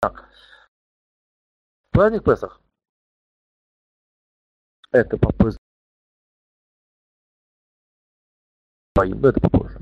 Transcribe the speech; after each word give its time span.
Так. 0.00 0.28
Праздник 1.90 2.24
Песах. 2.24 2.60
Это 4.92 5.16
попозже. 5.18 5.58
Это 8.94 9.40
попозже. 9.40 9.80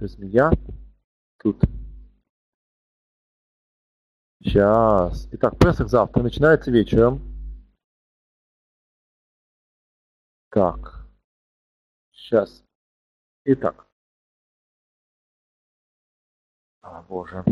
Змея. 0.00 0.50
Тут. 1.38 1.60
Сейчас. 4.42 5.28
Итак, 5.32 5.58
Песах 5.58 5.88
завтра 5.88 6.22
начинается 6.22 6.70
вечером. 6.70 7.20
Так. 10.50 10.99
Сейчас. 12.30 12.62
Итак. 13.44 13.88
А, 16.80 17.02
боже. 17.08 17.42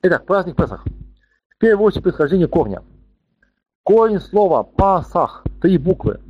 Итак, 0.00 0.24
праздник 0.24 0.56
Песах. 0.56 0.86
В 1.50 1.58
первую 1.58 1.88
очередь 1.88 2.04
происхождение 2.04 2.48
корня. 2.48 2.82
Корень 3.82 4.20
слова 4.20 4.62
Пасах. 4.62 5.44
Три 5.60 5.76
буквы. 5.76 6.22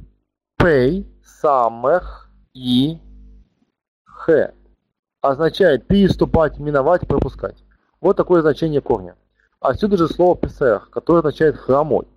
Пей, 0.57 1.07
Самех 1.23 2.29
и 2.55 2.99
Х. 4.03 4.53
Означает 5.21 5.87
переступать, 5.87 6.59
миновать, 6.59 7.07
пропускать. 7.07 7.63
Вот 8.01 8.17
такое 8.17 8.43
значение 8.43 8.81
корня. 8.81 9.15
Отсюда 9.61 9.97
же 9.97 10.09
слово 10.09 10.37
Песех, 10.37 10.91
которое 10.91 11.21
означает 11.21 11.57
хромой. 11.57 12.09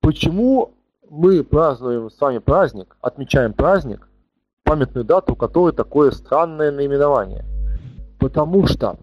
Почему 0.00 0.74
мы 1.12 1.44
празднуем 1.44 2.10
с 2.10 2.18
вами 2.18 2.38
праздник, 2.38 2.96
отмечаем 3.02 3.52
праздник, 3.52 4.08
памятную 4.64 5.04
дату, 5.04 5.34
у 5.34 5.36
которой 5.36 5.74
такое 5.74 6.10
странное 6.10 6.72
наименование? 6.72 7.44
Потому 8.18 8.66
что 8.66 8.96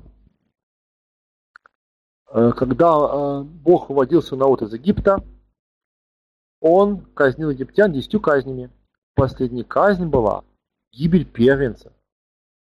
э, 2.31 2.51
когда 2.57 2.95
э, 2.97 3.41
Бог 3.43 3.89
выводил 3.89 4.23
свой 4.23 4.39
народ 4.39 4.63
из 4.63 4.73
Египта, 4.73 5.23
он 6.61 7.05
казнил 7.13 7.51
египтян 7.51 7.93
десятью 7.93 8.21
казнями. 8.21 8.71
Последняя 9.13 9.63
казнь 9.63 10.07
была 10.07 10.43
гибель 10.91 11.25
первенца. 11.25 11.93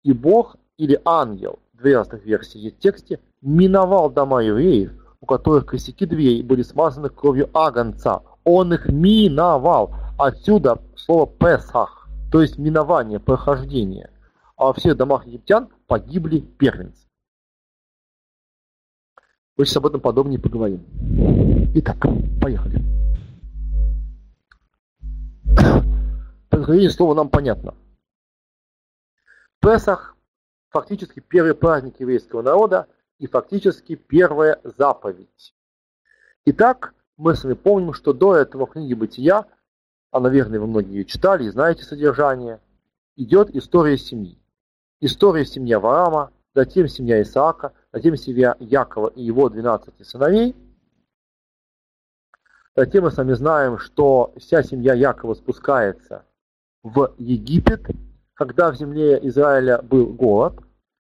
И 0.02 0.14
Бог 0.14 0.56
или 0.78 1.00
ангел, 1.06 1.60
две 1.74 1.96
разных 1.96 2.26
версии 2.26 2.58
есть 2.58 2.78
в 2.78 2.80
тексте, 2.80 3.20
миновал 3.42 4.10
дома 4.10 4.42
евреев, 4.42 4.94
у 5.22 5.28
которых 5.28 5.68
косяки 5.68 6.08
дверей 6.08 6.42
были 6.42 6.64
смазаны 6.64 7.10
кровью 7.10 7.52
агнца. 7.54 8.24
Он 8.50 8.74
их 8.74 8.86
миновал. 8.88 9.94
Отсюда 10.18 10.82
слово 10.96 11.28
«песах», 11.28 12.08
то 12.32 12.42
есть 12.42 12.58
минование, 12.58 13.20
прохождение. 13.20 14.10
А 14.56 14.68
во 14.68 14.74
всех 14.74 14.96
домах 14.96 15.28
египтян 15.28 15.68
погибли 15.86 16.40
первенцы. 16.40 17.10
Мы 19.58 19.66
сейчас 19.66 19.76
об 19.76 19.88
этом 19.88 20.00
подробнее 20.00 20.40
поговорим. 20.40 20.86
Итак, 21.76 21.98
поехали. 22.42 22.82
Происхождение 26.50 26.92
слова 26.92 27.16
нам 27.16 27.28
понятно. 27.30 27.76
Песах 29.60 30.16
фактически 30.70 31.20
первый 31.20 31.54
праздник 31.54 32.00
еврейского 32.00 32.42
народа 32.42 32.88
и 33.20 33.28
фактически 33.28 33.96
первая 33.96 34.62
заповедь. 34.64 35.54
Итак, 36.46 36.94
мы 37.18 37.36
с 37.36 37.44
вами 37.44 37.56
помним, 37.56 37.94
что 37.94 38.14
до 38.14 38.36
этого 38.36 38.68
в 38.68 38.72
книге 38.72 38.96
Бытия, 38.96 39.46
а, 40.12 40.20
наверное, 40.20 40.60
вы 40.60 40.68
многие 40.68 40.98
ее 40.98 41.06
читали 41.06 41.46
и 41.46 41.50
знаете 41.50 41.84
содержание, 41.84 42.62
идет 43.16 43.50
история 43.56 43.98
семьи. 43.98 44.38
История 45.02 45.46
семьи 45.46 45.74
Авраама, 45.74 46.32
затем 46.54 46.88
семья 46.88 47.22
Исаака, 47.22 47.74
затем 47.92 48.16
семья 48.16 48.56
Якова 48.60 49.08
и 49.08 49.24
его 49.24 49.50
12 49.50 50.06
сыновей. 50.08 50.56
Затем 52.76 53.04
мы 53.04 53.12
с 53.12 53.18
вами 53.18 53.34
знаем, 53.34 53.80
что 53.80 54.34
вся 54.38 54.62
семья 54.62 54.94
Якова 54.94 55.34
спускается 55.34 56.24
в 56.84 57.14
Египет, 57.18 57.88
когда 58.36 58.72
в 58.72 58.76
земле 58.76 59.20
Израиля 59.28 59.82
был 59.82 60.14
голод. 60.14 60.60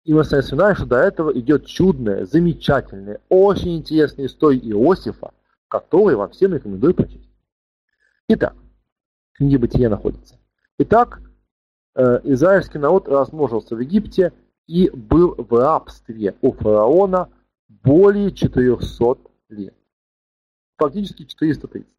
И 0.05 0.12
мы 0.12 0.25
с 0.25 0.33
вами 0.33 0.43
знаем, 0.43 0.77
что 0.77 0.84
до 0.84 0.99
этого 0.99 1.31
идет 1.33 1.65
чудная, 1.65 2.27
замечательная, 2.27 3.23
очень 3.31 3.78
интересная 3.78 4.27
история 4.27 4.59
Иосифа, 4.59 5.33
которую 5.75 6.19
вам 6.19 6.31
всем 6.31 6.55
рекомендую 6.55 6.95
прочесть. 6.95 7.29
Итак, 8.29 8.55
в 9.33 9.39
книге 9.39 9.59
Бытия 9.59 9.91
находится. 9.91 10.39
Итак, 10.79 11.21
э, 11.97 12.21
израильский 12.23 12.79
народ 12.79 13.09
размножился 13.09 13.75
в 13.75 13.81
Египте 13.81 14.33
и 14.69 14.89
был 14.91 15.34
в 15.37 15.53
рабстве 15.53 16.37
у 16.43 16.53
фараона 16.53 17.29
более 17.67 18.31
400 18.31 19.19
лет. 19.49 19.75
Фактически 20.77 21.25
430. 21.25 21.93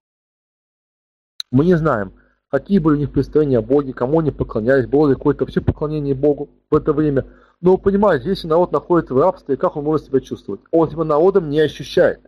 Мы 1.52 1.66
не 1.66 1.76
знаем, 1.76 2.14
какие 2.48 2.80
были 2.80 2.96
у 2.96 3.00
них 3.00 3.12
представления 3.12 3.58
о 3.58 3.62
Боге, 3.62 3.92
кому 3.92 4.22
они 4.22 4.32
поклонялись, 4.32 4.88
было 4.88 5.10
ли 5.10 5.16
какое-то 5.16 5.44
вообще 5.44 5.60
поклонение 5.60 6.16
Богу 6.16 6.50
в 6.72 6.76
это 6.76 6.94
время. 6.94 7.26
Но 7.60 7.74
вы 7.74 7.78
понимаете, 7.78 8.30
если 8.30 8.48
народ 8.48 8.72
находится 8.72 9.14
в 9.14 9.20
рабстве, 9.20 9.58
как 9.58 9.76
он 9.76 9.84
может 9.84 10.06
себя 10.06 10.22
чувствовать? 10.22 10.62
Он 10.72 10.90
себя 10.90 11.04
народом 11.04 11.50
не 11.50 11.60
ощущает. 11.60 12.22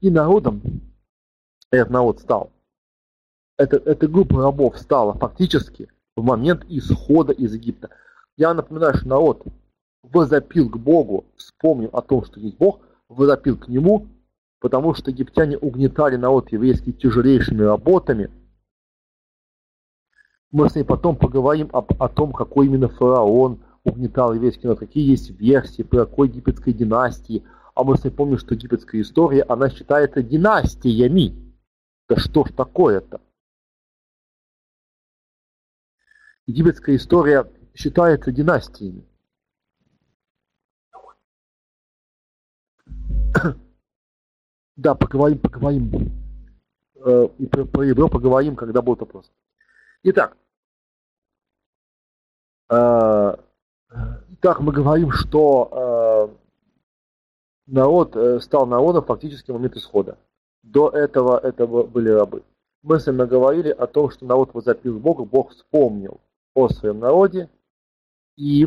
И 0.00 0.10
народом 0.10 0.62
этот 1.70 1.90
народ 1.90 2.20
стал. 2.20 2.52
Это, 3.56 3.76
эта 3.76 4.06
группа 4.06 4.42
рабов 4.42 4.78
стала 4.78 5.14
фактически 5.14 5.88
в 6.16 6.22
момент 6.22 6.64
исхода 6.68 7.32
из 7.32 7.54
Египта. 7.54 7.90
Я 8.36 8.54
напоминаю, 8.54 8.94
что 8.94 9.08
народ 9.08 9.42
возопил 10.02 10.70
к 10.70 10.76
Богу, 10.76 11.26
вспомнил 11.36 11.90
о 11.92 12.02
том, 12.02 12.24
что 12.24 12.40
есть 12.40 12.56
Бог, 12.56 12.80
возопил 13.08 13.58
к 13.58 13.68
Нему, 13.68 14.06
потому 14.60 14.94
что 14.94 15.10
египтяне 15.10 15.56
угнетали 15.58 16.16
народ 16.16 16.52
еврейский 16.52 16.92
тяжелейшими 16.92 17.62
работами. 17.62 18.30
Мы 20.50 20.68
с 20.68 20.74
ней 20.74 20.84
потом 20.84 21.16
поговорим 21.16 21.68
об, 21.72 22.00
о 22.00 22.08
том, 22.08 22.32
какой 22.32 22.66
именно 22.66 22.88
фараон 22.88 23.60
угнетал 23.84 24.34
еврейский 24.34 24.66
народ, 24.66 24.80
какие 24.80 25.08
есть 25.08 25.30
версии, 25.30 25.82
по 25.82 25.98
какой 25.98 26.28
египетской 26.28 26.72
династии. 26.72 27.44
А 27.78 27.84
мы 27.84 27.94
ней 28.02 28.10
помним, 28.10 28.38
что 28.38 28.54
египетская 28.54 29.00
история, 29.02 29.44
она 29.44 29.70
считается 29.70 30.20
династиями. 30.20 31.54
Да 32.08 32.16
что 32.16 32.44
ж 32.44 32.50
такое-то? 32.50 33.20
Египетская 36.46 36.96
история 36.96 37.48
считается 37.74 38.32
династиями. 38.32 39.06
Да, 44.74 44.94
поговорим, 44.94 45.38
поговорим. 45.38 46.12
Э, 47.04 47.28
и 47.38 47.46
про, 47.46 47.64
про 47.64 47.84
ядро 47.84 48.08
поговорим, 48.08 48.56
когда 48.56 48.82
будет 48.82 49.00
вопрос. 49.00 49.30
Итак, 50.04 50.36
э, 52.70 53.36
итак, 54.30 54.60
мы 54.60 54.72
говорим, 54.72 55.10
что 55.10 55.68
э, 55.70 55.97
народ 57.68 58.42
стал 58.42 58.66
народом 58.66 59.04
фактически 59.04 59.50
в 59.50 59.54
момент 59.54 59.76
исхода. 59.76 60.18
До 60.62 60.88
этого 60.88 61.38
это 61.38 61.66
были 61.66 62.10
рабы. 62.10 62.42
Мы 62.82 62.98
с 62.98 63.06
вами 63.06 63.26
говорили 63.28 63.70
о 63.70 63.86
том, 63.86 64.10
что 64.10 64.24
народ 64.24 64.52
возопил 64.54 64.98
Богу, 64.98 65.24
Бог 65.24 65.52
вспомнил 65.52 66.20
о 66.54 66.68
своем 66.68 66.98
народе 66.98 67.48
и 68.36 68.66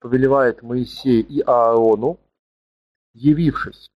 повелевает 0.00 0.62
Моисею 0.62 1.26
и 1.26 1.40
Аарону, 1.40 2.18
явившись 3.14 3.90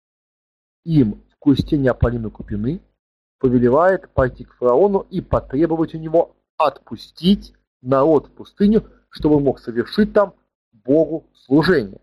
им 0.83 1.21
кусте 1.41 1.75
Неаполины 1.75 2.29
Купины, 2.29 2.79
повелевает 3.39 4.07
пойти 4.09 4.45
к 4.45 4.53
фараону 4.53 5.07
и 5.09 5.21
потребовать 5.21 5.95
у 5.95 5.97
него 5.97 6.35
отпустить 6.57 7.53
народ 7.81 8.27
в 8.27 8.31
пустыню, 8.31 8.85
чтобы 9.09 9.39
мог 9.39 9.59
совершить 9.59 10.13
там 10.13 10.35
Богу 10.71 11.25
служение. 11.33 11.99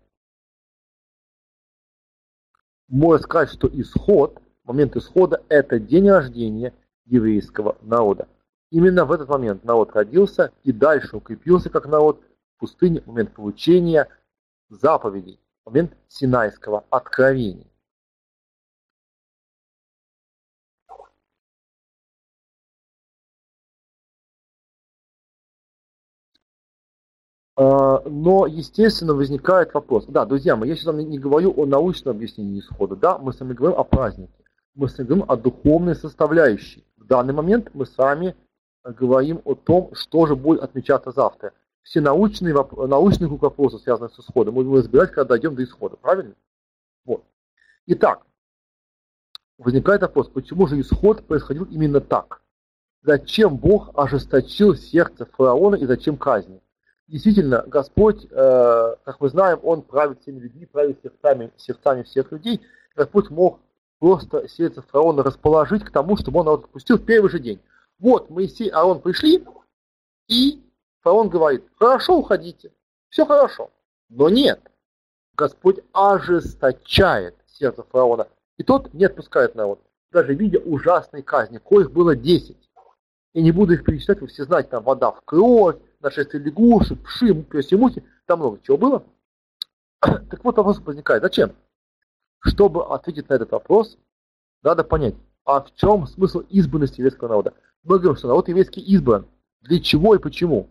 Можно 2.89 3.23
сказать, 3.23 3.51
что 3.51 3.69
исход, 3.71 4.41
момент 4.63 4.95
исхода– 4.95 5.43
это 5.49 5.79
день 5.79 6.09
рождения 6.09 6.73
еврейского 7.05 7.77
народа. 7.81 8.27
Именно 8.71 9.05
в 9.05 9.11
этот 9.11 9.29
момент 9.29 9.63
народ 9.63 9.91
родился 9.93 10.51
и 10.63 10.71
дальше 10.71 11.17
укрепился 11.17 11.69
как 11.69 11.85
народ 11.85 12.21
в 12.55 12.59
пустыне, 12.59 13.03
момент 13.05 13.33
получения 13.33 14.07
заповедей, 14.69 15.39
момент 15.65 15.93
Синайского 16.07 16.83
откровения. 16.89 17.68
Но, 27.59 28.45
естественно, 28.47 29.13
возникает 29.13 29.73
вопрос. 29.73 30.05
Да, 30.07 30.25
друзья 30.25 30.55
мои, 30.55 30.69
я 30.69 30.75
сейчас 30.75 30.85
вам 30.85 30.99
не 30.99 31.19
говорю 31.19 31.53
о 31.57 31.65
научном 31.65 32.15
объяснении 32.15 32.61
исхода, 32.61 32.95
да, 32.95 33.17
мы 33.17 33.33
с 33.33 33.39
вами 33.41 33.51
говорим 33.51 33.77
о 33.77 33.83
празднике. 33.83 34.31
Мы 34.75 34.87
с 34.87 34.97
вами 34.97 35.07
говорим 35.07 35.25
о 35.27 35.35
духовной 35.35 35.95
составляющей. 35.95 36.85
В 36.95 37.05
данный 37.05 37.33
момент 37.33 37.71
мы 37.73 37.85
с 37.85 37.97
вами 37.97 38.33
говорим 38.85 39.41
о 39.43 39.55
том, 39.55 39.89
что 39.93 40.25
же 40.25 40.37
будет 40.37 40.61
отмечаться 40.61 41.11
завтра. 41.11 41.51
Все 41.81 41.99
научные, 41.99 42.53
научные 42.53 43.27
вопросы, 43.27 43.77
связанные 43.79 44.09
с 44.13 44.19
исходом, 44.19 44.53
мы 44.53 44.63
будем 44.63 44.77
разбирать, 44.77 45.09
когда 45.11 45.25
дойдем 45.25 45.55
до 45.55 45.63
исхода. 45.65 45.97
Правильно? 45.97 46.35
Вот. 47.03 47.25
Итак, 47.87 48.21
возникает 49.57 50.01
вопрос, 50.01 50.29
почему 50.29 50.65
же 50.67 50.79
исход 50.79 51.25
происходил 51.25 51.65
именно 51.65 51.99
так? 51.99 52.41
Зачем 53.01 53.57
Бог 53.57 53.89
ожесточил 53.95 54.75
сердце 54.75 55.25
фараона 55.25 55.75
и 55.75 55.85
зачем 55.85 56.15
казни? 56.15 56.61
Действительно, 57.09 57.63
Господь, 57.65 58.27
э, 58.29 58.95
как 59.03 59.19
мы 59.19 59.29
знаем, 59.29 59.59
Он 59.63 59.81
правит 59.81 60.21
всеми 60.21 60.41
людьми, 60.41 60.67
правит 60.67 60.99
сердцами, 61.01 61.51
сердцами 61.57 62.03
всех 62.03 62.31
людей. 62.31 62.61
Господь 62.95 63.31
мог 63.31 63.59
просто 63.97 64.47
сердце 64.47 64.83
фараона 64.83 65.23
расположить 65.23 65.83
к 65.83 65.91
тому, 65.91 66.17
чтобы 66.17 66.41
он 66.41 66.45
народ 66.45 66.65
отпустил 66.65 66.97
в 66.99 67.05
первый 67.05 67.31
же 67.31 67.39
день. 67.39 67.59
Вот 67.97 68.29
Моисей 68.29 68.67
и 68.67 68.69
Аарон 68.69 69.01
пришли, 69.01 69.43
и 70.27 70.61
фараон 71.01 71.29
говорит, 71.29 71.65
хорошо, 71.79 72.19
уходите, 72.19 72.71
все 73.09 73.25
хорошо. 73.25 73.71
Но 74.09 74.29
нет, 74.29 74.61
Господь 75.35 75.79
ожесточает 75.93 77.35
сердце 77.47 77.81
фараона, 77.89 78.27
и 78.57 78.63
тот 78.63 78.93
не 78.93 79.05
отпускает 79.05 79.55
народ, 79.55 79.81
даже 80.11 80.35
видя 80.35 80.59
ужасной 80.59 81.23
казни, 81.23 81.57
коих 81.57 81.91
было 81.91 82.15
десять. 82.15 82.69
Я 83.33 83.41
не 83.41 83.51
буду 83.51 83.73
их 83.73 83.83
перечислять, 83.83 84.21
вы 84.21 84.27
все 84.27 84.43
знаете, 84.43 84.69
там 84.69 84.83
вода 84.83 85.11
в 85.11 85.21
кровь, 85.25 85.77
нашествие 85.99 86.43
лягушек, 86.43 87.01
пши, 87.03 87.33
пёси, 87.33 87.75
мухи, 87.75 88.03
там 88.25 88.39
много 88.39 88.59
чего 88.63 88.77
было. 88.77 89.03
Так 90.01 90.43
вот 90.43 90.57
вопрос 90.57 90.79
возникает, 90.79 91.23
зачем? 91.23 91.53
Чтобы 92.39 92.85
ответить 92.85 93.29
на 93.29 93.33
этот 93.33 93.51
вопрос, 93.51 93.97
надо 94.63 94.83
понять, 94.83 95.15
а 95.45 95.61
в 95.61 95.73
чем 95.75 96.07
смысл 96.07 96.39
избранности 96.49 96.99
еврейского 97.01 97.29
народа? 97.29 97.53
Мы 97.83 97.97
говорим, 97.97 98.17
что 98.17 98.27
народ 98.27 98.47
еврейский 98.47 98.81
избран. 98.81 99.25
Для 99.61 99.79
чего 99.79 100.15
и 100.15 100.19
почему? 100.19 100.69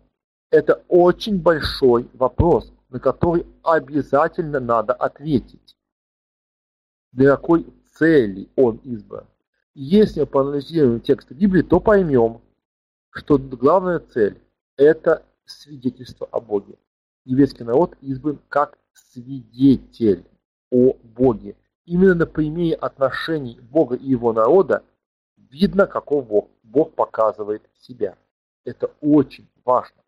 Это 0.50 0.82
очень 0.88 1.40
большой 1.40 2.08
вопрос, 2.14 2.72
на 2.88 3.00
который 3.00 3.46
обязательно 3.62 4.60
надо 4.60 4.94
ответить. 4.94 5.76
Для 7.12 7.36
какой 7.36 7.66
цели 7.94 8.48
он 8.56 8.76
избран? 8.84 9.26
Если 9.74 10.20
мы 10.20 10.26
проанализируем 10.26 11.00
тексты 11.00 11.34
Библии, 11.34 11.62
то 11.62 11.80
поймем, 11.80 12.40
что 13.10 13.38
главная 13.38 13.98
цель– 13.98 14.40
это 14.78 15.26
свидетельство 15.44 16.26
о 16.30 16.40
Боге. 16.40 16.78
Еврейский 17.24 17.64
народ 17.64 17.96
избран 18.00 18.40
как 18.48 18.78
свидетель 18.92 20.24
о 20.70 20.94
Боге. 21.02 21.56
Именно 21.84 22.14
на 22.14 22.26
примере 22.26 22.74
отношений 22.74 23.60
Бога 23.60 23.96
и 23.96 24.08
его 24.08 24.32
народа 24.32 24.84
видно, 25.36 25.86
каков 25.86 26.26
Бог. 26.26 26.48
Бог 26.62 26.94
показывает 26.94 27.62
себя. 27.80 28.16
Это 28.64 28.90
очень 29.00 29.48
важно. 29.64 30.02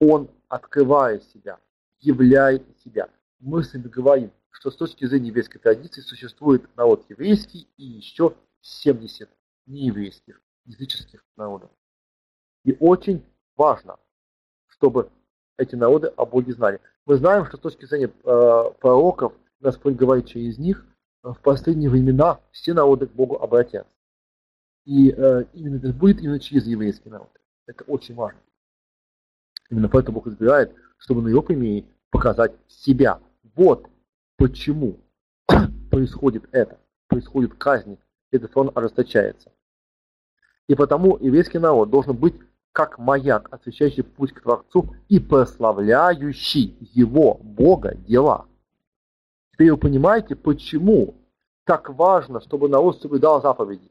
Он, 0.00 0.30
открывая 0.48 1.20
себя, 1.20 1.58
являет 2.00 2.62
себя. 2.84 3.08
Мы 3.40 3.64
с 3.64 3.72
вами 3.72 3.88
говорим, 3.88 4.30
что 4.50 4.70
с 4.70 4.76
точки 4.76 5.06
зрения 5.06 5.28
еврейской 5.28 5.58
традиции 5.58 6.00
существует 6.00 6.64
народ 6.76 7.04
еврейский 7.08 7.66
и 7.76 7.84
еще 7.84 8.36
70 8.60 9.28
нееврейских 9.66 10.40
языческих 10.64 11.24
народов. 11.36 11.70
И 12.64 12.76
очень 12.80 13.22
важно, 13.56 13.98
чтобы 14.66 15.10
эти 15.56 15.74
народы 15.74 16.08
о 16.16 16.24
Боге 16.26 16.52
знали. 16.52 16.80
Мы 17.06 17.16
знаем, 17.16 17.46
что 17.46 17.56
с 17.56 17.60
точки 17.60 17.84
зрения 17.84 18.06
э, 18.06 18.64
пророков, 18.80 19.34
Господь 19.60 19.94
говорит 19.94 20.26
через 20.26 20.58
них, 20.58 20.84
э, 21.22 21.28
в 21.28 21.40
последние 21.40 21.90
времена 21.90 22.40
все 22.50 22.72
народы 22.72 23.06
к 23.06 23.12
Богу 23.12 23.36
обратятся. 23.36 23.90
И 24.84 25.10
э, 25.10 25.44
именно 25.52 25.76
это 25.76 25.92
будет 25.92 26.20
именно 26.20 26.40
через 26.40 26.66
еврейский 26.66 27.10
народ. 27.10 27.30
Это 27.66 27.84
очень 27.84 28.14
важно. 28.14 28.40
Именно 29.70 29.88
поэтому 29.88 30.16
Бог 30.16 30.26
избирает, 30.26 30.74
чтобы 30.98 31.22
на 31.22 31.28
его 31.28 31.42
примере 31.42 31.86
показать 32.10 32.52
себя. 32.68 33.20
Вот 33.54 33.88
почему 34.36 34.98
происходит 35.90 36.44
это. 36.52 36.78
Происходит 37.08 37.54
казнь, 37.54 37.98
этот 38.30 38.56
он 38.56 38.70
ожесточается. 38.74 39.52
И 40.68 40.74
потому 40.74 41.18
еврейский 41.18 41.58
народ 41.58 41.90
должен 41.90 42.16
быть 42.16 42.34
как 42.74 42.98
маяк, 42.98 43.48
освещающий 43.52 44.02
путь 44.02 44.32
к 44.32 44.40
Творцу 44.42 44.96
и 45.08 45.20
прославляющий 45.20 46.76
его, 46.92 47.34
Бога, 47.34 47.94
дела. 47.94 48.46
Теперь 49.52 49.70
вы 49.70 49.76
понимаете, 49.78 50.34
почему 50.34 51.14
так 51.62 51.88
важно, 51.88 52.40
чтобы 52.40 52.68
народ 52.68 53.00
соблюдал 53.00 53.40
заповеди. 53.40 53.88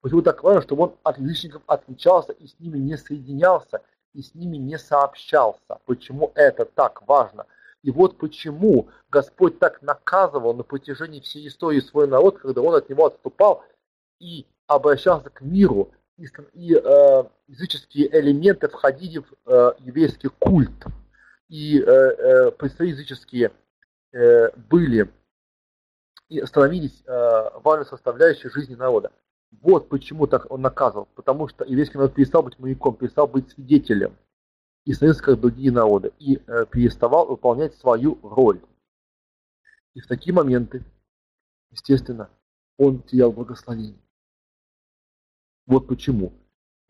Почему 0.00 0.20
так 0.20 0.42
важно, 0.42 0.62
чтобы 0.62 0.82
он 0.82 0.94
от 1.04 1.16
язычников 1.18 1.62
отличался 1.68 2.32
и 2.32 2.48
с 2.48 2.58
ними 2.58 2.76
не 2.76 2.96
соединялся, 2.96 3.82
и 4.12 4.22
с 4.22 4.34
ними 4.34 4.56
не 4.56 4.78
сообщался. 4.78 5.78
Почему 5.86 6.32
это 6.34 6.64
так 6.64 7.06
важно? 7.06 7.46
И 7.84 7.92
вот 7.92 8.18
почему 8.18 8.88
Господь 9.10 9.60
так 9.60 9.80
наказывал 9.80 10.54
на 10.54 10.64
протяжении 10.64 11.20
всей 11.20 11.46
истории 11.46 11.78
свой 11.78 12.08
народ, 12.08 12.38
когда 12.38 12.62
он 12.62 12.74
от 12.74 12.88
него 12.88 13.06
отступал 13.06 13.62
и 14.18 14.44
обращался 14.66 15.30
к 15.30 15.40
миру, 15.40 15.92
и, 16.16 16.26
и 16.52 16.74
э, 16.74 17.24
языческие 17.48 18.08
элементы 18.18 18.68
входили 18.68 19.18
в 19.18 19.32
э, 19.46 19.72
еврейский 19.80 20.28
культ. 20.28 20.84
И 21.48 21.80
э, 21.80 21.84
э, 21.84 22.50
представители 22.52 22.96
языческие 22.96 23.52
э, 24.12 24.50
были 24.68 25.10
и 26.28 26.40
становились 26.46 27.02
э, 27.06 27.50
важной 27.62 27.86
составляющей 27.86 28.48
жизни 28.48 28.74
народа. 28.74 29.12
Вот 29.60 29.88
почему 29.88 30.26
так 30.26 30.50
он 30.50 30.62
наказывал. 30.62 31.08
Потому 31.14 31.48
что 31.48 31.64
еврейский 31.64 31.98
народ 31.98 32.14
перестал 32.14 32.42
быть 32.42 32.58
маяком, 32.58 32.96
перестал 32.96 33.26
быть 33.26 33.50
свидетелем. 33.50 34.16
И 34.84 34.92
становился 34.92 35.22
как 35.22 35.40
другие 35.40 35.72
народы. 35.72 36.12
И 36.18 36.36
э, 36.46 36.66
переставал 36.70 37.26
выполнять 37.26 37.74
свою 37.74 38.18
роль. 38.22 38.60
И 39.94 40.00
в 40.00 40.06
такие 40.06 40.34
моменты, 40.34 40.82
естественно, 41.70 42.30
он 42.78 43.02
терял 43.02 43.30
благословение. 43.30 44.03
Вот 45.66 45.86
почему. 45.86 46.32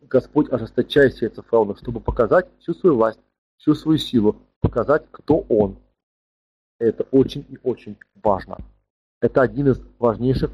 Господь 0.01 0.53
ожесточает 0.53 1.15
сердце 1.15 1.43
фараона, 1.43 1.77
чтобы 1.77 2.01
показать 2.01 2.49
всю 2.59 2.75
свою 2.75 2.97
власть, 2.97 3.21
всю 3.57 3.75
свою 3.75 3.99
силу, 3.99 4.37
показать, 4.61 5.07
кто 5.11 5.39
он. 5.49 5.79
Это 6.79 7.05
очень 7.05 7.47
и 7.49 7.59
очень 7.63 7.97
важно. 8.23 8.59
Это 9.21 9.43
один 9.43 9.69
из 9.69 9.81
важнейших 9.99 10.51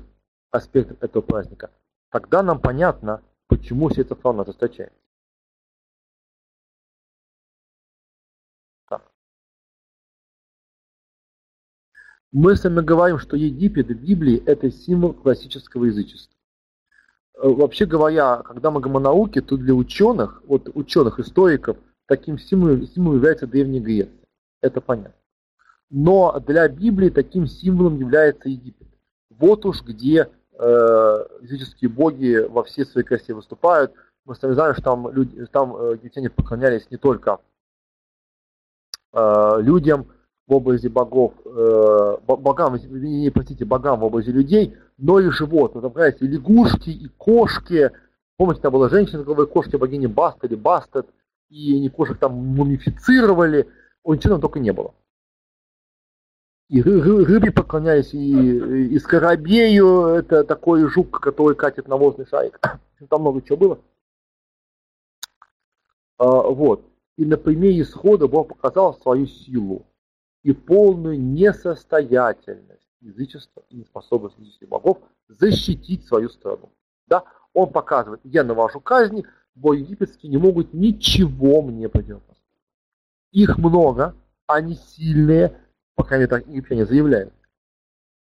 аспектов 0.51 1.03
этого 1.03 1.23
праздника. 1.23 1.71
Тогда 2.11 2.43
нам 2.43 2.61
понятно, 2.61 3.23
почему 3.49 3.91
сердце 3.91 4.15
фараона 4.15 4.43
ожесточает. 4.43 4.93
Мы 12.33 12.55
с 12.55 12.62
вами 12.62 12.81
говорим, 12.81 13.19
что 13.19 13.37
Египет 13.37 13.89
в 13.89 13.95
Библии 13.95 14.41
это 14.47 14.71
символ 14.71 15.15
классического 15.15 15.87
язычества. 15.87 16.39
Э, 17.35 17.49
вообще 17.49 17.87
говоря, 17.87 18.39
когда 18.39 18.71
мы 18.71 18.81
говорим 18.81 18.99
о 18.99 19.01
науке, 19.01 19.41
то 19.41 19.57
для 19.57 19.75
ученых, 19.75 20.43
вот 20.47 20.69
ученых, 20.75 21.19
историков, 21.19 21.77
таким 22.07 22.39
символом, 22.39 22.87
символом 22.87 23.17
является 23.17 23.47
Древняя 23.47 23.83
Греция. 23.83 24.15
Это 24.61 24.81
понятно. 24.81 25.15
Но 25.91 26.39
для 26.47 26.69
Библии 26.69 27.11
таким 27.11 27.47
символом 27.47 27.97
является 27.99 28.49
Египет. 28.49 28.89
Вот 29.31 29.65
уж 29.65 29.83
где 29.83 30.29
э, 30.59 31.25
языческие 31.41 31.89
боги 31.89 32.47
во 32.49 32.63
всей 32.65 32.85
своей 32.85 33.07
красе 33.07 33.35
выступают. 33.35 33.93
Мы 34.27 34.35
сами 34.37 34.53
знаем, 34.53 34.75
что 34.75 34.83
там, 34.83 35.11
люди, 35.13 35.47
там 35.47 35.75
э, 35.77 35.95
египтяне 35.95 36.31
поклонялись 36.31 36.91
не 36.91 36.99
только 36.99 37.39
э, 39.13 39.57
людям, 39.61 40.09
в 40.50 40.52
образе 40.52 40.88
богов, 40.88 41.33
э, 41.45 42.16
богам, 42.26 42.76
не 42.76 43.30
простите, 43.30 43.64
богам 43.64 44.00
в 44.00 44.04
образе 44.04 44.33
людей, 44.33 44.76
но 44.99 45.21
и 45.21 45.30
животных. 45.30 45.83
Там, 45.83 45.92
понимаете, 45.92 46.26
лягушки, 46.26 46.90
и 46.90 47.07
кошки. 47.07 47.92
Помните, 48.37 48.61
там 48.61 48.73
была 48.73 48.88
женщина, 48.88 49.23
головой 49.23 49.47
кошки, 49.47 49.76
богини 49.76 50.07
Баста 50.07 50.49
или 50.49 50.57
Бастет, 50.57 51.07
и 51.50 51.76
они 51.76 51.88
кошек 51.88 52.19
там 52.19 52.33
мумифицировали. 52.33 53.69
О, 54.02 54.14
ничего 54.14 54.35
там 54.35 54.40
только 54.40 54.59
не 54.59 54.73
было. 54.73 54.92
И 56.69 56.83
ры 56.83 57.00
ры 57.00 57.25
рыбе 57.25 57.52
поклонялись, 57.52 58.12
и, 58.12 58.88
и 58.88 58.99
скоробею, 58.99 60.07
это 60.07 60.42
такой 60.42 60.85
жук, 60.88 61.21
который 61.21 61.54
катит 61.54 61.87
навозный 61.87 62.26
шарик. 62.26 62.61
Там 63.09 63.21
много 63.23 63.40
чего 63.42 63.57
было. 63.57 63.78
А, 66.19 66.42
вот. 66.42 66.85
И 67.16 67.25
на 67.25 67.37
примере 67.37 67.83
исхода 67.83 68.28
Бог 68.28 68.49
показал 68.49 68.95
свою 68.95 69.26
силу 69.26 69.87
и 70.42 70.52
полную 70.52 71.20
несостоятельность 71.20 72.88
язычества 73.00 73.62
и 73.68 73.76
неспособность 73.76 74.38
языческих 74.38 74.68
богов 74.68 74.99
защитить 75.28 76.06
свою 76.06 76.28
страну. 76.28 76.70
Да? 77.06 77.25
Он 77.52 77.70
показывает, 77.70 78.20
я 78.25 78.44
навожу 78.44 78.80
казни, 78.80 79.25
боги 79.54 79.80
египетские 79.80 80.30
не 80.30 80.38
могут 80.38 80.73
ничего 80.73 81.62
мне 81.62 81.88
противопоставить. 81.88 82.40
Их 83.32 83.59
много, 83.59 84.14
они 84.47 84.75
сильные, 84.75 85.56
пока 85.94 86.16
они 86.16 86.26
так 86.26 86.47
египтяне 86.47 86.87
заявляют. 86.87 87.32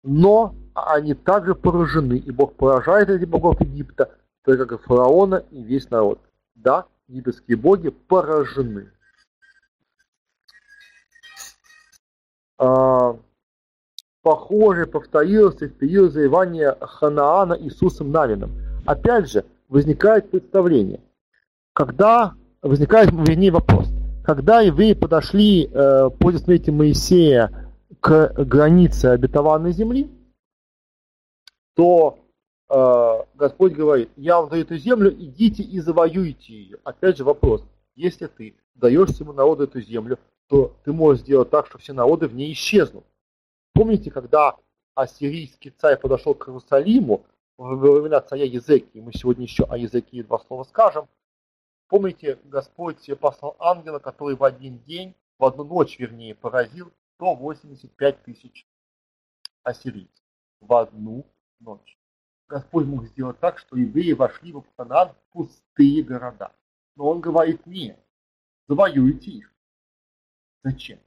Но 0.03 0.55
они 0.75 1.15
также 1.15 1.55
поражены, 1.55 2.19
и 2.19 2.31
Бог 2.31 2.55
поражает 2.55 3.09
этих 3.11 3.29
богов 3.29 3.61
Египта, 3.61 4.17
так 4.43 4.59
как 4.59 4.73
и 4.73 4.83
фараона 4.83 5.45
и 5.51 5.63
весь 5.63 5.91
народ. 5.91 6.21
Да, 6.55 6.87
египетские 7.09 7.57
боги 7.57 7.89
поражены. 7.89 8.91
Похоже 14.23 14.87
повторился 14.87 15.67
в 15.67 15.75
период 15.75 16.13
завоевания 16.13 16.77
Ханаана 16.81 17.57
Иисусом 17.61 18.11
Навином. 18.11 18.51
Опять 18.85 19.31
же, 19.31 19.45
возникает 19.69 20.31
представление. 20.31 21.01
Когда 21.73 22.35
возникает, 22.63 23.11
вернее, 23.13 23.51
вопрос. 23.51 23.89
Когда 24.25 24.61
евреи 24.61 24.95
подошли 24.95 25.71
э, 25.73 26.11
после 26.19 26.41
смерти 26.41 26.71
Моисея 26.71 27.73
к 28.01 28.33
границе 28.45 29.07
обетованной 29.07 29.73
земли, 29.73 30.11
то 31.75 32.19
э, 32.69 33.25
Господь 33.35 33.75
говорит, 33.75 34.11
я 34.17 34.41
вам 34.41 34.51
даю 34.51 34.63
эту 34.63 34.77
землю, 34.77 35.13
идите 35.13 35.63
и 35.63 35.79
завоюйте 35.79 36.53
ее. 36.53 36.79
Опять 36.83 37.19
же 37.19 37.25
вопрос, 37.25 37.65
если 37.95 38.27
ты 38.27 38.57
даешь 38.75 39.11
всему 39.11 39.33
народу 39.33 39.65
эту 39.65 39.81
землю, 39.81 40.19
то 40.49 40.77
ты 40.85 40.93
можешь 40.93 41.23
сделать 41.23 41.51
так, 41.51 41.67
что 41.67 41.79
все 41.79 41.93
народы 41.93 42.29
в 42.29 42.35
ней 42.35 42.53
исчезнут. 42.53 43.05
Помните, 43.75 44.11
когда 44.11 44.57
ассирийский 44.95 45.71
царь 45.71 45.99
подошел 45.99 46.35
к 46.35 46.49
Иерусалиму 46.49 47.25
во 47.59 47.75
времена 47.75 48.21
царя 48.21 48.45
Езекии, 48.45 49.01
мы 49.01 49.13
сегодня 49.13 49.45
еще 49.45 49.65
о 49.65 49.77
Езекии 49.77 50.23
два 50.23 50.39
слова 50.39 50.65
скажем, 50.65 51.09
помните, 51.89 52.39
Господь 52.45 53.09
послал 53.19 53.57
ангела, 53.59 53.99
который 53.99 54.37
в 54.37 54.45
один 54.45 54.79
день, 54.81 55.15
в 55.39 55.45
одну 55.45 55.65
ночь, 55.65 55.99
вернее, 55.99 56.35
поразил 56.35 56.93
185 57.17 58.23
тысяч 58.23 58.67
ассирийцев. 59.63 60.25
В 60.61 60.73
одну 60.75 61.27
ночь. 61.61 61.99
Господь 62.49 62.87
мог 62.87 63.07
сделать 63.07 63.39
так, 63.41 63.59
что 63.59 63.77
евреи 63.77 64.13
вошли 64.13 64.53
в 64.53 64.65
Ханаан 64.77 65.11
в 65.11 65.33
пустые 65.33 66.03
города. 66.03 66.53
Но 66.95 67.11
он 67.11 67.21
говорит, 67.21 67.67
нет, 67.67 67.99
завоюйте 68.69 69.33
их. 69.33 69.56
Зачем? 70.67 70.99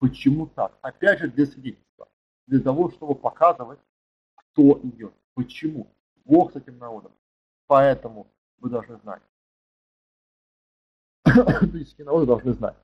Почему 0.00 0.48
так? 0.48 0.76
Опять 0.82 1.20
же 1.20 1.28
для 1.28 1.46
свидетельства. 1.46 2.08
Для 2.48 2.58
того, 2.58 2.90
чтобы 2.90 3.14
показывать, 3.14 3.78
кто 4.34 4.80
идет. 4.82 5.14
Почему? 5.34 5.86
Бог 6.24 6.52
с 6.52 6.56
этим 6.56 6.76
народом. 6.78 7.12
Поэтому 7.68 8.26
вы 8.58 8.68
должны 8.68 8.96
знать. 8.96 9.22
Языческие 11.24 12.04
народы 12.04 12.26
должны 12.26 12.52
знать, 12.54 12.74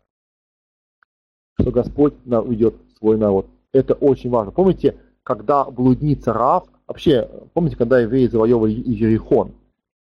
что 1.59 1.73
Господь 1.73 2.15
ведет 2.25 2.77
свой 2.99 3.19
народ. 3.19 3.49
Это 3.73 3.95
очень 3.95 4.31
важно. 4.31 4.53
Помните, 4.53 5.01
когда 5.25 5.65
блудница 5.65 6.33
Рав, 6.33 6.69
вообще, 6.87 7.29
помните, 7.53 7.77
когда 7.77 7.99
евреи 7.99 8.29
завоевывали 8.29 8.75
Ерихон, 8.75 9.57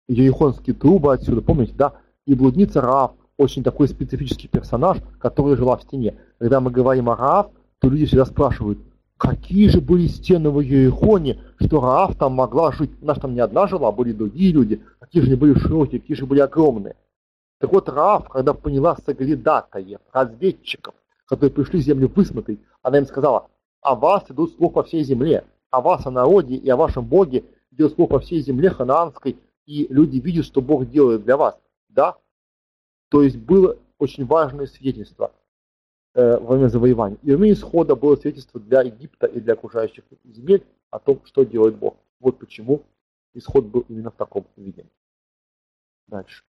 Ерихонские 0.06 0.74
трубы 0.74 1.12
отсюда, 1.12 1.42
помните, 1.42 1.74
да? 1.74 2.00
И 2.24 2.34
блудница 2.34 2.80
Рав, 2.80 3.12
очень 3.38 3.62
такой 3.62 3.88
специфический 3.88 4.48
персонаж, 4.48 4.98
который 5.18 5.56
жила 5.56 5.76
в 5.76 5.82
стене. 5.82 6.16
Когда 6.38 6.60
мы 6.60 6.70
говорим 6.70 7.08
о 7.08 7.16
Рав, 7.16 7.50
то 7.78 7.88
люди 7.88 8.04
всегда 8.04 8.26
спрашивают, 8.26 8.78
какие 9.16 9.68
же 9.68 9.80
были 9.80 10.08
стены 10.08 10.50
в 10.50 10.60
Ерихоне, 10.60 11.40
что 11.60 11.80
Раав 11.80 12.16
там 12.16 12.34
могла 12.34 12.72
жить. 12.72 12.90
У 13.00 13.06
нас 13.06 13.18
там 13.18 13.34
не 13.34 13.40
одна 13.40 13.66
жила, 13.68 13.88
а 13.88 13.92
были 13.92 14.12
другие 14.12 14.52
люди. 14.52 14.82
Какие 14.98 15.22
же 15.22 15.28
они 15.28 15.36
были 15.36 15.56
широкие, 15.58 16.00
какие 16.00 16.16
же 16.16 16.26
были 16.26 16.40
огромные. 16.40 16.96
Так 17.60 17.72
вот, 17.72 17.88
Раав, 17.88 18.28
когда 18.28 18.52
поняла 18.54 18.96
соглядатаев, 19.06 20.00
разведчиков, 20.12 20.94
которые 21.26 21.50
пришли 21.50 21.80
землю 21.80 22.10
высмотреть, 22.14 22.60
она 22.82 22.98
им 22.98 23.06
сказала, 23.06 23.48
о 23.80 23.94
вас 23.94 24.24
идут 24.28 24.54
слух 24.56 24.74
по 24.74 24.82
всей 24.82 25.04
земле, 25.04 25.44
о 25.70 25.80
вас, 25.80 26.06
о 26.06 26.10
народе 26.10 26.56
и 26.56 26.68
о 26.68 26.76
вашем 26.76 27.04
Боге 27.04 27.44
идет 27.70 27.94
слух 27.94 28.10
по 28.10 28.18
всей 28.18 28.40
земле 28.40 28.70
ханаанской, 28.70 29.36
и 29.66 29.86
люди 29.90 30.18
видят, 30.18 30.44
что 30.44 30.60
Бог 30.60 30.88
делает 30.88 31.24
для 31.24 31.36
вас. 31.36 31.56
Да? 31.88 32.16
То 33.08 33.22
есть 33.22 33.36
было 33.36 33.78
очень 33.98 34.26
важное 34.26 34.66
свидетельство 34.66 35.32
э, 36.14 36.38
во 36.38 36.54
время 36.54 36.68
завоевания. 36.68 37.18
И 37.22 37.30
во 37.30 37.38
время 37.38 37.54
исхода 37.54 37.96
было 37.96 38.16
свидетельство 38.16 38.60
для 38.60 38.82
Египта 38.82 39.26
и 39.26 39.40
для 39.40 39.54
окружающих 39.54 40.04
земель 40.24 40.64
о 40.90 40.98
том, 40.98 41.20
что 41.24 41.44
делает 41.44 41.76
Бог. 41.76 41.96
Вот 42.20 42.38
почему 42.38 42.82
исход 43.34 43.66
был 43.66 43.84
именно 43.88 44.10
в 44.10 44.16
таком 44.16 44.46
виде. 44.56 44.86
Дальше. 46.06 46.42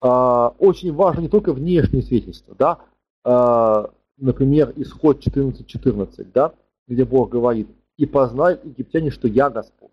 А, 0.00 0.48
очень 0.58 0.92
важно 0.92 1.22
не 1.22 1.28
только 1.28 1.52
внешнее 1.52 2.02
свидетельство, 2.02 2.54
да, 2.54 2.80
а, 3.24 3.90
например, 4.18 4.72
исход 4.76 5.26
14.14, 5.26 6.30
да, 6.32 6.54
где 6.86 7.04
Бог 7.04 7.30
говорит, 7.30 7.68
и 7.96 8.04
познают 8.06 8.64
египтяне, 8.64 9.10
что 9.10 9.28
я 9.28 9.48
Господь. 9.48 9.90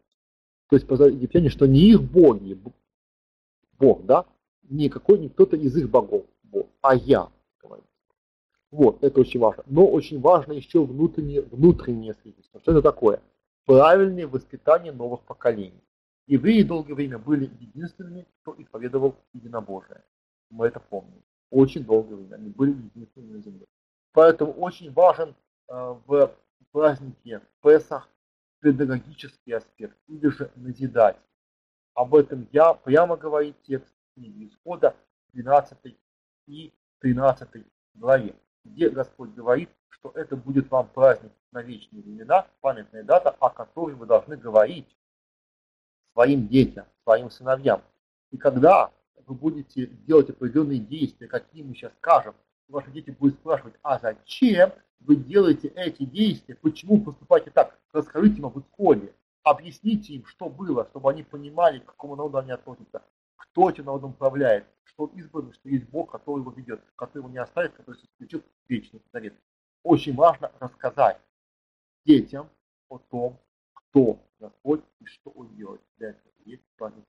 То 0.69 0.75
есть 0.75 0.87
познают 0.87 1.15
египтяне, 1.15 1.49
что 1.49 1.65
не 1.65 1.91
их 1.91 2.01
боги, 2.01 2.59
Бог, 3.81 4.05
да, 4.05 4.25
не 4.69 4.89
какой 4.89 5.17
не 5.17 5.29
кто-то 5.29 5.57
из 5.57 5.75
их 5.75 5.89
богов, 5.89 6.23
Бог, 6.43 6.67
а 6.81 6.95
я. 6.95 7.29
Вот, 8.69 9.03
это 9.03 9.19
очень 9.19 9.39
важно. 9.39 9.63
Но 9.65 9.85
очень 9.85 10.21
важно 10.21 10.53
еще 10.53 10.85
внутреннее, 10.85 11.41
внутреннее 11.41 12.13
свидетельство. 12.13 12.61
Что 12.61 12.71
это 12.71 12.81
такое? 12.81 13.21
Правильное 13.65 14.27
воспитание 14.27 14.93
новых 14.93 15.21
поколений. 15.21 15.83
Евреи 16.27 16.63
долгое 16.63 16.93
время 16.93 17.17
были 17.17 17.51
единственными, 17.59 18.25
кто 18.41 18.55
исповедовал 18.57 19.15
единобожие. 19.33 20.01
Мы 20.49 20.67
это 20.67 20.79
помним. 20.79 21.21
Очень 21.49 21.83
долгое 21.83 22.15
время 22.15 22.35
они 22.35 22.49
были 22.49 22.71
единственными 22.71 23.33
на 23.33 23.41
земле. 23.41 23.65
Поэтому 24.13 24.53
очень 24.53 24.93
важен 24.93 25.35
э, 25.67 25.95
в 26.07 26.31
празднике 26.71 27.41
Песах 27.61 28.07
педагогический 28.61 29.51
аспект 29.51 29.97
или 30.07 30.29
же 30.29 30.49
назидать. 30.55 31.17
Об 32.01 32.15
этом 32.15 32.47
я 32.51 32.73
прямо 32.73 33.15
говорит 33.15 33.55
текст 33.61 33.93
книги 34.15 34.47
Исхода 34.47 34.95
12 35.33 35.95
и 36.47 36.73
13 36.97 37.63
главе, 37.93 38.33
где 38.65 38.89
Господь 38.89 39.29
говорит, 39.35 39.69
что 39.89 40.11
это 40.15 40.35
будет 40.35 40.71
вам 40.71 40.87
праздник 40.87 41.31
на 41.51 41.61
вечные 41.61 42.01
времена, 42.01 42.47
памятная 42.61 43.03
дата, 43.03 43.29
о 43.39 43.51
которой 43.51 43.93
вы 43.93 44.07
должны 44.07 44.35
говорить 44.35 44.87
своим 46.13 46.47
детям, 46.47 46.87
своим 47.03 47.29
сыновьям. 47.29 47.83
И 48.31 48.37
когда 48.37 48.89
вы 49.27 49.35
будете 49.35 49.85
делать 49.85 50.31
определенные 50.31 50.79
действия, 50.79 51.27
какие 51.27 51.61
мы 51.61 51.75
сейчас 51.75 51.93
скажем, 51.99 52.33
ваши 52.67 52.89
дети 52.89 53.11
будут 53.11 53.35
спрашивать, 53.35 53.75
а 53.83 53.99
зачем 53.99 54.73
вы 55.01 55.17
делаете 55.17 55.67
эти 55.67 56.05
действия, 56.05 56.55
почему 56.55 56.99
поступаете 56.99 57.51
так, 57.51 57.77
расскажите 57.93 58.37
им 58.37 58.47
об 58.47 58.57
исходе, 58.57 59.13
объясните 59.43 60.13
им, 60.13 60.25
что 60.25 60.49
было, 60.49 60.85
чтобы 60.89 61.09
они 61.11 61.23
понимали, 61.23 61.79
к 61.79 61.85
какому 61.85 62.15
народу 62.15 62.37
они 62.37 62.51
относятся, 62.51 63.03
кто 63.35 63.69
этим 63.69 63.85
народом 63.85 64.11
управляет, 64.11 64.65
что 64.83 65.05
он 65.05 65.09
избранный, 65.11 65.53
что 65.53 65.69
есть 65.69 65.89
Бог, 65.89 66.11
который 66.11 66.41
его 66.41 66.51
ведет, 66.51 66.81
который 66.95 67.21
его 67.21 67.29
не 67.29 67.39
оставит, 67.39 67.73
который 67.73 68.01
исключит 68.01 68.45
вечный 68.67 69.01
завет. 69.11 69.33
Очень 69.83 70.15
важно 70.15 70.51
рассказать 70.59 71.19
детям 72.05 72.49
о 72.89 72.99
том, 72.99 73.39
кто 73.73 74.19
Господь 74.39 74.83
и 74.99 75.05
что 75.05 75.31
Он 75.31 75.53
делает. 75.55 75.81
Для 75.97 76.09
этого 76.09 76.31
есть 76.45 76.63
праздник. 76.77 77.05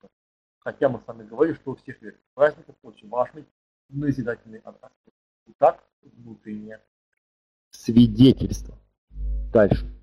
Хотя 0.59 0.89
мы 0.89 1.01
с 1.01 1.07
вами 1.07 1.25
говорили, 1.25 1.55
что 1.57 1.73
у 1.73 1.77
всех 1.77 2.01
верхних 2.01 2.25
праздников 2.35 2.77
очень 2.83 3.09
важный 3.09 3.47
назидательный 3.89 4.61
аспект. 4.61 5.17
Итак, 5.47 5.85
внутреннее 6.03 6.81
свидетельство. 7.71 8.79
Дальше. 9.53 10.02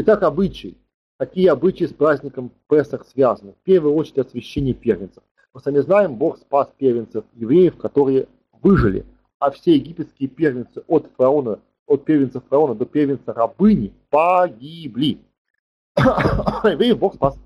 Итак, 0.00 0.22
обычаи. 0.22 0.76
Какие 1.16 1.48
обычаи 1.48 1.86
с 1.86 1.92
праздником 1.92 2.52
Песах 2.68 3.04
связаны? 3.04 3.54
В 3.54 3.64
первую 3.64 3.94
очередь 3.94 4.18
освящение 4.18 4.72
первенцев. 4.72 5.24
Мы 5.52 5.60
сами 5.60 5.80
знаем, 5.80 6.14
Бог 6.14 6.38
спас 6.38 6.72
первенцев 6.78 7.24
евреев, 7.34 7.76
которые 7.76 8.28
выжили, 8.62 9.04
а 9.40 9.50
все 9.50 9.74
египетские 9.74 10.28
первенцы 10.28 10.84
от 10.86 11.10
фараона 11.16 11.58
от 11.88 12.04
первенца 12.04 12.40
фараона 12.40 12.76
до 12.76 12.86
первенца 12.86 13.32
рабыни 13.32 13.92
погибли. 14.08 15.18
Евреев 15.96 16.96
Бог 16.96 17.16
спас. 17.16 17.36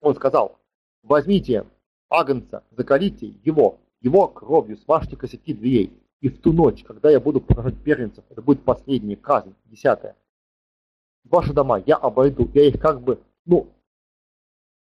Он 0.00 0.16
сказал, 0.16 0.58
возьмите 1.04 1.64
агнца, 2.10 2.64
закалите 2.72 3.34
его, 3.44 3.78
его 4.00 4.26
кровью 4.26 4.78
смажьте 4.78 5.14
косяки 5.14 5.54
дверей. 5.54 5.92
И 6.20 6.28
в 6.28 6.40
ту 6.40 6.52
ночь, 6.52 6.82
когда 6.82 7.08
я 7.08 7.20
буду 7.20 7.40
поражать 7.40 7.80
первенцев, 7.84 8.24
это 8.30 8.42
будет 8.42 8.64
последняя 8.64 9.14
казнь, 9.14 9.54
десятая. 9.66 10.16
Ваши 11.30 11.52
дома 11.52 11.82
я 11.86 11.96
обойду, 11.96 12.48
я 12.54 12.66
их 12.66 12.80
как 12.80 13.00
бы, 13.00 13.20
ну, 13.44 13.68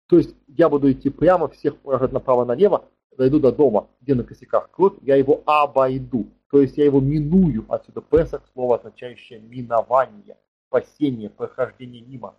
то 0.08 0.18
есть 0.18 0.36
я 0.48 0.70
буду 0.70 0.92
идти 0.92 1.10
прямо, 1.10 1.48
всех 1.48 1.78
поражать 1.78 2.12
направо-налево, 2.12 2.86
дойду 3.18 3.40
до 3.40 3.52
дома, 3.52 3.88
где 4.02 4.16
на 4.16 4.24
косяках 4.24 4.70
кровь, 4.72 4.94
я 5.02 5.16
его 5.16 5.42
обойду. 5.46 6.28
То 6.50 6.60
есть 6.60 6.78
я 6.78 6.86
его 6.86 7.00
миную. 7.00 7.66
Отсюда 7.70 8.02
Песах, 8.02 8.42
слово, 8.54 8.78
означающее 8.78 9.40
минование, 9.40 10.38
спасение, 10.68 11.30
прохождение 11.30 12.02
мимо. 12.02 12.36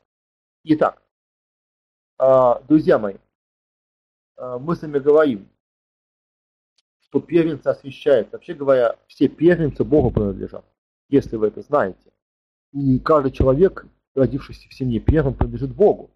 Итак, 0.65 1.03
а, 2.19 2.61
друзья 2.69 2.99
мои, 2.99 3.17
а, 4.37 4.59
мы 4.59 4.77
с 4.77 4.83
вами 4.83 4.99
говорим, 4.99 5.49
что 7.01 7.21
первенцы 7.21 7.69
освящает. 7.69 8.31
Вообще 8.33 8.55
говоря, 8.55 8.97
все 9.07 9.29
первенцы 9.29 9.83
Богу 9.83 10.11
принадлежат, 10.11 10.65
если 11.09 11.37
вы 11.37 11.47
это 11.49 11.63
знаете. 11.63 12.12
И 12.73 12.99
каждый 13.01 13.33
человек, 13.33 13.87
родившийся 14.15 14.69
в 14.69 14.75
семье 14.75 15.01
первым, 15.01 15.35
принадлежит 15.35 15.75
Богу. 15.75 16.11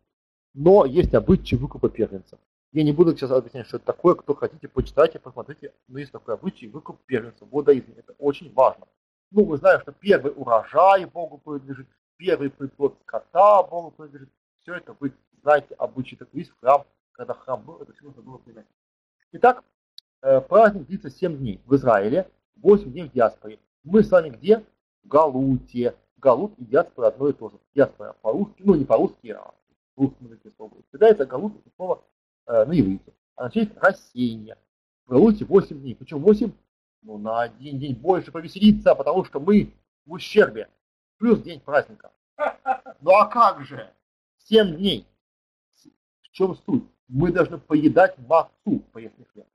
Но 0.54 0.86
есть 0.86 1.14
обычаи 1.14 1.56
выкупа 1.56 1.90
первенцев. 1.90 2.38
Я 2.72 2.82
не 2.82 2.92
буду 2.92 3.14
сейчас 3.14 3.30
объяснять, 3.30 3.66
что 3.66 3.76
это 3.76 3.86
такое. 3.86 4.14
Кто 4.14 4.34
хотите, 4.34 4.68
почитайте, 4.68 5.18
посмотрите. 5.18 5.72
Но 5.88 5.98
есть 5.98 6.12
такой 6.12 6.34
обычай 6.34 6.68
выкуп 6.68 6.98
первенцев 7.06 7.48
в 7.50 7.54
иудаизме. 7.54 7.94
Это 7.96 8.14
очень 8.18 8.52
важно. 8.52 8.86
Ну, 9.30 9.44
мы 9.44 9.58
знаем, 9.58 9.80
что 9.80 9.92
первый 9.92 10.32
урожай 10.34 11.04
Богу 11.04 11.38
принадлежит, 11.38 11.88
первый 12.16 12.50
приплод 12.50 12.96
скота 13.02 13.62
Богу 13.62 13.90
принадлежит. 13.90 14.30
Все 14.60 14.74
это 14.74 14.96
вы 14.98 15.12
знаете, 15.42 15.74
обычай 15.78 16.16
такой 16.16 16.40
есть 16.40 16.50
в 16.50 16.60
храм. 16.60 16.84
Когда 17.12 17.34
храм 17.34 17.62
был, 17.62 17.76
это 17.76 17.92
все 17.92 18.04
нужно 18.04 18.22
было 18.22 18.38
принять. 18.38 18.66
Итак, 19.32 19.62
э, 20.22 20.40
праздник 20.40 20.86
длится 20.86 21.10
7 21.10 21.36
дней 21.36 21.60
в 21.66 21.74
Израиле, 21.76 22.28
8 22.56 22.90
дней 22.90 23.08
в 23.08 23.12
диаспоре. 23.12 23.58
Мы 23.84 24.02
с 24.02 24.10
вами 24.10 24.30
где? 24.30 24.64
В 25.04 25.08
Галуте. 25.08 25.94
Галут 26.26 26.58
и 26.58 26.64
диаспора 26.64 27.06
одно 27.06 27.28
и 27.28 27.32
то 27.32 27.50
же. 27.50 27.56
Диаспора 27.72 28.16
по-русски, 28.20 28.60
ну 28.64 28.74
не 28.74 28.84
по-русски, 28.84 29.28
а 29.28 29.54
в 29.94 30.00
русском 30.00 30.26
языке 30.26 30.50
слово. 30.56 30.72
Всегда 30.88 31.24
Галут, 31.24 31.56
это 31.56 31.70
слово 31.76 32.02
э, 32.48 32.64
на 32.64 32.72
иврите. 32.72 33.14
Означает 33.36 33.78
рассеяние. 33.78 34.58
В 35.04 35.10
Галуте 35.10 35.44
8 35.44 35.80
дней. 35.80 35.94
Почему 35.94 36.22
8? 36.22 36.50
Ну, 37.02 37.18
на 37.18 37.42
один 37.42 37.78
день 37.78 37.94
больше 37.94 38.32
повеселиться, 38.32 38.96
потому 38.96 39.24
что 39.24 39.38
мы 39.38 39.72
в 40.04 40.14
ущербе. 40.14 40.68
Плюс 41.18 41.40
день 41.42 41.60
праздника. 41.60 42.10
Ну 43.00 43.12
а 43.12 43.26
как 43.26 43.64
же? 43.64 43.88
7 44.48 44.78
дней. 44.78 45.06
В 46.22 46.30
чем 46.32 46.56
суть? 46.66 46.82
Мы 47.06 47.30
должны 47.30 47.58
поедать 47.58 48.18
мацу, 48.18 48.80
пояснил 48.92 49.28
хлеб. 49.32 49.46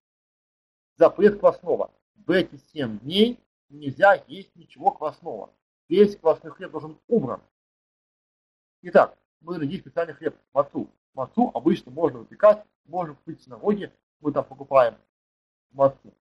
Запрет 0.96 1.38
квасного. 1.38 1.92
В 2.16 2.32
эти 2.32 2.56
7 2.72 3.00
дней 3.00 3.38
нельзя 3.68 4.24
есть 4.28 4.56
ничего 4.56 4.92
квасного. 4.92 5.50
Весь 5.92 6.16
квасный 6.16 6.52
хлеб 6.52 6.72
должен 6.72 6.98
убран. 7.10 7.42
Итак, 8.84 9.18
мы 9.42 9.62
есть 9.66 9.82
специальный 9.82 10.14
хлеб, 10.14 10.34
мацу. 10.54 10.88
Мацу 11.14 11.52
обычно 11.54 11.92
можно 11.92 12.20
выпекать, 12.20 12.64
можно 12.86 13.14
купить 13.14 13.42
в 13.42 13.44
синагоге, 13.44 13.92
мы 14.22 14.32
там 14.32 14.46
покупаем 14.46 14.96
мацу. 15.72 16.14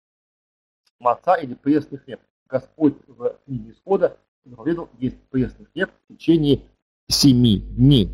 Маца 0.99 1.35
или 1.35 1.53
пресный 1.53 1.99
хлеб. 1.99 2.19
Господь 2.49 2.95
в 3.07 3.37
книге 3.45 3.71
Исхода 3.71 4.17
заповедал 4.43 4.89
есть 4.99 5.17
пресный 5.29 5.65
хлеб 5.67 5.89
в 6.03 6.15
течение 6.15 6.63
семи 7.07 7.59
дней. 7.59 8.13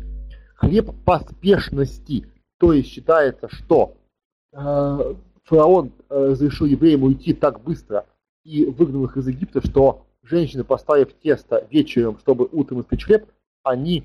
Хлеб 0.54 0.90
поспешности, 1.04 2.24
то 2.58 2.72
есть 2.72 2.88
считается, 2.88 3.48
что 3.48 3.96
э, 4.52 5.14
фараон 5.42 5.90
э, 6.08 6.26
разрешил 6.26 6.66
евреям 6.66 7.02
уйти 7.02 7.34
так 7.34 7.60
быстро 7.64 8.06
и 8.44 8.64
выгнал 8.64 9.06
их 9.06 9.16
из 9.16 9.26
Египта, 9.26 9.60
что 9.60 10.04
женщины, 10.28 10.64
поставив 10.64 11.12
тесто 11.14 11.66
вечером, 11.70 12.18
чтобы 12.18 12.48
утром 12.50 12.80
испечь 12.80 13.04
хлеб, 13.04 13.28
они 13.62 14.04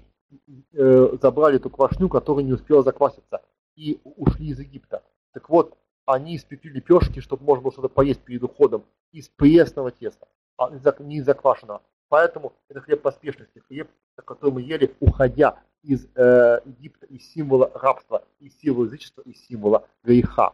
э, 0.73 1.17
забрали 1.21 1.57
эту 1.57 1.69
квашню, 1.69 2.09
которая 2.09 2.43
не 2.43 2.53
успела 2.53 2.83
закваситься, 2.83 3.41
и 3.75 3.99
ушли 4.03 4.47
из 4.47 4.59
Египта. 4.59 5.03
Так 5.33 5.49
вот, 5.49 5.77
они 6.05 6.35
испекли 6.35 6.71
лепешки, 6.71 7.19
чтобы 7.19 7.43
можно 7.43 7.63
было 7.63 7.71
что-то 7.71 7.89
поесть 7.89 8.21
перед 8.21 8.43
уходом, 8.43 8.83
из 9.11 9.29
пресного 9.29 9.91
теста, 9.91 10.27
а 10.57 10.71
не 10.99 11.17
из 11.17 11.25
заквашенного. 11.25 11.81
Поэтому 12.09 12.53
это 12.69 12.81
хлеб 12.81 13.01
поспешности, 13.01 13.59
хлеб, 13.67 13.89
который 14.15 14.51
мы 14.51 14.61
ели, 14.61 14.93
уходя 14.99 15.59
из 15.81 16.07
э, 16.15 16.61
Египта, 16.65 17.05
из 17.07 17.31
символа 17.31 17.71
рабства, 17.73 18.23
из 18.39 18.57
символа 18.59 18.85
язычества, 18.85 19.21
из 19.21 19.45
символа 19.45 19.87
греха. 20.03 20.53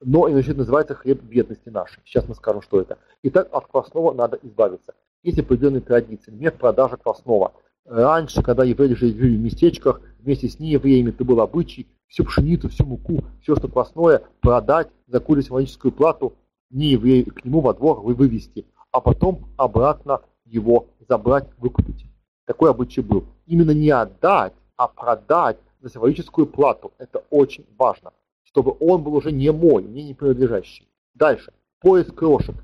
Но 0.00 0.30
иначе 0.30 0.52
называется 0.52 0.94
хлеб 0.94 1.22
бедности 1.22 1.68
нашей. 1.68 2.00
Сейчас 2.04 2.28
мы 2.28 2.34
скажем, 2.34 2.62
что 2.62 2.80
это. 2.80 2.98
Итак, 3.22 3.48
от 3.52 3.66
квасного 3.66 4.12
надо 4.12 4.38
избавиться. 4.42 4.94
Есть 5.22 5.38
определенные 5.38 5.80
традиции. 5.80 6.30
Например, 6.30 6.52
продажа 6.52 6.96
квасного. 6.96 7.52
Раньше, 7.86 8.42
когда 8.42 8.64
евреи 8.64 8.94
жили 8.94 9.36
в 9.36 9.40
местечках, 9.40 10.00
вместе 10.18 10.48
с 10.48 10.58
неевреями, 10.58 11.10
это 11.10 11.24
был 11.24 11.40
обычай 11.40 11.86
всю 12.08 12.24
пшеницу, 12.24 12.68
всю 12.68 12.84
муку, 12.84 13.24
все, 13.42 13.56
что 13.56 13.68
квасное, 13.68 14.22
продать, 14.40 14.88
закурить 15.06 15.46
символическую 15.46 15.92
плату, 15.92 16.34
нееврею 16.70 17.26
к 17.26 17.44
нему 17.44 17.60
во 17.60 17.74
двор 17.74 18.00
вы 18.00 18.14
вывести, 18.14 18.66
а 18.90 19.00
потом 19.00 19.48
обратно 19.56 20.20
его 20.44 20.88
забрать, 21.08 21.48
выкупить. 21.58 22.06
Такой 22.44 22.70
обычай 22.70 23.02
был. 23.02 23.24
Именно 23.46 23.72
не 23.72 23.90
отдать, 23.90 24.52
а 24.76 24.88
продать 24.88 25.58
за 25.80 25.90
символическую 25.90 26.46
плату. 26.46 26.92
Это 26.98 27.22
очень 27.30 27.66
важно, 27.78 28.12
чтобы 28.56 28.74
он 28.80 29.02
был 29.02 29.14
уже 29.14 29.32
не 29.32 29.52
мой, 29.52 29.82
мне 29.82 30.02
не 30.02 30.14
принадлежащий. 30.14 30.88
Дальше. 31.12 31.52
Поиск 31.78 32.14
крошек. 32.14 32.54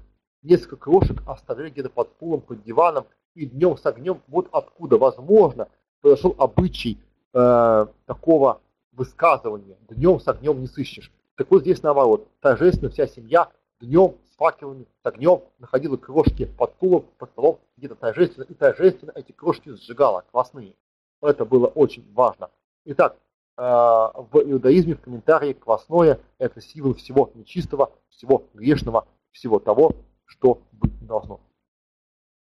Несколько 0.43 0.77
крошек 0.77 1.23
оставляли 1.27 1.69
где-то 1.69 1.91
под 1.91 2.17
полом, 2.17 2.41
под 2.41 2.63
диваном, 2.63 3.05
и 3.35 3.45
днем 3.45 3.77
с 3.77 3.85
огнем, 3.85 4.23
вот 4.27 4.49
откуда, 4.53 4.97
возможно, 4.97 5.69
произошел 6.01 6.35
обычай 6.39 6.99
э, 7.35 7.87
такого 8.07 8.63
высказывания 8.93 9.77
«днем 9.91 10.19
с 10.19 10.27
огнем 10.29 10.63
не 10.63 10.67
сыщешь». 10.67 11.13
Так 11.37 11.51
вот 11.51 11.61
здесь 11.61 11.83
наоборот, 11.83 12.27
торжественно 12.41 12.91
вся 12.91 13.07
семья 13.07 13.51
днем 13.79 14.15
с 14.33 14.37
факелами, 14.37 14.87
с 15.03 15.07
огнем 15.07 15.43
находила 15.59 15.99
крошки 15.99 16.47
под 16.47 16.73
стулом, 16.77 17.05
под 17.19 17.31
столом, 17.33 17.61
где-то 17.77 17.97
торжественно, 17.97 18.45
и 18.45 18.55
торжественно 18.55 19.13
эти 19.15 19.33
крошки 19.33 19.69
сжигала, 19.69 20.25
квасные. 20.31 20.75
Это 21.21 21.45
было 21.45 21.67
очень 21.67 22.11
важно. 22.15 22.49
Итак, 22.87 23.17
в 23.57 24.31
иудаизме 24.45 24.95
в 24.95 25.01
комментарии 25.01 25.53
квасное– 25.53 26.21
это 26.39 26.61
символ 26.61 26.95
всего 26.95 27.31
нечистого, 27.35 27.93
всего 28.09 28.45
грешного, 28.55 29.07
всего 29.31 29.59
того, 29.59 29.95
что 30.25 30.63
быть 30.73 31.01
не 31.01 31.07
должно. 31.07 31.41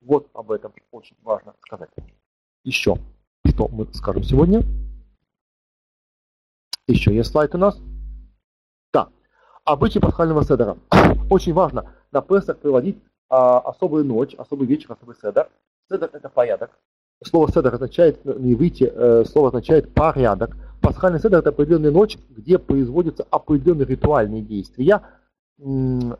Вот 0.00 0.28
об 0.34 0.50
этом 0.50 0.72
очень 0.90 1.16
важно 1.22 1.54
сказать. 1.60 1.90
Еще, 2.62 2.96
что 3.46 3.68
мы 3.68 3.86
скажем 3.92 4.22
сегодня. 4.22 4.62
Еще 6.86 7.14
есть 7.14 7.30
слайд 7.30 7.54
у 7.54 7.58
нас. 7.58 7.78
Да. 8.92 9.08
Обычаи 9.64 9.98
пасхального 9.98 10.44
седера. 10.44 10.76
Очень 11.30 11.54
важно 11.54 11.90
на 12.12 12.20
Песах 12.20 12.58
проводить 12.58 13.02
а, 13.30 13.58
особую 13.60 14.04
ночь, 14.04 14.34
особый 14.34 14.66
вечер, 14.66 14.92
особый 14.92 15.16
седер. 15.16 15.48
Седер– 15.90 16.10
это 16.12 16.28
порядок. 16.28 16.78
Слово 17.22 17.50
седер 17.50 17.74
означает, 17.74 18.24
не 18.24 18.54
выйти, 18.54 18.90
э, 18.92 19.24
слово 19.24 19.48
означает 19.48 19.94
порядок. 19.94 20.56
Пасхальный 20.84 21.18
седер– 21.18 21.38
это 21.40 21.48
определенная 21.48 21.90
ночь, 21.90 22.18
где 22.28 22.58
производятся 22.58 23.26
определенные 23.30 23.86
ритуальные 23.86 24.42
действия, 24.42 25.00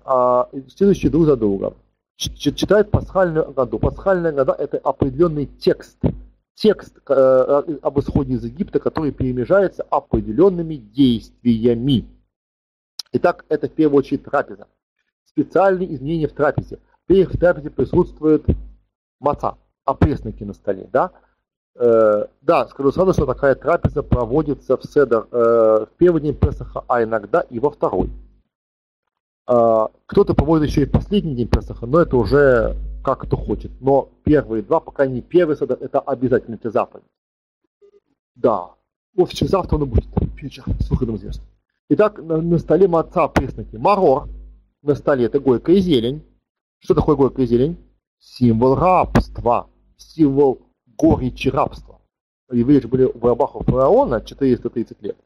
а, 0.04 0.48
следующие 0.74 1.10
друг 1.10 1.26
за 1.26 1.36
другом 1.36 1.74
читает 2.16 2.90
пасхальную 2.90 3.52
году. 3.52 3.78
Пасхальная 3.78 4.32
года– 4.32 4.52
это 4.58 4.78
определенный 4.78 5.46
текст, 5.46 5.98
текст 6.54 6.96
э, 7.08 7.78
об 7.82 7.98
исходе 7.98 8.34
из 8.34 8.44
Египта, 8.44 8.78
который 8.78 9.12
перемежается 9.12 9.82
определенными 9.90 10.76
действиями. 10.76 12.06
Итак, 13.12 13.44
это 13.48 13.68
в 13.68 13.72
первую 13.72 13.98
очередь 13.98 14.24
трапеза. 14.24 14.68
Специальные 15.24 15.92
изменения 15.94 16.28
в 16.28 16.32
трапезе. 16.32 16.78
В 17.08 17.36
трапезе 17.36 17.70
присутствует 17.70 18.44
маца, 19.20 19.56
опресноки 19.84 20.44
на 20.44 20.54
столе. 20.54 20.88
Да? 20.92 21.10
Э, 21.76 22.26
да, 22.40 22.68
скажу 22.68 22.92
сразу, 22.92 23.12
что 23.12 23.26
такая 23.26 23.54
трапеза 23.54 24.02
проводится 24.02 24.76
в 24.76 24.84
Седер 24.84 25.26
э, 25.30 25.86
в 25.86 25.88
первый 25.96 26.22
день 26.22 26.34
Песаха, 26.34 26.84
а 26.86 27.02
иногда 27.02 27.40
и 27.40 27.58
во 27.58 27.70
второй. 27.70 28.10
А, 29.46 29.90
кто-то 30.06 30.34
проводит 30.34 30.68
еще 30.68 30.82
и 30.82 30.86
последний 30.86 31.34
день 31.34 31.48
Песаха, 31.48 31.86
но 31.86 32.00
это 32.00 32.16
уже 32.16 32.76
как 33.02 33.20
кто 33.20 33.36
хочет. 33.36 33.70
Но 33.80 34.08
первые 34.24 34.62
два, 34.62 34.80
пока 34.80 35.06
не 35.06 35.20
первый 35.20 35.56
садок, 35.56 35.82
это 35.82 36.00
обязательно 36.00 36.54
это 36.54 36.70
заповедь. 36.70 37.04
Да. 38.34 38.70
Общем, 39.16 39.46
завтра 39.46 39.76
он 39.76 39.88
будет 39.88 40.06
вечер 40.40 40.64
с 40.80 40.90
выходом 40.90 41.18
звезд. 41.18 41.42
Итак, 41.90 42.18
на, 42.18 42.40
на 42.40 42.58
столе 42.58 42.88
маца 42.88 43.28
пресноки. 43.28 43.76
Марор 43.76 44.28
на 44.82 44.94
столе 44.94 45.26
это 45.26 45.40
горькая 45.40 45.76
зелень. 45.76 46.22
Что 46.78 46.94
такое 46.94 47.16
горькая 47.16 47.46
зелень? 47.46 47.76
Символ 48.18 48.74
рабства. 48.74 49.68
Символ 49.96 50.62
горечи 50.96 51.48
рабства. 51.48 52.00
Евреи 52.50 52.80
же 52.80 52.88
были 52.88 53.04
в 53.04 53.24
рабах 53.24 53.56
у 53.56 53.64
фараона 53.64 54.20
430 54.20 55.02
лет. 55.02 55.16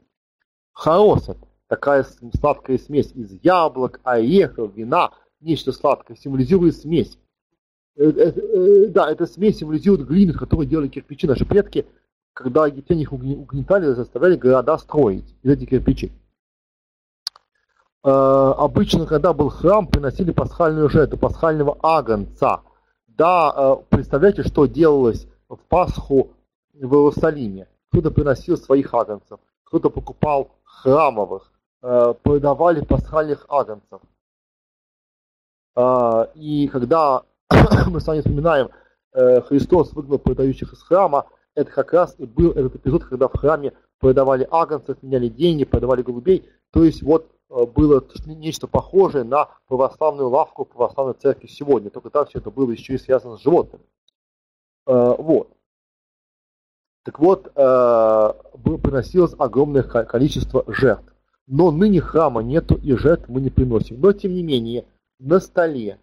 Хаосет 0.73 1.37
такая 1.69 2.05
сладкая 2.39 2.77
смесь 2.77 3.11
из 3.13 3.31
яблок, 3.43 4.01
орехов, 4.03 4.75
вина, 4.75 5.11
нечто 5.39 5.71
сладкое, 5.71 6.17
символизирует 6.17 6.75
смесь. 6.75 7.17
Э, 7.95 8.09
э, 8.09 8.31
э, 8.31 8.87
да, 8.87 9.09
эта 9.09 9.25
смесь 9.27 9.59
символизирует 9.59 10.07
глину, 10.07 10.31
из 10.31 10.37
которой 10.37 10.65
делали 10.65 10.87
кирпичи 10.87 11.27
наши 11.27 11.45
предки, 11.45 11.85
когда 12.33 12.65
египтяне 12.65 13.03
их 13.03 13.13
угнетали, 13.13 13.93
заставляли 13.93 14.35
города 14.35 14.77
строить 14.77 15.35
из 15.43 15.51
этих 15.51 15.69
кирпичей. 15.69 16.11
Обычно, 18.01 19.05
когда 19.05 19.33
был 19.33 19.49
храм, 19.49 19.85
приносили 19.85 20.31
пасхальную 20.31 20.87
жертву, 20.87 21.17
пасхального 21.17 21.77
агнца. 21.83 22.61
Да, 23.07 23.75
представляете, 23.89 24.43
что 24.43 24.67
делалось 24.67 25.27
в 25.49 25.57
Пасху 25.67 26.31
в 26.73 26.93
Иерусалиме? 26.93 27.67
Кто-то 27.89 28.11
приносил 28.11 28.55
своих 28.55 28.93
агнцев, 28.93 29.39
кто-то 29.63 29.89
покупал 29.89 30.51
храмовых, 30.63 31.51
Э, 31.81 32.13
продавали 32.23 32.81
пасхальных 32.81 33.45
агнцев. 33.47 34.01
А, 35.75 36.29
и 36.35 36.67
когда 36.67 37.23
мы 37.87 38.01
с 38.01 38.07
вами 38.07 38.19
вспоминаем, 38.19 38.69
э, 39.13 39.39
Христос 39.41 39.93
выгнал 39.93 40.19
продающих 40.19 40.73
из 40.73 40.81
храма, 40.81 41.27
это 41.55 41.71
как 41.71 41.93
раз 41.93 42.15
и 42.17 42.25
был 42.25 42.51
этот 42.51 42.75
эпизод, 42.75 43.05
когда 43.05 43.29
в 43.29 43.37
храме 43.37 43.71
продавали 43.97 44.45
агнцев, 44.51 45.01
меняли 45.01 45.29
деньги, 45.29 45.63
продавали 45.63 46.01
голубей. 46.01 46.49
То 46.71 46.83
есть 46.83 47.01
вот 47.01 47.31
э, 47.49 47.65
было 47.65 48.03
нечто 48.25 48.67
похожее 48.67 49.23
на 49.23 49.47
православную 49.69 50.27
лавку 50.27 50.65
православной 50.65 51.13
церкви 51.13 51.47
сегодня, 51.47 51.89
только 51.89 52.09
там 52.09 52.25
все 52.25 52.39
это 52.39 52.51
было 52.51 52.71
еще 52.71 52.95
и 52.95 52.97
связано 52.97 53.37
с 53.37 53.41
животными. 53.41 53.85
Э, 54.89 55.15
вот. 55.17 55.55
Так 57.05 57.19
вот, 57.19 57.51
приносилось 57.53 59.33
огромное 59.39 59.83
количество 59.83 60.63
жертв. 60.67 61.11
Но 61.47 61.71
ныне 61.71 62.01
храма 62.01 62.43
нету 62.43 62.75
и 62.75 62.93
жертв 62.93 63.27
мы 63.27 63.41
не 63.41 63.49
приносим. 63.49 63.99
Но 63.99 64.13
тем 64.13 64.33
не 64.33 64.43
менее, 64.43 64.85
на 65.17 65.39
столе 65.39 65.99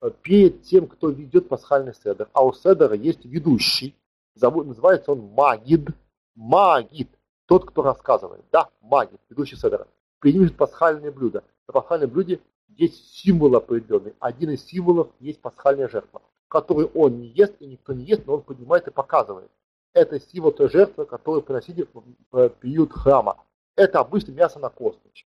э, 0.00 0.10
перед 0.22 0.62
тем, 0.62 0.86
кто 0.86 1.08
ведет 1.08 1.48
пасхальный 1.48 1.92
седер, 1.94 2.28
а 2.32 2.44
у 2.44 2.52
седера 2.52 2.94
есть 2.94 3.24
ведущий, 3.24 3.96
зовут, 4.34 4.66
называется 4.66 5.12
он 5.12 5.22
Магид. 5.34 5.88
Магид, 6.36 7.08
тот, 7.46 7.64
кто 7.64 7.82
рассказывает. 7.82 8.44
Да, 8.52 8.68
Магид, 8.80 9.20
ведущий 9.28 9.56
седера. 9.56 9.88
Перед 10.20 10.40
ним 10.40 10.50
пасхальное 10.50 11.10
блюдо. 11.10 11.42
На 11.66 11.72
пасхальном 11.72 12.10
блюде 12.10 12.40
есть 12.68 13.12
символ 13.14 13.56
определенный. 13.56 14.14
Один 14.20 14.50
из 14.50 14.64
символов 14.64 15.08
есть 15.18 15.40
пасхальная 15.40 15.88
жертва, 15.88 16.22
которую 16.48 16.88
он 16.94 17.20
не 17.20 17.28
ест 17.28 17.54
и 17.60 17.66
никто 17.66 17.92
не 17.92 18.04
ест, 18.04 18.22
но 18.26 18.34
он 18.34 18.42
поднимает 18.42 18.88
и 18.88 18.90
показывает. 18.90 19.50
Это 19.92 20.20
символ 20.20 20.52
той 20.52 20.68
жертвы, 20.68 21.06
которую 21.06 21.42
приносили 21.42 21.86
в 22.30 22.48
период 22.50 22.92
храма 22.92 23.38
это 23.76 24.00
обычно 24.00 24.32
мясо 24.32 24.58
на 24.58 24.70
косточке. 24.70 25.28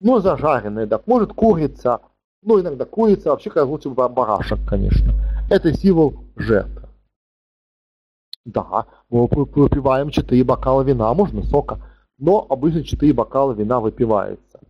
Ну, 0.00 0.18
зажаренное, 0.20 0.86
да, 0.86 1.00
может 1.04 1.34
курица, 1.34 2.00
ну, 2.42 2.58
иногда 2.60 2.86
курица, 2.86 3.30
вообще 3.30 3.50
как 3.50 3.66
лучше 3.66 3.90
барашек, 3.90 4.58
конечно. 4.66 5.12
Это 5.50 5.74
символ 5.74 6.14
жертвы. 6.36 6.88
Да, 8.46 8.86
мы 9.10 9.26
выпиваем 9.26 10.10
4 10.10 10.42
бокала 10.44 10.82
вина, 10.82 11.12
можно 11.12 11.42
сока, 11.42 11.78
но 12.16 12.46
обычно 12.48 12.82
4 12.82 13.12
бокала 13.12 13.52
вина 13.52 13.80
выпивается. 13.80 14.60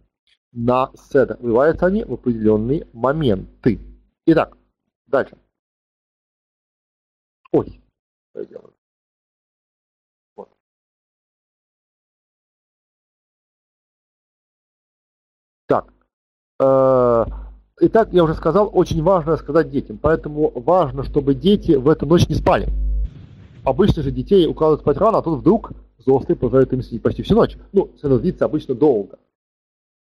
На 0.53 0.91
седа 0.97 1.37
выпиваются 1.39 1.87
они 1.87 2.03
в 2.03 2.15
определенные 2.15 2.89
моменты. 2.93 3.79
Итак, 4.27 4.57
дальше. 5.11 5.37
Ой, 7.53 7.81
что 8.31 8.41
я 8.41 8.47
делаю? 8.47 8.75
Так. 15.67 15.93
Э, 16.59 17.25
итак, 17.81 18.09
я 18.13 18.25
уже 18.25 18.35
сказал, 18.35 18.71
очень 18.73 19.05
важно 19.05 19.37
сказать 19.37 19.71
детям. 19.71 19.99
Поэтому 19.99 20.51
важно, 20.51 21.05
чтобы 21.05 21.35
дети 21.35 21.73
в 21.73 21.89
эту 21.89 22.07
ночь 22.07 22.29
не 22.29 22.35
спали. 22.35 22.69
Обычно 23.63 24.03
же 24.03 24.11
детей 24.11 24.49
укладывают 24.49 24.81
спать 24.81 24.97
рано, 24.97 25.19
а 25.19 25.23
тут 25.23 25.39
вдруг 25.39 25.71
взрослые 25.99 26.37
позволяют 26.37 26.73
им 26.73 26.83
сидеть 26.83 27.03
почти 27.03 27.23
всю 27.23 27.37
ночь. 27.37 27.57
Ну, 27.73 27.91
это 28.03 28.19
длится 28.19 28.47
обычно 28.47 28.75
долго. 28.75 29.21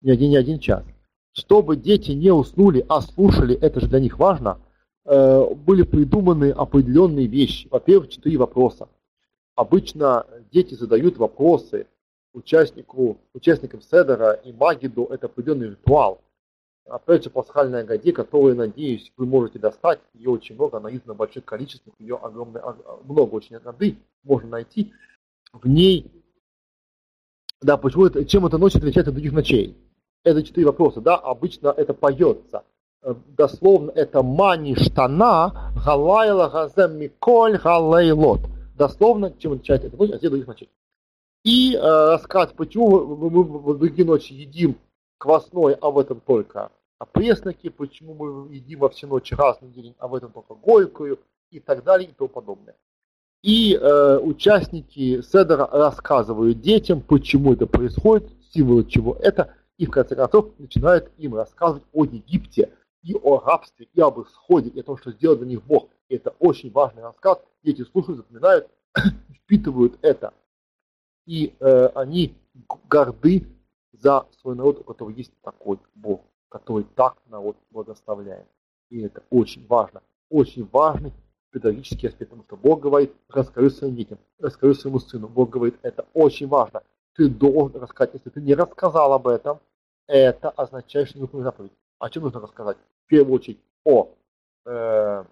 Не 0.03 0.11
один, 0.11 0.31
не 0.31 0.37
один 0.37 0.59
час. 0.59 0.85
Чтобы 1.33 1.77
дети 1.77 2.11
не 2.11 2.31
уснули, 2.31 2.85
а 2.89 3.01
слушали, 3.01 3.57
это 3.57 3.81
же 3.81 3.89
для 3.89 4.01
них 4.01 4.19
важно, 4.19 4.59
были 5.05 5.83
придуманы 5.83 6.51
определенные 6.51 7.27
вещи. 7.27 7.69
Во-первых, 7.71 8.09
четыре 8.09 8.39
вопроса. 8.39 8.89
Обычно 9.55 10.27
дети 10.51 10.75
задают 10.75 11.17
вопросы 11.19 11.87
участнику, 12.33 13.19
участникам 13.33 13.81
Седера 13.83 14.33
и 14.33 14.53
Магиду 14.53 15.05
это 15.05 15.27
определенный 15.27 15.71
ритуал. 15.71 16.21
Опять 16.87 17.25
же, 17.25 17.31
пасхальная 17.31 17.85
годе, 17.85 18.13
которую, 18.13 18.57
надеюсь, 18.57 19.13
вы 19.17 19.25
можете 19.25 19.59
достать. 19.59 20.01
Ее 20.13 20.31
очень 20.31 20.55
много, 20.55 20.79
она 20.79 20.95
издана 20.95 21.15
в 21.15 21.19
больших 21.19 21.45
количествах, 21.45 21.95
ее 21.99 22.17
огромное, 22.17 22.63
много 23.05 23.35
очень 23.35 23.59
годы 23.59 23.97
можно 24.23 24.51
найти. 24.51 24.93
В 25.53 25.67
ней, 25.67 26.11
да, 27.63 27.77
почему 27.77 28.07
это, 28.07 28.25
чем 28.25 28.45
эта 28.45 28.59
ночь 28.59 28.75
отличается 28.75 29.11
от 29.11 29.15
других 29.15 29.33
ночей? 29.33 29.77
Это 30.25 30.43
четыре 30.43 30.67
вопроса, 30.67 31.01
да, 31.01 31.17
обычно 31.17 31.69
это 31.69 31.95
поется. 31.95 32.65
Э, 33.05 33.15
дословно 33.37 33.91
это 33.91 34.23
мани 34.23 34.75
штана, 34.77 35.73
галайла 35.85 36.49
газем 36.49 36.99
миколь 36.99 37.59
галейлот. 37.59 38.41
Дословно, 38.77 39.33
чем 39.39 39.53
отличается 39.53 39.89
эта 39.89 39.97
ночь 39.97 40.11
от 40.11 40.19
всех 40.19 40.31
других. 40.31 40.69
И 41.45 41.75
э, 41.75 41.79
рассказ, 41.81 42.53
почему 42.57 43.05
мы, 43.17 43.31
мы 43.31 43.45
в 43.75 43.79
другие 43.79 44.07
ночи 44.07 44.33
едим 44.33 44.79
квасной, 45.19 45.75
а 45.75 45.91
в 45.91 45.99
этом 45.99 46.21
только 46.21 46.71
опресноки, 46.99 47.69
почему 47.69 48.15
мы 48.15 48.55
едим 48.55 48.79
во 48.81 48.89
все 48.89 49.07
ночи 49.07 49.35
разный 49.35 49.69
день, 49.69 49.95
а 49.99 50.09
в 50.09 50.15
этом 50.15 50.33
только 50.33 50.55
горькую 50.55 51.19
и 51.51 51.61
так 51.61 51.85
далее 51.85 52.09
и 52.09 52.13
тому 52.13 52.29
подобное. 52.29 52.75
И 53.43 53.75
э, 53.79 54.19
участники 54.19 55.21
Седера 55.21 55.69
рассказывают 55.71 56.63
детям, 56.63 57.03
почему 57.03 57.53
это 57.53 57.67
происходит, 57.67 58.31
символы 58.51 58.87
чего 58.87 59.15
это, 59.21 59.53
и 59.77 59.85
в 59.85 59.91
конце 59.91 60.17
концов 60.17 60.59
начинают 60.59 61.11
им 61.19 61.35
рассказывать 61.35 61.85
о 61.93 62.07
Египте, 62.07 62.71
и 63.05 63.15
о 63.15 63.39
рабстве, 63.39 63.89
и 63.93 64.01
об 64.01 64.21
исходе, 64.21 64.71
и 64.71 64.81
о 64.81 64.83
том, 64.83 64.97
что 64.97 65.13
сделал 65.13 65.37
для 65.37 65.47
них 65.47 65.63
Бог. 65.63 65.89
И 66.09 66.17
это 66.17 66.35
очень 66.41 66.73
важный 66.73 67.03
рассказ. 67.03 67.39
Дети 67.63 67.83
слушают, 67.83 68.19
запоминают, 68.19 68.69
впитывают 69.45 69.99
это 70.03 70.35
и 71.27 71.55
э, 71.59 71.87
они 71.95 72.35
горды 72.89 73.47
за 73.93 74.27
свой 74.41 74.55
народ, 74.57 74.81
у 74.81 74.85
которого 74.85 75.15
есть 75.15 75.33
такой 75.43 75.79
Бог, 75.95 76.23
который 76.49 76.85
так 76.95 77.17
народ 77.29 77.57
благословляет. 77.71 78.47
И 78.91 79.01
это 79.03 79.23
очень 79.31 79.67
важно, 79.67 80.03
очень 80.29 80.69
важный 80.71 81.13
педагогический 81.51 82.09
аспект, 82.09 82.31
потому 82.31 82.45
что 82.45 82.57
Бог 82.57 82.81
говорит, 82.81 83.13
расскажи 83.29 83.71
своим 83.71 83.95
детям, 83.95 84.19
расскажи 84.39 84.75
своему 84.75 84.99
сыну. 84.99 85.29
Бог 85.29 85.51
говорит, 85.51 85.77
это 85.83 86.07
очень 86.13 86.49
важно. 86.49 86.83
Ты 87.15 87.29
должен 87.29 87.81
рассказать, 87.81 88.15
если 88.15 88.31
ты 88.31 88.41
не 88.41 88.55
рассказал 88.55 89.13
об 89.13 89.29
этом, 89.29 89.61
это 90.07 90.51
означает, 90.51 91.09
что 91.09 91.19
не 91.19 91.23
выполнил 91.23 91.45
заповедь. 91.45 91.73
О 91.99 92.11
чем 92.11 92.25
нужно 92.25 92.41
рассказать? 92.41 92.77
Первую 93.07 93.35
очередь 93.35 93.61
о 93.85 94.15
э, 94.65 95.25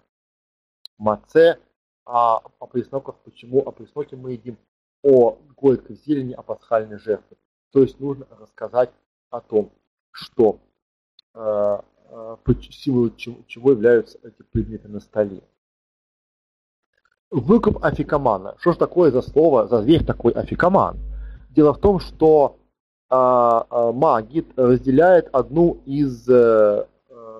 маце, 0.97 1.59
о, 2.05 2.41
о 2.59 2.67
пресноках, 2.67 3.15
почему 3.23 3.59
о 3.59 3.71
пресноке 3.71 4.15
мы 4.15 4.33
едим, 4.33 4.57
о 5.01 5.37
горькой 5.57 5.95
зелени, 6.05 6.33
о 6.33 6.43
пасхальной 6.43 6.97
жертве. 6.97 7.37
То 7.71 7.81
есть 7.81 7.99
нужно 7.99 8.27
рассказать 8.39 8.91
о 9.29 9.41
том, 9.41 9.71
что 10.11 10.59
э, 11.33 11.79
э, 12.09 12.37
символом 12.71 13.15
чего 13.15 13.71
являются 13.71 14.19
эти 14.23 14.43
предметы 14.43 14.87
на 14.87 14.99
столе. 14.99 15.41
Выкуп 17.31 17.83
афикамана. 17.83 18.55
Что 18.59 18.73
же 18.73 18.77
такое 18.77 19.09
за 19.09 19.23
слово, 19.23 19.67
за 19.67 19.81
зверь 19.81 20.05
такой 20.05 20.33
афикаман? 20.33 20.99
Дело 21.49 21.73
в 21.73 21.79
том, 21.79 21.99
что 21.99 22.57
э, 23.09 23.15
э, 23.15 23.91
магит 23.91 24.47
разделяет 24.55 25.29
одну 25.33 25.81
из 25.85 26.29
э, 26.29 26.85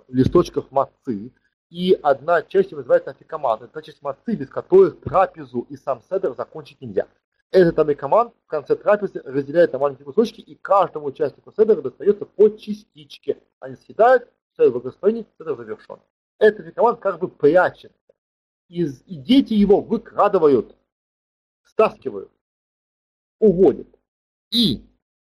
листочков 0.07 0.71
мацы, 0.71 1.31
и 1.69 1.97
одна 2.03 2.43
часть 2.43 2.71
называется 2.71 3.11
афикаман. 3.11 3.63
Это 3.63 3.81
часть 3.81 4.01
мацы, 4.01 4.35
без 4.35 4.49
которой 4.49 4.91
трапезу 4.91 5.61
и 5.69 5.75
сам 5.75 6.01
седер 6.01 6.35
закончить 6.35 6.81
нельзя. 6.81 7.07
Этот 7.51 7.77
амикаман 7.79 8.31
в 8.45 8.47
конце 8.47 8.75
трапезы 8.75 9.21
разделяет 9.23 9.73
на 9.73 9.79
маленькие 9.79 10.05
кусочки, 10.05 10.41
и 10.41 10.55
каждому 10.55 11.07
участнику 11.07 11.51
седера 11.51 11.81
достается 11.81 12.25
по 12.25 12.49
частичке. 12.49 13.37
Они 13.59 13.75
съедают, 13.75 14.27
седер 14.57 14.71
благословение, 14.71 15.25
седер 15.37 15.55
завершен. 15.55 15.99
Этот 16.39 16.61
амикаман 16.61 16.97
как 16.97 17.19
бы 17.19 17.27
прячется. 17.27 17.97
И, 18.69 18.85
дети 19.07 19.53
его 19.53 19.81
выкрадывают, 19.81 20.75
стаскивают, 21.63 22.31
уводят. 23.39 23.87
И 24.51 24.83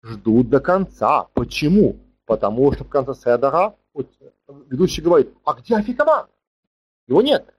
ждут 0.02 0.48
до 0.48 0.60
конца. 0.60 1.24
Почему? 1.34 1.98
Потому 2.24 2.72
что 2.72 2.84
в 2.84 2.88
конце 2.88 3.14
седера 3.14 3.74
ведущий 4.68 5.02
говорит, 5.02 5.32
а 5.44 5.54
где 5.54 5.76
афикаман? 5.76 6.26
Его 7.06 7.22
нет. 7.22 7.54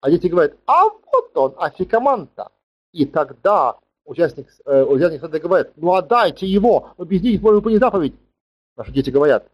А 0.00 0.10
дети 0.10 0.28
говорят, 0.28 0.56
а 0.66 0.84
вот 0.84 1.36
он, 1.36 1.54
афикаман-то. 1.58 2.52
И 2.92 3.04
тогда 3.06 3.78
участник, 4.04 4.48
э, 4.64 4.84
участник 4.84 5.20
сада 5.20 5.40
говорит, 5.40 5.72
ну 5.76 5.94
отдайте 5.94 6.46
его, 6.46 6.90
мы 6.96 7.06
без 7.06 7.22
них 7.22 7.40
можем 7.42 7.56
выполнить 7.56 7.80
заповедь. 7.80 8.14
Наши 8.76 8.92
дети 8.92 9.10
говорят, 9.10 9.50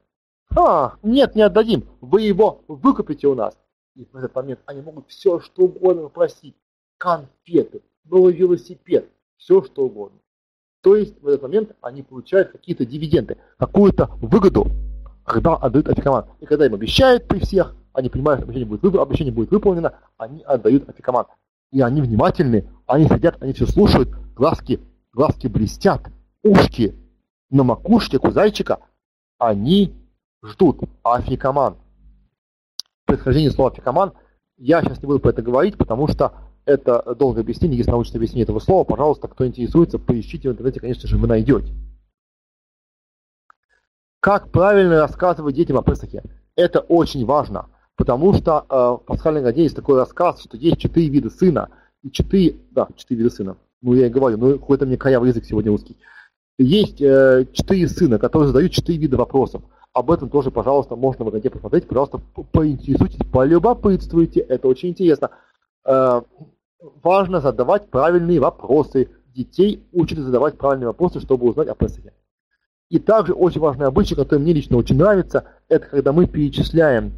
а, 0.56 0.96
нет, 1.02 1.34
не 1.34 1.42
отдадим, 1.42 1.84
вы 2.00 2.22
его 2.22 2.62
выкупите 2.68 3.26
у 3.26 3.34
нас. 3.34 3.58
И 3.94 4.04
в 4.04 4.16
этот 4.16 4.34
момент 4.34 4.60
они 4.66 4.82
могут 4.82 5.08
все, 5.08 5.40
что 5.40 5.62
угодно 5.62 6.02
попросить. 6.04 6.54
Конфеты, 6.98 7.82
новый 8.04 8.34
велосипед, 8.34 9.08
все, 9.36 9.62
что 9.62 9.86
угодно. 9.86 10.18
То 10.82 10.96
есть 10.96 11.20
в 11.22 11.26
этот 11.26 11.42
момент 11.42 11.74
они 11.80 12.02
получают 12.02 12.52
какие-то 12.52 12.84
дивиденды, 12.84 13.38
какую-то 13.58 14.10
выгоду, 14.20 14.66
когда 15.24 15.54
отдают 15.56 15.88
афикоман. 15.88 16.26
И 16.40 16.46
когда 16.46 16.66
им 16.66 16.74
обещают 16.74 17.26
при 17.26 17.38
всех, 17.38 17.74
они 17.92 18.08
понимают, 18.08 18.40
что 18.40 18.48
обещание 18.48 18.68
будет, 18.68 18.94
обещание 18.94 19.32
будет 19.32 19.50
выполнено, 19.50 19.94
они 20.18 20.42
отдают 20.42 20.88
афикоман 20.88 21.26
и 21.74 21.80
они 21.80 22.00
внимательны, 22.00 22.68
они 22.86 23.06
сидят, 23.08 23.36
они 23.42 23.52
все 23.52 23.66
слушают, 23.66 24.08
глазки, 24.36 24.80
глазки 25.12 25.48
блестят, 25.48 26.08
ушки 26.44 26.94
на 27.50 27.64
макушке 27.64 28.18
у 28.22 28.30
они 29.38 29.92
ждут 30.44 30.78
афикаман. 31.02 31.76
Происхождение 33.06 33.50
слова 33.50 33.72
афикаман 33.72 34.12
я 34.56 34.82
сейчас 34.82 35.02
не 35.02 35.06
буду 35.06 35.18
про 35.18 35.30
это 35.30 35.42
говорить, 35.42 35.76
потому 35.76 36.06
что 36.06 36.34
это 36.64 37.12
долгое 37.16 37.40
объяснение, 37.40 37.78
есть 37.78 37.90
научное 37.90 38.18
объяснение 38.18 38.44
этого 38.44 38.60
слова. 38.60 38.84
Пожалуйста, 38.84 39.26
кто 39.26 39.44
интересуется, 39.44 39.98
поищите 39.98 40.48
в 40.48 40.52
интернете, 40.52 40.78
конечно 40.78 41.08
же, 41.08 41.18
вы 41.18 41.26
найдете. 41.26 41.74
Как 44.24 44.50
правильно 44.50 45.00
рассказывать 45.00 45.54
детям 45.54 45.76
о 45.76 45.82
Песахе? 45.82 46.22
Это 46.56 46.80
очень 46.80 47.26
важно, 47.26 47.66
потому 47.94 48.32
что 48.32 48.64
э, 48.70 48.74
в 48.74 49.02
пасхальной 49.04 49.42
годе 49.42 49.64
есть 49.64 49.76
такой 49.76 49.98
рассказ, 49.98 50.40
что 50.42 50.56
есть 50.56 50.78
четыре 50.78 51.10
вида 51.10 51.28
сына, 51.28 51.68
и 52.02 52.10
четыре, 52.10 52.56
да, 52.70 52.88
четыре 52.96 53.18
вида 53.18 53.34
сына. 53.34 53.56
Ну, 53.82 53.92
я 53.92 54.06
и 54.06 54.08
говорю, 54.08 54.38
ну, 54.38 54.58
какой-то 54.58 54.86
мне 54.86 54.96
корявый 54.96 55.28
язык 55.28 55.44
сегодня 55.44 55.70
узкий. 55.70 55.98
Есть 56.56 57.02
э, 57.02 57.44
четыре 57.52 57.86
сына, 57.86 58.18
которые 58.18 58.46
задают 58.46 58.72
четыре 58.72 58.96
вида 58.96 59.18
вопросов. 59.18 59.60
Об 59.92 60.10
этом 60.10 60.30
тоже, 60.30 60.50
пожалуйста, 60.50 60.96
можно 60.96 61.26
в 61.26 61.28
игроке 61.28 61.50
посмотреть. 61.50 61.86
Пожалуйста, 61.86 62.18
поинтересуйтесь, 62.50 63.30
полюбопытствуйте. 63.30 64.40
Это 64.40 64.68
очень 64.68 64.88
интересно. 64.88 65.32
Э, 65.84 66.22
важно 67.02 67.42
задавать 67.42 67.90
правильные 67.90 68.40
вопросы. 68.40 69.10
Детей 69.34 69.86
учат 69.92 70.20
задавать 70.20 70.56
правильные 70.56 70.86
вопросы, 70.86 71.20
чтобы 71.20 71.46
узнать 71.46 71.68
о 71.68 71.74
Песахе. 71.74 72.13
И 72.94 73.00
также 73.00 73.32
очень 73.32 73.60
важный 73.60 73.86
обычай, 73.86 74.14
который 74.14 74.38
мне 74.38 74.52
лично 74.52 74.76
очень 74.76 74.96
нравится, 74.96 75.46
это 75.68 75.84
когда 75.88 76.12
мы 76.12 76.28
перечисляем 76.28 77.12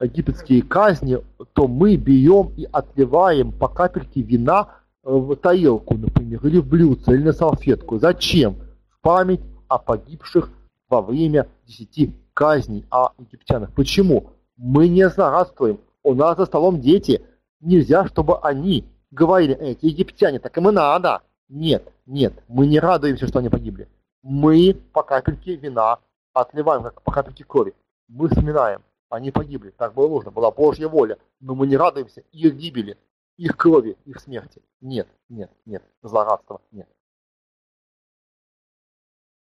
египетские 0.00 0.60
казни, 0.60 1.18
то 1.52 1.68
мы 1.68 1.94
берем 1.94 2.52
и 2.56 2.66
отливаем 2.72 3.52
по 3.52 3.68
капельке 3.68 4.22
вина 4.22 4.70
в 5.04 5.36
тарелку, 5.36 5.96
например, 5.96 6.44
или 6.44 6.58
в 6.58 6.66
блюдце, 6.66 7.14
или 7.14 7.22
на 7.22 7.32
салфетку. 7.32 8.00
Зачем? 8.00 8.56
В 8.88 9.00
память 9.02 9.40
о 9.68 9.78
погибших 9.78 10.50
во 10.88 11.00
время 11.00 11.46
десяти 11.64 12.12
казней 12.34 12.84
о 12.90 13.10
египтянах. 13.20 13.72
Почему? 13.72 14.30
Мы 14.56 14.88
не 14.88 15.08
злорадствуем. 15.08 15.78
У 16.02 16.14
нас 16.14 16.38
за 16.38 16.46
столом 16.46 16.80
дети. 16.80 17.22
Нельзя, 17.60 18.04
чтобы 18.08 18.40
они 18.40 18.84
говорили, 19.12 19.54
эти 19.54 19.86
египтяне, 19.86 20.40
так 20.40 20.58
им 20.58 20.70
и 20.70 20.72
надо. 20.72 21.20
Нет, 21.48 21.84
нет, 22.04 22.32
мы 22.48 22.66
не 22.66 22.80
радуемся, 22.80 23.28
что 23.28 23.38
они 23.38 23.48
погибли. 23.48 23.86
Мы 24.22 24.74
по 24.92 25.02
капельке 25.02 25.56
вина 25.56 25.98
отливаем, 26.32 26.82
как 26.82 27.02
по 27.02 27.12
капельке 27.12 27.44
крови. 27.44 27.74
Мы 28.08 28.28
вспоминаем, 28.28 28.82
они 29.08 29.30
погибли, 29.30 29.70
так 29.70 29.94
было 29.94 30.08
нужно, 30.08 30.30
была 30.30 30.50
Божья 30.50 30.88
воля. 30.88 31.18
Но 31.40 31.54
мы 31.54 31.66
не 31.66 31.76
радуемся 31.76 32.22
их 32.32 32.54
гибели, 32.54 32.98
их 33.36 33.56
крови, 33.56 33.96
их 34.04 34.20
смерти. 34.20 34.62
Нет, 34.80 35.08
нет, 35.28 35.50
нет, 35.64 35.82
злорадства 36.02 36.60
нет. 36.70 36.88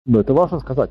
Но 0.05 0.21
это 0.21 0.33
важно 0.33 0.61
сказать. 0.61 0.91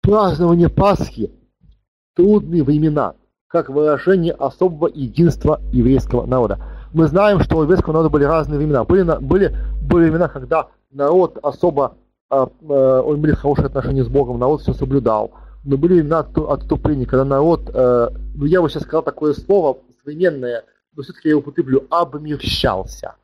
Празднование 0.00 0.68
Пасхи– 0.68 1.30
трудные 2.14 2.64
времена, 2.64 3.14
как 3.46 3.68
выражение 3.68 4.32
особого 4.32 4.88
единства 4.88 5.60
еврейского 5.72 6.26
народа. 6.26 6.58
Мы 6.92 7.06
знаем, 7.06 7.40
что 7.40 7.58
у 7.58 7.62
еврейского 7.62 7.92
народа 7.92 8.10
были 8.10 8.24
разные 8.24 8.58
времена. 8.58 8.84
Были, 8.84 9.02
были, 9.20 9.56
были 9.82 10.04
времена, 10.04 10.28
когда 10.28 10.68
народ 10.90 11.38
особо, 11.42 11.96
э, 12.30 12.34
э, 12.34 13.02
у 13.04 13.16
были 13.16 13.32
хорошие 13.32 13.66
отношения 13.66 14.02
с 14.02 14.08
Богом, 14.08 14.40
народ 14.40 14.62
все 14.62 14.72
соблюдал. 14.72 15.30
Но 15.64 15.76
были 15.76 16.00
времена 16.00 16.20
отступления, 16.20 17.06
когда 17.06 17.24
народ, 17.24 17.70
э, 17.72 18.08
ну 18.34 18.44
я 18.44 18.60
бы 18.60 18.68
сейчас 18.68 18.82
сказал 18.82 19.02
такое 19.02 19.34
слово 19.34 19.78
современное, 20.00 20.64
но 20.96 21.02
все-таки 21.02 21.28
я 21.28 21.32
его 21.32 21.40
употреблю, 21.40 21.86
обмерщался. 21.90 23.14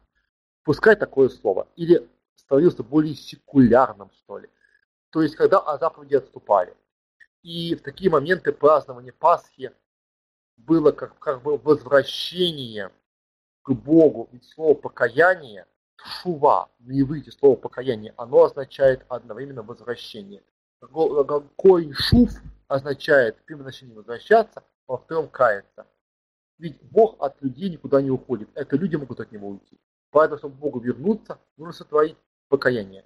Пускай 0.63 0.95
такое 0.95 1.29
слово. 1.29 1.67
Или 1.75 2.07
становился 2.37 2.85
более 2.85 3.17
секулярным, 3.17 4.11
что 4.23 4.39
ли. 4.39 4.49
То 5.11 5.23
есть, 5.23 5.35
когда 5.35 5.59
от 5.59 5.81
заповеди 5.81 6.15
отступали. 6.15 6.73
И 7.43 7.75
в 7.75 7.83
такие 7.83 8.11
моменты 8.11 8.53
празднования 8.53 9.15
Пасхи 9.19 9.73
было 10.57 10.93
как, 10.93 11.19
как 11.19 11.43
бы 11.43 11.59
возвращение 11.59 12.91
к 13.67 13.73
Богу. 13.73 14.29
Ведь 14.31 14.45
слово 14.45 14.75
покаяние, 14.75 15.67
шува, 15.97 16.71
на 16.79 17.01
иврите 17.01 17.33
слово 17.33 17.57
покаяние, 17.57 18.15
оно 18.17 18.45
означает 18.45 19.05
одновременно 19.09 19.63
возвращение. 19.63 20.43
Корень 21.57 21.93
шув 21.93 22.31
означает 22.69 23.37
в 23.37 23.45
первом 23.45 23.65
значении 23.65 23.95
возвращаться, 23.95 24.63
во 24.87 24.99
втором 24.99 25.29
каяться. 25.29 25.87
Ведь 26.59 26.81
Бог 26.81 27.17
от 27.19 27.43
людей 27.43 27.69
никуда 27.69 28.01
не 28.01 28.11
уходит. 28.11 28.49
Это 28.55 28.77
люди 28.77 28.95
могут 28.95 29.21
от 29.21 29.33
Него 29.33 29.49
уйти. 29.49 29.79
Поэтому, 30.11 30.39
чтобы 30.39 30.55
Богу 30.55 30.79
вернуться, 30.79 31.39
нужно 31.57 31.73
сотворить 31.73 32.17
покаяние. 32.49 33.05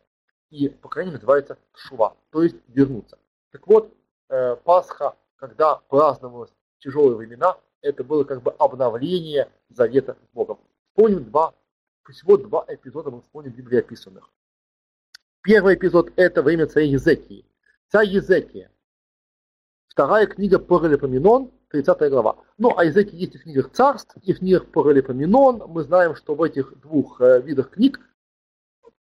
И 0.50 0.68
покаяние 0.68 1.14
называется 1.14 1.58
шува, 1.74 2.16
то 2.30 2.42
есть 2.42 2.56
вернуться. 2.68 3.18
Так 3.50 3.66
вот, 3.66 3.94
э, 4.28 4.56
Пасха, 4.56 5.16
когда 5.36 5.76
праздновалась 5.76 6.52
тяжелые 6.80 7.16
времена, 7.16 7.56
это 7.82 8.04
было 8.04 8.24
как 8.24 8.42
бы 8.42 8.50
обновление 8.52 9.50
завета 9.68 10.16
с 10.22 10.34
Богом. 10.34 10.58
Вспомним 10.88 11.24
два, 11.24 11.54
всего 12.08 12.36
два 12.36 12.64
эпизода 12.68 13.10
мы 13.10 13.22
вспомним 13.22 13.52
Библии 13.52 13.78
описанных. 13.78 14.30
Первый 15.42 15.74
эпизод– 15.74 16.12
это 16.16 16.42
время 16.42 16.66
царя 16.66 16.86
Езекии. 16.86 17.46
Царь 17.88 18.08
Езекия. 18.08 18.70
Вторая 19.88 20.26
книга 20.26 20.58
Паралипоменон, 20.58 21.50
30 21.68 22.10
глава. 22.10 22.36
Ну, 22.58 22.76
а 22.76 22.84
Езекия 22.84 23.18
есть 23.18 23.34
и 23.34 23.38
в 23.38 23.42
книгах 23.42 23.72
царств, 23.72 24.14
и 24.22 24.32
в 24.32 24.38
книгах 24.38 24.66
Паралипоменон. 24.66 25.64
Мы 25.68 25.82
знаем, 25.82 26.14
что 26.14 26.34
в 26.34 26.42
этих 26.42 26.78
двух 26.80 27.20
э, 27.20 27.40
видах 27.40 27.70
книг 27.70 28.00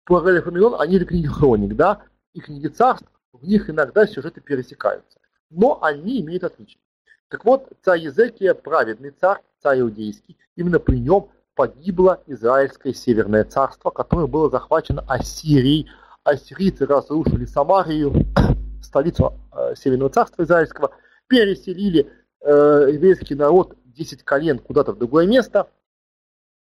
Паралипоменон, 0.04 0.80
они 0.80 0.96
это 0.96 1.06
книги 1.06 1.26
хроник, 1.26 1.74
да, 1.74 2.04
и 2.32 2.40
книги 2.40 2.68
царств, 2.68 3.08
в 3.32 3.44
них 3.44 3.68
иногда 3.68 4.06
сюжеты 4.06 4.40
пересекаются. 4.40 5.18
Но 5.50 5.82
они 5.82 6.20
имеют 6.20 6.44
отличие. 6.44 6.80
Так 7.28 7.44
вот, 7.44 7.68
царь 7.82 8.00
Езекия, 8.00 8.54
праведный 8.54 9.10
царь, 9.10 9.42
царь 9.62 9.80
иудейский, 9.80 10.38
именно 10.56 10.78
при 10.78 10.98
нем 10.98 11.28
погибло 11.54 12.22
Израильское 12.26 12.94
Северное 12.94 13.44
царство, 13.44 13.90
которое 13.90 14.26
было 14.26 14.48
захвачено 14.48 15.04
Ассирией. 15.06 15.90
Ассирийцы 16.24 16.86
разрушили 16.86 17.44
Самарию, 17.44 18.14
столицу 18.82 19.34
э, 19.52 19.74
Северного 19.76 20.10
царства 20.10 20.44
Израильского, 20.44 20.92
переселили 21.26 22.10
э, 22.40 22.88
еврейский 22.92 23.34
народ 23.34 23.76
10 23.84 24.22
колен 24.22 24.58
куда-то 24.58 24.92
в 24.92 24.98
другое 24.98 25.26
место, 25.26 25.68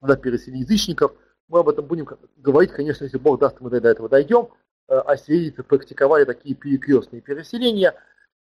куда 0.00 0.16
переселили 0.16 0.60
язычников. 0.60 1.12
Мы 1.48 1.60
об 1.60 1.68
этом 1.70 1.86
будем 1.86 2.06
говорить, 2.36 2.72
конечно, 2.72 3.04
если 3.04 3.18
Бог 3.18 3.40
даст, 3.40 3.60
мы 3.60 3.70
до 3.70 3.88
этого 3.88 4.10
дойдем. 4.10 4.48
Э, 4.88 4.98
ассирийцы 4.98 5.62
практиковали 5.62 6.24
такие 6.24 6.54
перекрестные 6.54 7.22
переселения– 7.22 7.94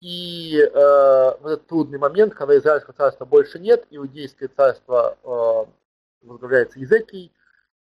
и 0.05 0.59
э, 0.59 0.71
в 0.71 1.47
этот 1.47 1.67
трудный 1.67 1.99
момент, 1.99 2.35
когда 2.35 2.59
Израильского 2.59 2.93
царства 2.93 3.25
больше 3.25 3.59
нет, 3.59 3.87
иудейское 3.89 4.51
царство 4.55 5.17
э, 5.23 6.27
возглавляется 6.27 6.79
Езекией, 6.79 7.33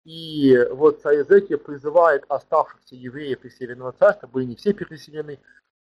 и 0.03 0.57
вот 0.71 0.99
царь 1.03 1.19
Езекия 1.19 1.59
призывает 1.59 2.23
оставшихся 2.27 2.95
евреев 2.95 3.45
из 3.45 3.55
Северного 3.59 3.91
царства, 3.91 4.25
были 4.25 4.45
не 4.45 4.55
все 4.55 4.73
переселены, 4.73 5.39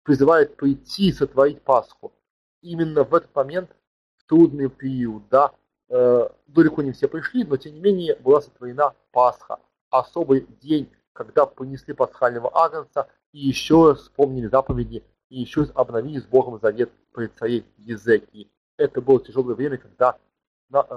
призывает 0.03 0.55
прийти 0.55 1.11
сотворить 1.11 1.63
Пасху. 1.63 2.13
Именно 2.61 3.05
в 3.05 3.15
этот 3.15 3.33
момент, 3.33 3.71
в 4.17 4.25
трудный 4.25 4.69
период, 4.69 5.23
да, 5.31 5.53
э, 5.89 6.29
далеко 6.45 6.83
не 6.83 6.91
все 6.91 7.07
пришли, 7.07 7.43
но 7.43 7.57
тем 7.57 7.73
не 7.73 7.79
менее 7.79 8.15
была 8.17 8.41
сотворена 8.41 8.93
Пасха, 9.11 9.57
особый 9.89 10.45
день, 10.61 10.91
когда 11.11 11.47
понесли 11.47 11.95
пасхального 11.95 12.55
агнца 12.55 13.07
и 13.31 13.39
еще 13.39 13.89
раз 13.89 14.01
вспомнили 14.01 14.45
заповеди 14.45 15.03
и 15.29 15.41
еще 15.41 15.63
обновили 15.75 16.19
с 16.19 16.25
Богом 16.25 16.59
завет 16.59 16.91
при 17.13 17.27
царе 17.27 17.63
Езекии. 17.77 18.49
Это 18.77 19.01
было 19.01 19.23
тяжелое 19.23 19.55
время, 19.55 19.77
когда 19.77 20.17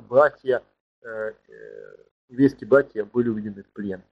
братья, 0.08 0.62
э, 1.02 1.08
э, 1.08 1.32
еврейские 2.28 2.68
братья 2.68 3.04
были 3.04 3.28
уведены 3.28 3.62
в 3.62 3.70
плен. 3.72 4.02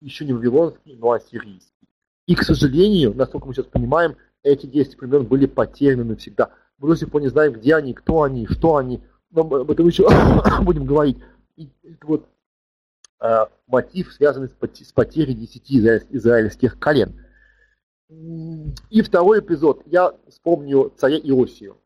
Еще 0.00 0.24
не 0.24 0.32
вавилонский, 0.32 0.96
но 0.96 1.12
ассирийский. 1.12 1.88
И, 2.26 2.34
к 2.34 2.42
сожалению, 2.42 3.14
насколько 3.14 3.46
мы 3.46 3.54
сейчас 3.54 3.66
понимаем, 3.66 4.16
эти 4.42 4.66
10 4.66 4.96
племен 4.96 5.24
были 5.24 5.46
потеряны 5.46 6.04
навсегда. 6.04 6.50
Мы 6.78 6.88
до 6.88 6.96
сих 6.96 7.10
пор 7.10 7.22
не 7.22 7.28
знаем, 7.28 7.52
где 7.52 7.74
они, 7.74 7.94
кто 7.94 8.22
они, 8.22 8.46
что 8.46 8.76
они. 8.76 9.02
Но 9.30 9.42
об 9.42 9.70
этом 9.70 9.86
еще 9.86 10.06
будем 10.62 10.84
говорить. 10.84 11.18
И 11.56 11.68
вот 12.02 12.28
э, 13.20 13.46
мотив, 13.66 14.12
связанный 14.12 14.48
с 14.48 14.92
потерей 14.92 15.34
10 15.34 16.06
израильских 16.10 16.78
колен. 16.78 17.24
И 18.10 19.02
второй 19.02 19.40
эпизод. 19.40 19.82
Я 19.84 20.14
вспомню 20.28 20.90
царя 20.96 21.18
Иосию. 21.18 21.76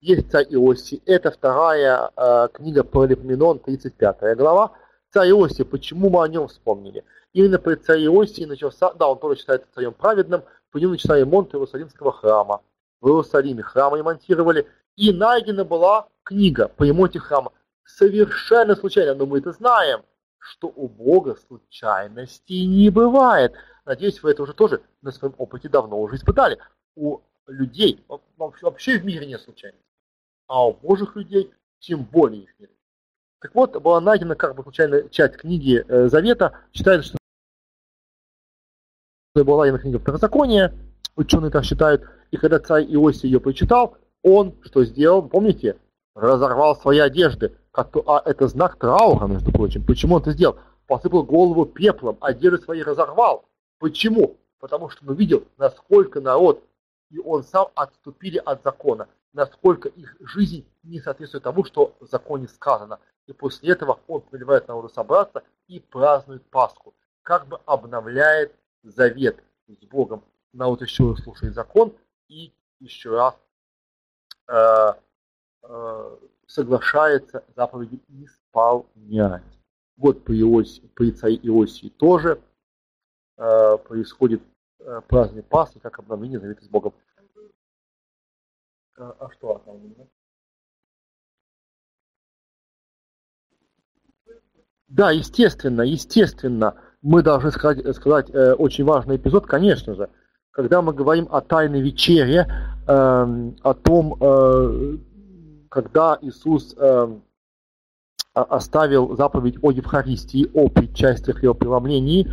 Есть 0.00 0.30
царь 0.30 0.46
Иосий. 0.50 1.02
Это 1.06 1.32
вторая 1.32 2.10
э, 2.16 2.48
книга 2.52 2.84
Паралипоменон, 2.84 3.58
35 3.58 4.36
глава. 4.36 4.72
Царь 5.12 5.30
Иосия, 5.30 5.64
почему 5.64 6.08
мы 6.08 6.22
о 6.22 6.28
нем 6.28 6.46
вспомнили? 6.46 7.04
Именно 7.32 7.58
при 7.58 7.74
царе 7.74 8.04
Иосии 8.04 8.44
начался, 8.44 8.92
да, 8.92 9.08
он 9.08 9.18
тоже 9.18 9.40
считается 9.40 9.66
царем 9.74 9.92
праведным, 9.92 10.44
по 10.70 10.78
нему 10.78 10.92
начался 10.92 11.18
ремонт 11.18 11.52
Иерусалимского 11.52 12.12
храма. 12.12 12.62
В 13.00 13.08
Иерусалиме 13.08 13.62
храм 13.62 13.94
ремонтировали, 13.96 14.68
и 14.96 15.12
найдена 15.12 15.64
была 15.64 16.08
книга 16.22 16.68
по 16.68 16.84
ремонте 16.84 17.18
храма. 17.18 17.52
Совершенно 17.84 18.76
случайно, 18.76 19.14
но 19.14 19.26
мы 19.26 19.38
это 19.38 19.50
знаем, 19.52 20.02
что 20.42 20.66
у 20.74 20.88
Бога 20.88 21.36
случайностей 21.36 22.66
не 22.66 22.90
бывает. 22.90 23.54
Надеюсь, 23.84 24.22
вы 24.22 24.32
это 24.32 24.42
уже 24.42 24.54
тоже 24.54 24.82
на 25.00 25.12
своем 25.12 25.34
опыте 25.38 25.68
давно 25.68 26.00
уже 26.00 26.16
испытали. 26.16 26.58
у 26.96 27.20
людей, 27.46 28.04
вообще 28.36 28.98
в 28.98 29.04
мире 29.04 29.26
нет 29.26 29.40
случайностей, 29.40 29.86
а 30.48 30.66
у 30.66 30.74
Божьих 30.74 31.16
людей 31.16 31.52
тем 31.78 32.04
более 32.04 32.42
их 32.42 32.58
нет. 32.58 32.70
Так 33.40 33.54
вот, 33.54 33.80
была 33.80 34.00
найдена 34.00 34.34
как 34.34 34.54
бы 34.56 34.62
случайно 34.62 35.08
часть 35.08 35.36
книги 35.36 35.84
э, 35.86 36.08
Завета, 36.08 36.58
считают, 36.72 37.04
что 37.04 37.18
была 39.34 39.62
найдена 39.62 39.78
книга 39.78 39.98
Второзакония, 39.98 40.74
ученые 41.16 41.50
так 41.50 41.64
считают, 41.64 42.02
и 42.30 42.36
когда 42.36 42.58
царь 42.58 42.84
Иосиф 42.84 43.24
ее 43.24 43.40
прочитал, 43.40 43.96
он 44.22 44.54
что 44.62 44.84
сделал, 44.84 45.28
помните, 45.28 45.76
разорвал 46.14 46.76
свои 46.76 46.98
одежды, 46.98 47.56
а 47.72 48.22
это 48.24 48.48
знак 48.48 48.76
траура, 48.76 49.26
между 49.26 49.50
прочим. 49.52 49.84
Почему 49.84 50.16
он 50.16 50.22
это 50.22 50.32
сделал? 50.32 50.58
Посыпал 50.86 51.22
голову 51.22 51.64
пеплом, 51.64 52.18
одежды 52.20 52.62
свои 52.62 52.82
разорвал. 52.82 53.44
Почему? 53.78 54.36
Потому 54.58 54.90
что 54.90 55.04
он 55.04 55.10
увидел, 55.10 55.44
насколько 55.58 56.20
народ 56.20 56.62
и 57.12 57.18
он 57.18 57.44
сам 57.44 57.68
отступили 57.74 58.38
от 58.38 58.62
закона, 58.62 59.08
насколько 59.32 59.88
их 59.88 60.16
жизнь 60.20 60.66
не 60.82 60.98
соответствует 61.00 61.44
тому, 61.44 61.64
что 61.64 61.94
в 62.00 62.06
законе 62.06 62.48
сказано. 62.48 62.98
И 63.26 63.32
после 63.32 63.72
этого 63.72 64.00
он 64.08 64.22
повелевает 64.22 64.66
народу 64.66 64.88
собраться 64.88 65.42
и 65.68 65.78
празднует 65.78 66.44
Пасху, 66.50 66.94
как 67.22 67.46
бы 67.46 67.60
обновляет 67.66 68.54
завет 68.82 69.42
с 69.68 69.84
Богом. 69.86 70.24
Народ 70.52 70.82
еще 70.82 71.10
раз 71.10 71.22
слушает 71.22 71.54
закон 71.54 71.94
и 72.28 72.52
еще 72.80 73.10
раз 73.10 73.34
э, 74.48 74.94
соглашается 76.46 77.44
заповеди 77.56 78.00
исполнять. 78.08 79.42
Вот 79.96 80.24
при, 80.24 80.40
Иосии, 80.40 80.86
при 80.94 81.12
царе 81.12 81.36
Иосии 81.36 81.88
тоже 81.88 82.40
э, 83.36 83.78
происходит 83.78 84.42
э, 84.80 85.00
праздник 85.08 85.46
Пасхи, 85.46 85.78
как 85.80 85.98
обновление 85.98 86.40
завета 86.40 86.64
с 86.64 86.68
Богом. 86.68 86.92
А, 88.98 89.16
а 89.18 89.30
что 89.30 89.56
обновление? 89.56 90.08
Да, 94.88 95.10
естественно, 95.10 95.82
естественно, 95.82 96.74
мы 97.00 97.22
должны 97.22 97.50
сказать, 97.50 97.96
сказать 97.96 98.28
э, 98.30 98.52
очень 98.54 98.84
важный 98.84 99.16
эпизод, 99.16 99.46
конечно 99.46 99.94
же, 99.94 100.10
когда 100.50 100.82
мы 100.82 100.92
говорим 100.92 101.28
о 101.30 101.40
тайной 101.40 101.80
вечере, 101.80 102.46
э, 102.86 102.92
о 102.92 103.74
том, 103.74 104.16
э, 104.20 104.98
когда 105.72 106.18
Иисус 106.20 106.74
э, 106.76 107.18
оставил 108.34 109.16
заповедь 109.16 109.56
о 109.62 109.70
Евхаристии, 109.70 110.50
о 110.52 110.68
причастиях 110.68 111.42
и 111.42 111.46
о 111.46 111.54
преломлении, 111.54 112.30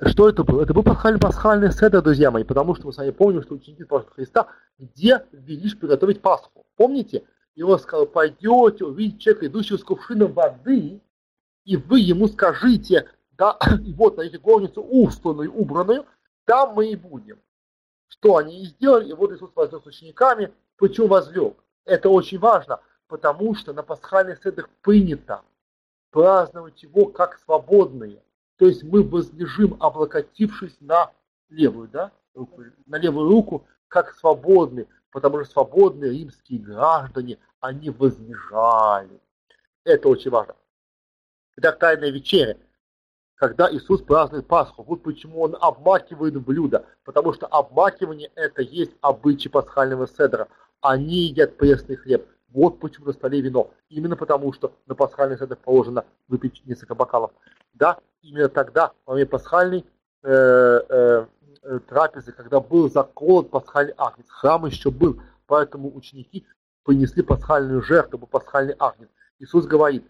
что 0.00 0.26
это 0.26 0.42
было? 0.42 0.62
Это 0.62 0.72
был 0.72 0.82
пасхальный, 0.82 1.20
пасхальный 1.20 1.70
седр, 1.70 2.00
друзья 2.00 2.30
мои, 2.30 2.44
потому 2.44 2.74
что 2.74 2.86
мы 2.86 2.94
с 2.94 2.96
вами 2.96 3.10
помним, 3.10 3.42
что 3.42 3.56
ученики 3.56 3.84
Христа 4.14 4.48
где 4.78 5.26
велишь 5.32 5.78
приготовить 5.78 6.22
Пасху. 6.22 6.64
Помните? 6.76 7.24
И 7.56 7.62
он 7.62 7.78
сказал, 7.78 8.06
пойдете, 8.06 8.86
увидите 8.86 9.18
человека, 9.18 9.46
идущего 9.48 9.76
с 9.76 9.84
кувшином 9.84 10.32
воды, 10.32 11.02
и 11.66 11.76
вы 11.76 12.00
ему 12.00 12.26
скажите, 12.26 13.06
да, 13.32 13.58
и 13.84 13.92
вот 13.92 14.16
найдите 14.16 14.38
горницу 14.38 14.82
устланную, 14.82 15.52
убранную, 15.52 16.06
там 16.46 16.74
мы 16.74 16.88
и 16.88 16.96
будем. 16.96 17.38
Что 18.08 18.38
они 18.38 18.62
и 18.62 18.66
сделали, 18.66 19.10
и 19.10 19.12
вот 19.12 19.30
Иисус 19.32 19.50
возлег 19.54 19.82
с 19.82 19.86
учениками, 19.86 20.52
почему 20.78 21.08
возлег? 21.08 21.54
Это 21.86 22.10
очень 22.10 22.38
важно, 22.38 22.80
потому 23.06 23.54
что 23.54 23.72
на 23.72 23.82
пасхальных 23.82 24.42
седах 24.42 24.68
принято 24.82 25.42
праздновать 26.10 26.82
его 26.82 27.06
как 27.06 27.38
свободные. 27.38 28.22
То 28.58 28.66
есть 28.66 28.82
мы 28.82 29.02
возлежим, 29.02 29.76
облокотившись 29.80 30.76
на 30.80 31.12
левую, 31.48 31.88
да, 31.88 32.10
руку, 32.34 32.64
на 32.86 32.96
левую 32.96 33.28
руку, 33.28 33.66
как 33.88 34.14
свободные, 34.14 34.88
потому 35.10 35.42
что 35.44 35.52
свободные 35.52 36.10
римские 36.10 36.58
граждане, 36.58 37.38
они 37.60 37.90
возлежали. 37.90 39.20
Это 39.84 40.08
очень 40.08 40.30
важно. 40.30 40.56
Итак, 41.56 41.78
тайная 41.78 42.10
вечеря 42.10 42.58
когда 43.36 43.70
Иисус 43.70 44.02
празднует 44.02 44.46
Пасху. 44.46 44.82
Вот 44.82 45.02
почему 45.02 45.42
он 45.42 45.56
обмакивает 45.60 46.42
блюдо. 46.42 46.86
Потому 47.04 47.32
что 47.32 47.46
обмакивание 47.46 48.30
это 48.34 48.62
есть 48.62 48.92
обычай 49.00 49.48
пасхального 49.48 50.08
седра. 50.08 50.48
Они 50.86 51.26
едят 51.26 51.56
пресный 51.56 51.96
хлеб. 51.96 52.26
Вот 52.48 52.78
почему 52.78 53.06
на 53.06 53.12
столе 53.12 53.40
вино. 53.40 53.70
Именно 53.88 54.16
потому, 54.16 54.52
что 54.52 54.72
на 54.86 54.94
пасхальный 54.94 55.36
седр 55.36 55.56
положено 55.56 56.04
выпить 56.28 56.62
несколько 56.64 56.94
бокалов. 56.94 57.32
Да, 57.74 57.98
именно 58.22 58.48
тогда, 58.48 58.92
во 59.04 59.14
время 59.14 59.28
пасхальной 59.28 59.84
э, 60.22 60.30
э, 60.88 61.26
э, 61.62 61.80
трапезы, 61.88 62.32
когда 62.32 62.60
был 62.60 62.88
заколот 62.90 63.50
пасхальный 63.50 63.94
агнец, 63.98 64.26
храм 64.28 64.64
еще 64.66 64.90
был, 64.90 65.20
поэтому 65.46 65.94
ученики 65.94 66.46
принесли 66.84 67.22
пасхальную 67.22 67.82
жертву, 67.82 68.26
пасхальный 68.26 68.76
агнец. 68.78 69.08
Иисус 69.40 69.66
говорит, 69.66 70.04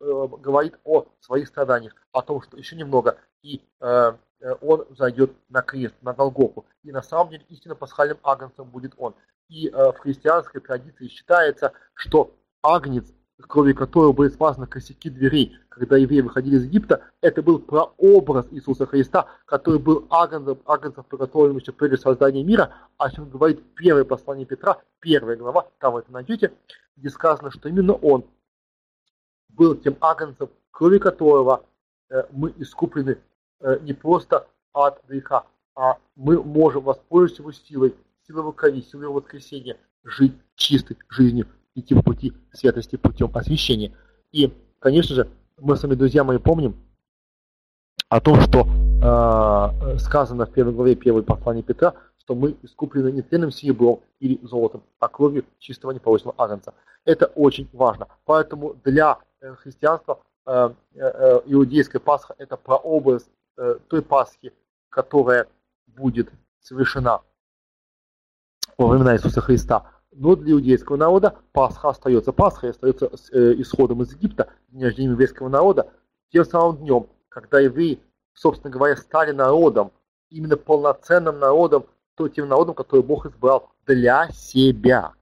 говорит 0.00 0.78
о 0.84 1.06
своих 1.20 1.48
страданиях, 1.48 1.94
о 2.12 2.22
том, 2.22 2.42
что 2.42 2.56
еще 2.56 2.76
немного, 2.76 3.18
и 3.42 3.62
э, 3.80 4.12
э, 4.40 4.54
он 4.60 4.86
зайдет 4.96 5.32
на 5.48 5.62
крест, 5.62 5.94
на 6.02 6.12
Голгофу. 6.12 6.64
И 6.82 6.92
на 6.92 7.02
самом 7.02 7.30
деле 7.30 7.44
истинно 7.48 7.74
пасхальным 7.74 8.18
агнцем 8.22 8.66
будет 8.66 8.94
он. 8.96 9.14
И 9.48 9.68
в 9.68 9.94
христианской 9.98 10.60
традиции 10.60 11.08
считается, 11.08 11.72
что 11.94 12.32
агнец, 12.62 13.12
крови 13.48 13.72
которого 13.72 14.12
были 14.12 14.28
смазаны 14.28 14.66
косяки 14.66 15.10
дверей, 15.10 15.56
когда 15.68 15.96
евреи 15.96 16.20
выходили 16.20 16.56
из 16.56 16.64
Египта, 16.64 17.02
это 17.20 17.42
был 17.42 17.58
прообраз 17.58 18.46
Иисуса 18.50 18.86
Христа, 18.86 19.26
который 19.46 19.78
был 19.78 20.06
агнцем, 20.10 20.58
агнцем 20.66 21.04
приготовленным 21.04 21.58
еще 21.58 21.72
прежде 21.72 21.96
создания 21.96 22.44
мира, 22.44 22.74
о 22.98 23.10
чем 23.10 23.30
говорит 23.30 23.62
первое 23.74 24.04
послание 24.04 24.46
Петра, 24.46 24.82
первая 25.00 25.36
глава, 25.36 25.68
там 25.78 25.94
вы 25.94 26.00
это 26.00 26.12
найдете, 26.12 26.52
где 26.96 27.08
сказано, 27.08 27.50
что 27.50 27.68
именно 27.68 27.94
он 27.94 28.24
был 29.60 29.74
тем 29.74 29.94
агнцем, 30.00 30.48
крови 30.70 30.98
которого 30.98 31.66
э, 32.08 32.22
мы 32.30 32.54
искуплены 32.56 33.18
э, 33.60 33.78
не 33.82 33.92
просто 33.92 34.46
от 34.72 35.04
греха, 35.06 35.44
а 35.74 35.98
мы 36.16 36.42
можем 36.42 36.82
воспользоваться 36.82 37.42
его 37.42 37.52
силой, 37.52 37.94
силой 38.26 38.40
его 38.40 38.52
крови, 38.52 38.80
силой 38.80 39.04
его 39.04 39.14
воскресения, 39.20 39.76
жить 40.02 40.32
чистой 40.54 40.96
жизнью, 41.10 41.46
идти 41.74 41.94
по 41.94 42.02
пути 42.02 42.32
святости 42.54 42.96
путем 42.96 43.30
освящения. 43.34 43.92
И, 44.32 44.50
конечно 44.78 45.14
же, 45.14 45.28
мы 45.58 45.76
с 45.76 45.82
вами, 45.82 45.94
друзья 45.94 46.24
мои, 46.24 46.38
помним 46.38 46.74
о 48.08 48.18
том, 48.22 48.40
что 48.40 48.66
э, 48.66 49.98
сказано 49.98 50.46
в 50.46 50.52
первой 50.52 50.72
главе 50.72 50.94
первой 50.94 51.22
послания 51.22 51.62
Петра, 51.62 51.92
что 52.16 52.34
мы 52.34 52.56
искуплены 52.62 53.12
не 53.12 53.20
тленным 53.20 53.50
серебром 53.50 54.00
или 54.20 54.40
золотом, 54.42 54.84
а 55.00 55.08
кровью 55.08 55.44
чистого 55.58 55.90
неполученного 55.90 56.34
агнца. 56.38 56.72
Это 57.04 57.26
очень 57.26 57.68
важно. 57.74 58.08
Поэтому 58.24 58.76
для 58.84 59.18
Э, 59.40 59.54
христианства, 59.54 60.20
э, 60.44 60.70
э, 60.94 61.40
иудейская 61.46 61.98
Пасха– 61.98 62.34
это 62.38 62.56
прообраз 62.56 63.28
той 63.88 64.00
Пасхи, 64.00 64.54
которая 64.88 65.46
будет 65.86 66.30
совершена 66.60 67.20
во 68.78 68.86
времена 68.86 69.14
Иисуса 69.14 69.42
Христа. 69.42 69.92
Но 70.12 70.34
для 70.34 70.52
иудейского 70.52 70.96
народа 70.96 71.36
Пасха 71.52 71.90
остается 71.90 72.32
Пасхой, 72.32 72.70
остается 72.70 73.10
исходом 73.60 74.00
из 74.00 74.14
Египта, 74.14 74.50
день 74.68 74.84
рождения 74.84 75.10
еврейского 75.10 75.50
народа, 75.50 75.92
тем 76.32 76.46
самым 76.46 76.78
днем, 76.78 77.06
когда 77.28 77.60
евреи, 77.60 78.00
собственно 78.32 78.72
говоря, 78.72 78.96
стали 78.96 79.32
народом, 79.32 79.92
именно 80.30 80.56
полноценным 80.56 81.38
народом, 81.38 81.84
то 82.14 82.28
тем 82.28 82.48
народом, 82.48 82.74
который 82.74 83.02
Бог 83.02 83.26
избрал 83.26 83.70
для 83.84 84.30
себя. 84.30 85.12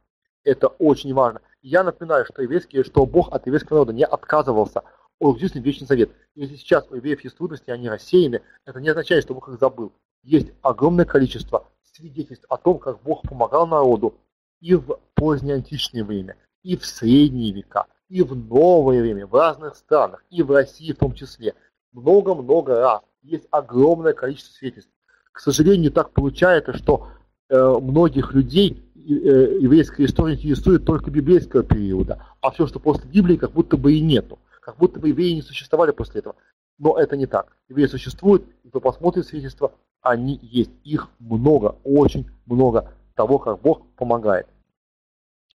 Это 0.45 0.69
очень 0.69 1.13
важно. 1.13 1.41
Я 1.63 1.83
напоминаю, 1.83 2.25
что 2.25 2.43
еврейские, 2.43 2.85
что 2.85 3.05
Бог 3.05 3.33
от 3.33 3.47
еврейского 3.47 3.79
народа 3.79 3.93
не 3.93 4.05
отказывался 4.05 4.83
от 5.19 5.37
единственный 5.37 5.63
вечный 5.63 5.87
завет. 5.87 6.11
Если 6.35 6.57
сейчас 6.57 6.87
у 6.91 6.95
евреев 6.95 7.23
есть 7.25 7.37
трудности, 7.37 7.71
они 7.71 7.89
рассеяны, 7.89 8.43
это 8.65 8.81
не 8.81 8.89
означает, 8.89 9.25
что 9.25 9.35
Бог 9.35 9.49
их 9.49 9.59
забыл. 9.59 9.93
Есть 10.23 10.53
огромное 10.63 11.05
количество 11.05 11.67
свидетельств 11.83 12.47
о 12.49 12.57
том, 12.57 12.79
как 12.79 13.03
Бог 13.03 13.23
помогал 13.23 13.67
народу 13.67 14.15
и 14.61 14.75
в 14.75 14.99
позднее 15.15 15.57
античное 15.57 16.05
время, 16.05 16.37
и 16.63 16.77
в 16.77 16.87
средние 16.87 17.53
века, 17.53 17.87
и 18.09 18.23
в 18.23 18.37
новое 18.37 19.01
время, 19.01 19.27
в 19.27 19.35
разных 19.35 19.77
странах, 19.77 20.25
и 20.31 20.43
в 20.43 20.51
России 20.53 20.93
в 20.93 20.99
том 20.99 21.13
числе. 21.13 21.55
Много-много 21.93 22.81
раз. 22.81 23.03
Есть 23.23 23.49
огромное 23.51 24.13
количество 24.13 24.53
свидетельств. 24.53 24.93
К 25.33 25.41
сожалению, 25.41 25.93
так 25.93 26.13
получается, 26.13 26.73
что 26.73 27.09
многих 27.51 28.35
людей 28.35 28.89
Э, 29.09 29.57
еврейская 29.59 30.05
история 30.05 30.35
интересует 30.35 30.85
только 30.85 31.11
библейского 31.11 31.63
периода, 31.63 32.23
а 32.43 32.51
все, 32.51 32.67
что 32.67 32.79
после 32.79 33.09
Библии, 33.09 33.37
как 33.37 33.53
будто 33.53 33.79
бы 33.79 33.95
и 33.95 34.03
нету. 34.03 34.39
Как 34.61 34.77
будто 34.77 35.01
бы 35.01 35.09
евреи 35.09 35.33
не 35.33 35.41
существовали 35.41 35.93
после 35.93 36.19
этого. 36.21 36.37
Но 36.79 36.99
это 36.99 37.17
не 37.17 37.25
так. 37.25 37.57
Евреи 37.71 37.87
существуют, 37.87 38.45
и 38.65 38.69
кто 38.69 38.81
посмотрит 38.81 39.27
свидетельства, 39.27 39.73
они 40.03 40.39
есть. 40.43 40.71
Их 40.85 41.09
много, 41.21 41.77
очень 41.85 42.29
много 42.45 42.93
того, 43.15 43.39
как 43.39 43.63
Бог 43.63 43.81
помогает. 43.97 44.47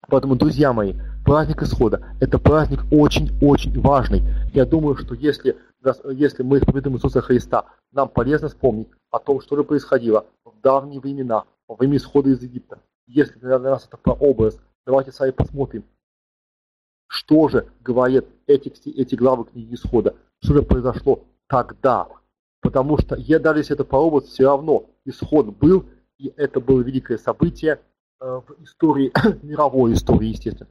Поэтому, 0.07 0.37
друзья 0.37 0.71
мои, 0.71 0.93
праздник 1.25 1.61
исхода– 1.61 2.05
это 2.21 2.39
праздник 2.39 2.79
очень-очень 2.89 3.79
важный. 3.81 4.23
Я 4.53 4.65
думаю, 4.65 4.95
что 4.95 5.13
если, 5.13 5.57
если 6.13 6.43
мы 6.43 6.59
исповедуем 6.59 6.95
Иисуса 6.95 7.19
Христа, 7.19 7.65
нам 7.91 8.07
полезно 8.07 8.47
вспомнить 8.47 8.87
о 9.11 9.19
том, 9.19 9.41
что 9.41 9.57
же 9.57 9.65
происходило 9.65 10.25
в 10.45 10.53
давние 10.61 11.01
времена, 11.01 11.43
во 11.71 11.75
время 11.77 11.95
исхода 11.95 12.29
из 12.29 12.43
Египта. 12.43 12.81
Если 13.07 13.39
для 13.39 13.57
нас 13.57 13.87
это 13.87 13.95
прообраз, 13.95 14.59
давайте 14.85 15.13
сами 15.13 15.31
посмотрим, 15.31 15.85
что 17.07 17.47
же 17.47 17.65
говорят 17.79 18.25
эти, 18.45 18.67
эти 18.89 19.15
главы 19.15 19.45
книги 19.45 19.75
Исхода, 19.75 20.17
что 20.43 20.55
же 20.55 20.63
произошло 20.63 21.23
тогда. 21.47 22.09
Потому 22.61 22.97
что, 22.97 23.15
я 23.15 23.39
даже 23.39 23.61
если 23.61 23.73
это 23.73 23.85
прообраз, 23.85 24.25
все 24.25 24.47
равно 24.47 24.89
исход 25.05 25.55
был, 25.59 25.85
и 26.17 26.33
это 26.35 26.59
было 26.59 26.81
великое 26.81 27.17
событие 27.17 27.79
э, 28.19 28.25
в 28.25 28.63
истории, 28.63 29.13
мировой 29.41 29.93
истории, 29.93 30.27
естественно. 30.27 30.69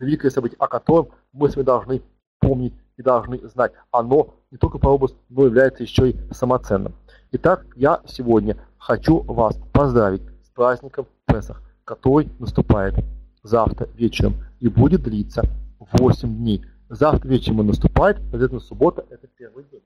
Великое 0.00 0.30
событие, 0.30 0.58
о 0.58 0.68
котором 0.68 1.12
мы 1.32 1.48
с 1.48 1.56
вами 1.56 1.64
должны 1.64 2.02
помнить 2.40 2.74
и 2.98 3.02
должны 3.02 3.38
знать. 3.48 3.72
Оно 3.90 4.34
не 4.50 4.58
только 4.58 4.78
прообраз, 4.78 5.14
но 5.30 5.46
является 5.46 5.82
еще 5.82 6.10
и 6.10 6.16
самоценным. 6.30 6.94
Итак, 7.30 7.64
я 7.74 8.02
сегодня 8.06 8.58
хочу 8.76 9.22
вас 9.22 9.58
поздравить 9.72 10.20
с 10.22 10.31
праздником 10.54 11.06
Песах, 11.26 11.62
который 11.84 12.28
наступает 12.38 12.94
завтра 13.42 13.88
вечером 13.94 14.34
и 14.60 14.68
будет 14.68 15.02
длиться 15.02 15.44
8 15.78 16.36
дней. 16.36 16.64
Завтра 16.88 17.28
вечером 17.28 17.60
он 17.60 17.68
наступает, 17.68 18.18
обязательно 18.18 18.60
суббота– 18.60 19.04
это 19.10 19.26
первый 19.26 19.64
день 19.64 19.82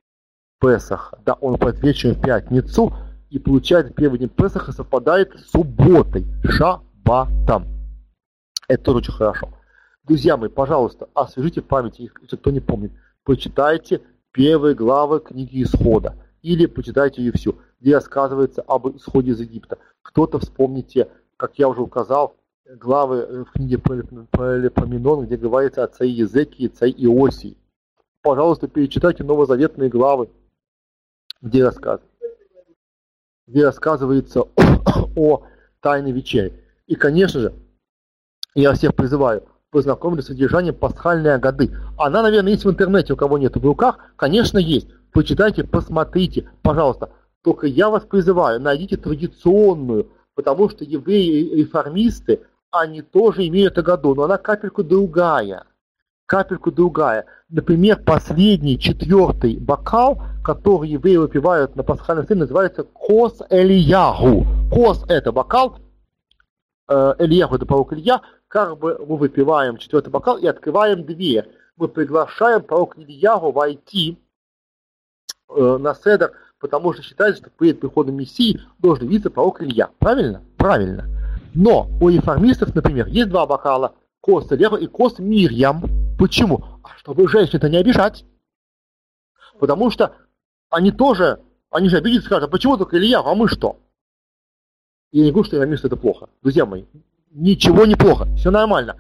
Песаха. 0.61 1.19
Да, 1.25 1.35
он 1.35 1.57
будет 1.57 1.83
вечером 1.83 2.17
в 2.17 2.21
пятницу, 2.21 2.93
и 3.31 3.39
получается 3.39 3.93
первый 3.93 4.19
день 4.19 4.29
Песаха 4.29 4.73
совпадает 4.73 5.33
с 5.39 5.51
субботой, 5.51 6.27
шаббатом. 6.45 7.67
Это 8.69 8.83
тоже 8.83 8.99
очень 8.99 9.13
хорошо. 9.13 9.51
Друзья 10.05 10.37
мои, 10.37 10.49
пожалуйста, 10.49 11.09
освежите 11.15 11.63
в 11.63 11.67
памяти, 11.67 12.11
если 12.23 12.37
кто 12.37 12.51
не 12.51 12.61
помнит, 12.61 12.93
почитайте 13.25 14.01
первые 14.33 14.75
главы 14.75 15.21
книги 15.21 15.63
Исхода 15.63 16.15
или 16.43 16.67
почитайте 16.67 17.23
ее 17.23 17.33
всю, 17.33 17.57
где 17.81 17.95
рассказывается 17.95 18.63
об 18.63 18.89
исходе 18.97 19.33
из 19.33 19.41
Египта. 19.41 19.79
Кто-то 20.03 20.39
вспомните, 20.39 21.09
как 21.37 21.59
я 21.59 21.69
уже 21.69 21.83
указал, 21.83 22.37
главы 22.65 23.17
э, 23.17 23.45
в 23.45 23.53
книге 23.53 23.79
про 23.79 24.57
Лепоменон, 24.57 25.27
где 25.27 25.37
говорится 25.37 25.85
о 25.85 25.89
царе 25.89 26.11
Езеке 26.11 26.65
и 26.65 26.69
царе 26.69 26.93
Иосии. 26.93 27.57
Пожалуйста, 28.23 28.67
перечитайте 28.67 29.25
новозаветные 29.25 29.89
главы, 29.89 30.31
где, 31.43 31.65
рассказ... 31.65 32.01
где 33.47 33.65
рассказывается 33.65 34.43
о, 35.17 35.43
тайной 35.81 36.13
вечере. 36.13 36.65
И, 36.87 36.95
конечно 36.95 37.41
же, 37.41 37.55
я 38.55 38.73
всех 38.73 38.95
призываю– 38.95 39.45
познакомились 39.77 40.25
с 40.25 40.29
содержанием 40.29 40.75
пасхальной 40.75 41.35
Агады. 41.35 41.71
Она, 41.99 42.23
наверное, 42.23 42.53
есть 42.53 42.65
в 42.65 42.71
интернете, 42.71 43.13
у 43.13 43.17
кого 43.17 43.37
нет 43.37 43.57
в 43.57 43.63
руках. 43.63 43.99
Конечно, 44.17 44.57
есть. 44.57 44.89
Почитайте, 45.13 45.65
посмотрите, 45.65 46.51
пожалуйста. 46.63 47.11
Только 47.47 47.69
я 47.69 47.91
вас 47.91 48.03
призываю, 48.03 48.61
найдите 48.61 48.97
традиционную, 48.97 50.11
потому 50.35 50.69
что 50.69 50.83
евреи-реформисты, 50.83 52.41
они 52.73 53.03
тоже 53.03 53.47
имеют 53.47 53.79
Агаду, 53.79 54.17
но 54.17 54.25
она 54.25 54.37
капельку 54.37 54.83
другая. 54.83 55.63
Капельку 56.27 56.73
другая. 56.73 57.25
Например, 57.49 58.03
последний, 58.05 58.81
четвертый 58.81 59.59
бокал, 59.59 60.21
который 60.43 60.89
евреи 60.89 61.19
выпивают 61.19 61.77
на 61.77 61.85
пасхальном 61.85 62.25
сцене, 62.25 62.41
называется 62.41 62.83
Кос 62.83 63.41
Элиягу. 63.49 64.45
Кос– 64.69 65.05
это 65.09 65.31
бокал, 65.31 65.79
э, 66.89 67.15
Ильяху– 67.21 67.55
это 67.57 67.65
пророк 67.65 67.93
Илья, 67.93 68.23
как 68.49 68.77
бы 68.77 68.99
мы 69.09 69.19
выпиваем 69.19 69.77
четвертый 69.77 70.11
бокал 70.11 70.37
и 70.37 70.49
открываем 70.49 71.05
дверь. 71.05 71.49
Мы 71.77 71.87
приглашаем 71.87 72.65
пророка 72.65 73.01
Ильягу 73.01 73.53
войти 73.53 74.19
э, 75.49 75.77
на 75.79 75.95
седер, 75.95 76.33
потому 76.61 76.93
что 76.93 77.03
считается, 77.03 77.43
что 77.43 77.51
перед 77.51 77.81
приходом 77.81 78.17
Мессии 78.17 78.61
должен 78.79 79.09
видеться 79.09 79.31
пророк 79.31 79.63
Илья. 79.63 79.91
Правильно? 79.99 80.43
Правильно. 80.57 81.07
Но 81.55 81.89
у 82.01 82.09
реформистов, 82.09 82.75
например, 82.75 83.07
есть 83.09 83.29
два 83.29 83.47
бокала, 83.47 83.95
кост 84.21 84.53
Ильяху 84.53 84.77
и 84.77 84.87
кост 84.87 85.19
Мирьям. 85.19 85.85
Почему? 86.19 86.65
А 86.83 86.97
чтобы 86.99 87.29
женщин-то 87.29 87.69
не 87.69 87.77
обижать. 87.77 88.25
Потому 89.59 89.91
что 89.91 90.15
они 90.71 90.91
тоже, 90.91 91.41
они 91.71 91.89
же 91.89 91.97
обидятся, 91.97 92.27
скажут, 92.27 92.49
а 92.49 92.51
почему 92.51 92.77
только 92.77 92.99
Илья, 92.99 93.21
а 93.21 93.35
мы 93.35 93.49
что? 93.49 93.79
Я 95.13 95.25
не 95.25 95.31
говорю, 95.31 95.47
что 95.47 95.57
реформисты 95.57 95.87
это 95.87 95.97
плохо. 95.97 96.29
Друзья 96.43 96.67
мои, 96.67 96.85
ничего 97.31 97.87
не 97.87 97.95
плохо, 97.95 98.27
все 98.37 98.51
нормально. 98.51 98.97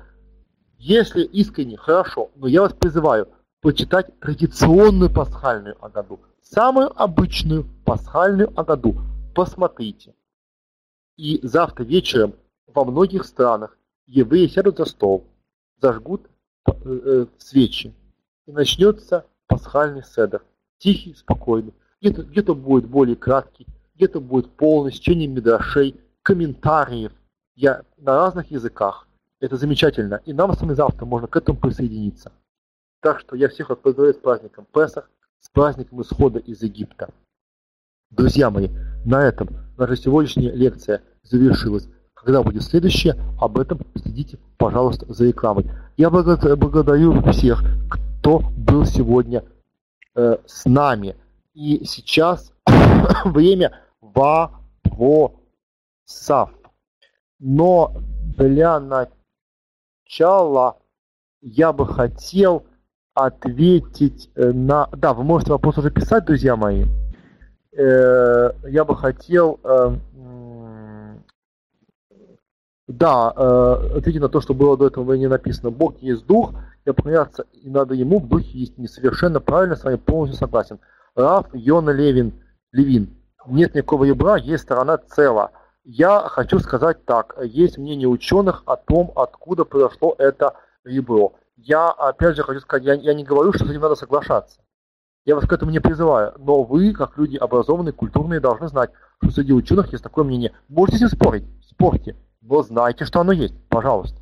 Если 0.79 1.23
искренне, 1.25 1.77
хорошо, 1.77 2.31
но 2.37 2.47
я 2.47 2.63
вас 2.63 2.73
призываю 2.73 3.29
почитать 3.61 4.19
традиционную 4.21 5.13
пасхальную 5.13 5.77
Агаду, 5.85 6.21
самую 6.51 6.93
обычную 7.01 7.67
пасхальную 7.85 8.53
Агаду. 8.59 8.97
Посмотрите. 9.35 10.15
И 11.17 11.41
завтра 11.43 11.85
вечером 11.85 12.35
во 12.67 12.85
многих 12.85 13.25
странах 13.25 13.79
евреи 14.07 14.47
сядут 14.47 14.79
за 14.79 14.85
стол, 14.85 15.25
зажгут 15.81 16.29
э, 16.67 16.73
э, 16.85 17.27
свечи, 17.39 17.95
и 18.47 18.53
начнется 18.53 19.27
пасхальный 19.47 20.03
седер. 20.03 20.45
Тихий, 20.79 21.15
спокойный. 21.15 21.75
Где-то 22.01 22.23
где 22.23 22.43
будет 22.43 22.87
более 22.87 23.17
краткий, 23.17 23.67
где-то 23.95 24.21
будет 24.21 24.51
полный, 24.53 24.93
с 24.93 24.97
чтением 24.97 25.35
медрашей, 25.35 25.97
комментариев– 26.23 27.13
я 27.57 27.83
на 27.97 28.15
разных 28.15 28.51
языках. 28.51 29.09
Это 29.41 29.57
замечательно. 29.57 30.21
И 30.27 30.33
нам 30.33 30.53
с 30.53 30.61
вами 30.61 30.75
завтра 30.75 31.07
можно 31.07 31.27
к 31.27 31.37
этому 31.37 31.59
присоединиться. 31.59 32.31
Так 33.01 33.21
что 33.21 33.35
я 33.35 33.49
всех 33.49 33.69
поздравляю 33.81 34.15
с 34.15 34.19
праздником 34.19 34.67
Песах, 34.73 35.11
с 35.47 35.51
праздником 35.51 36.03
исхода 36.03 36.41
из 36.41 36.61
Египта. 36.63 37.09
Друзья 38.11 38.51
мои, 38.51 38.69
на 39.05 39.23
этом 39.23 39.49
наша 39.79 39.95
сегодняшняя 39.95 40.51
лекция 40.51 41.03
завершилась. 41.23 41.89
Когда 42.15 42.43
будет 42.43 42.65
следующая, 42.65 43.15
об 43.41 43.57
этом 43.59 43.79
следите, 43.95 44.39
пожалуйста, 44.59 45.07
за 45.13 45.27
рекламой. 45.27 45.71
Я 45.97 46.11
благодарю 46.11 47.23
всех, 47.31 47.63
кто 47.89 48.41
был 48.41 48.85
сегодня 48.85 49.45
э, 50.17 50.39
с 50.47 50.65
нами. 50.65 51.15
И 51.55 51.85
сейчас 51.85 52.53
время 53.25 53.79
вопросов. 54.01 55.39
Но 57.39 57.95
для 58.37 58.81
начала 58.81 60.79
я 61.41 61.73
бы 61.73 61.87
хотел 61.87 62.67
ответить 63.17 64.31
э, 64.35 64.53
на... 64.53 64.89
Да, 64.93 65.15
вы 65.15 65.25
можете 65.25 65.51
вопрос 65.51 65.79
уже 65.79 65.91
писать, 65.91 66.27
друзья 66.27 66.55
мои. 66.55 66.85
Э, 67.73 68.51
я 68.69 68.85
бы 68.85 68.95
хотел... 68.95 69.59
Э, 69.65 69.97
да, 72.89 73.31
ответить 73.97 74.21
на 74.21 74.29
то, 74.29 74.41
что 74.41 74.55
было 74.55 74.77
до 74.77 74.87
этого 74.87 75.15
не 75.15 75.27
написано. 75.27 75.71
Бог 75.73 75.97
есть 76.03 76.25
дух, 76.25 76.53
и 76.85 76.93
поклоняться 76.93 77.45
и 77.53 77.69
надо 77.69 77.95
ему 77.95 78.21
в 78.21 78.29
духе 78.29 78.59
есть 78.59 78.79
несовершенно 78.79 79.41
правильно, 79.41 79.75
с 79.75 79.83
вами 79.83 79.97
полностью 79.97 80.39
согласен. 80.39 80.79
Раф 81.17 81.47
Йона 81.53 81.91
Левин, 81.91 82.35
Левин. 82.71 83.17
Нет 83.49 83.75
никакого 83.75 84.05
ребра, 84.05 84.37
есть 84.37 84.63
сторона 84.63 84.99
цела. 84.99 85.51
Я 85.83 86.21
хочу 86.29 86.61
сказать 86.61 87.05
так. 87.07 87.37
Есть 87.43 87.77
мнение 87.77 88.07
ученых 88.07 88.63
о 88.67 88.77
том, 88.77 89.11
откуда 89.17 89.65
произошло 89.65 90.15
это 90.19 90.55
ребро. 90.85 91.33
Я, 91.57 91.91
опять 91.91 92.37
же, 92.37 92.43
хочу 92.43 92.61
сказать, 92.61 92.85
я, 92.85 92.95
я 92.95 93.15
не 93.15 93.25
говорю, 93.25 93.53
что 93.53 93.65
с 93.65 93.71
этим 93.71 93.81
надо 93.81 93.95
соглашаться. 93.95 94.61
Я 95.25 95.35
вас 95.35 95.47
к 95.47 95.53
этому 95.53 95.71
не 95.71 95.81
призываю. 95.81 96.35
Но 96.39 96.63
вы, 96.63 96.93
как 96.93 97.17
люди 97.19 97.37
образованные, 97.37 97.93
культурные, 97.93 98.41
должны 98.41 98.69
знать, 98.69 98.91
что 99.23 99.33
среди 99.33 99.53
ученых 99.53 99.91
есть 99.91 100.05
такое 100.05 100.25
мнение. 100.25 100.53
Можете 100.69 100.99
с 100.99 101.01
ним 101.01 101.09
спорить, 101.11 101.45
спорьте, 101.69 102.15
но 102.43 102.63
знайте, 102.63 103.05
что 103.05 103.21
оно 103.21 103.33
есть. 103.33 103.55
Пожалуйста. 103.69 104.21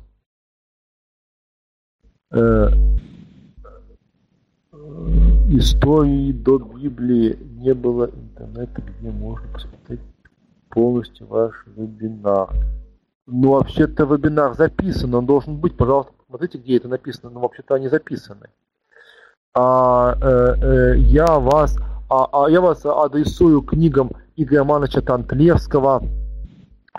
Э, 2.31 2.69
истории 5.49 6.31
до 6.31 6.57
Библии 6.57 7.37
не 7.41 7.73
было 7.73 8.05
интернета, 8.05 8.81
где 8.81 9.11
можно 9.11 9.47
посмотреть 9.53 10.01
полностью 10.69 11.27
ваш 11.27 11.53
вебинар. 11.67 12.49
Ну, 13.27 13.51
вообще-то 13.51 14.05
вебинар 14.05 14.55
записан, 14.55 15.13
он 15.13 15.25
должен 15.25 15.57
быть, 15.57 15.77
пожалуйста, 15.77 16.13
посмотрите, 16.25 16.57
где 16.57 16.77
это 16.77 16.87
написано, 16.87 17.29
но 17.29 17.39
вообще-то 17.41 17.75
они 17.75 17.87
записаны. 17.87 18.47
А, 19.53 20.17
э, 20.19 20.55
э, 20.61 20.97
я 20.97 21.39
вас, 21.39 21.77
а, 22.09 22.45
а, 22.45 22.49
я 22.49 22.61
вас 22.61 22.85
адресую 22.85 23.61
книгам 23.61 24.11
Игоря 24.35 24.59
Романовича 24.59 25.01
Тантлевского, 25.01 26.03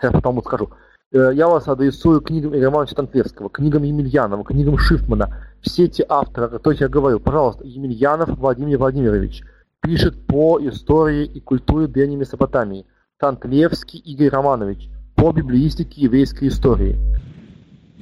я 0.03 0.11
потом 0.11 0.41
скажу, 0.43 0.71
э, 1.13 1.33
я 1.35 1.49
вас 1.49 1.69
адресую 1.69 2.21
книгам 2.21 2.53
Игоря 2.53 2.67
Романовича 2.67 2.95
Тантлевского, 2.95 3.51
книгам 3.51 3.83
Емельянова, 3.83 4.45
книгам 4.45 4.79
Шифмана. 4.79 5.37
Все 5.61 5.85
эти 5.85 6.05
авторы, 6.09 6.47
о 6.47 6.51
которых 6.51 6.81
я 6.81 6.89
говорил, 6.89 7.21
пожалуйста, 7.21 7.65
Емельянов 7.67 8.39
Владимир 8.39 8.79
Владимирович 8.79 9.43
пишет 9.81 10.27
по 10.27 10.59
истории 10.61 11.25
и 11.27 11.41
культуре 11.41 11.89
Древней 11.89 12.17
Месопотамии. 12.17 12.87
Тантлевский 13.19 13.99
Игорь 13.99 14.29
Романович 14.29 14.89
по 15.15 15.33
библеистике 15.33 16.03
еврейской 16.03 16.49
истории. 16.49 16.97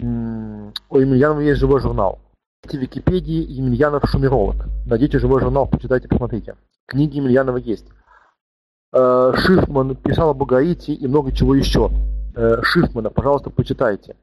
У 0.01 0.99
Емельянова 0.99 1.41
есть 1.41 1.61
живой 1.61 1.81
журнал. 1.81 2.19
В 2.63 2.73
Википедии 2.73 3.45
Емельянов 3.53 4.05
Шумеролог. 4.09 4.67
Найдите 4.87 5.19
живой 5.19 5.41
журнал, 5.41 5.67
почитайте, 5.69 6.09
посмотрите. 6.09 6.57
Книги 6.87 7.17
Емельянова 7.17 7.59
есть. 7.59 7.87
Э, 8.93 9.33
Шифман 9.37 9.97
писал 9.97 10.31
об 10.31 10.43
Агаите 10.43 10.93
и 10.95 11.07
много 11.07 11.33
чего 11.33 11.55
еще. 11.55 11.91
э, 12.35 12.63
Шифмана. 12.63 13.11
Пожалуйста, 13.11 13.51
почитайте. 13.51 14.17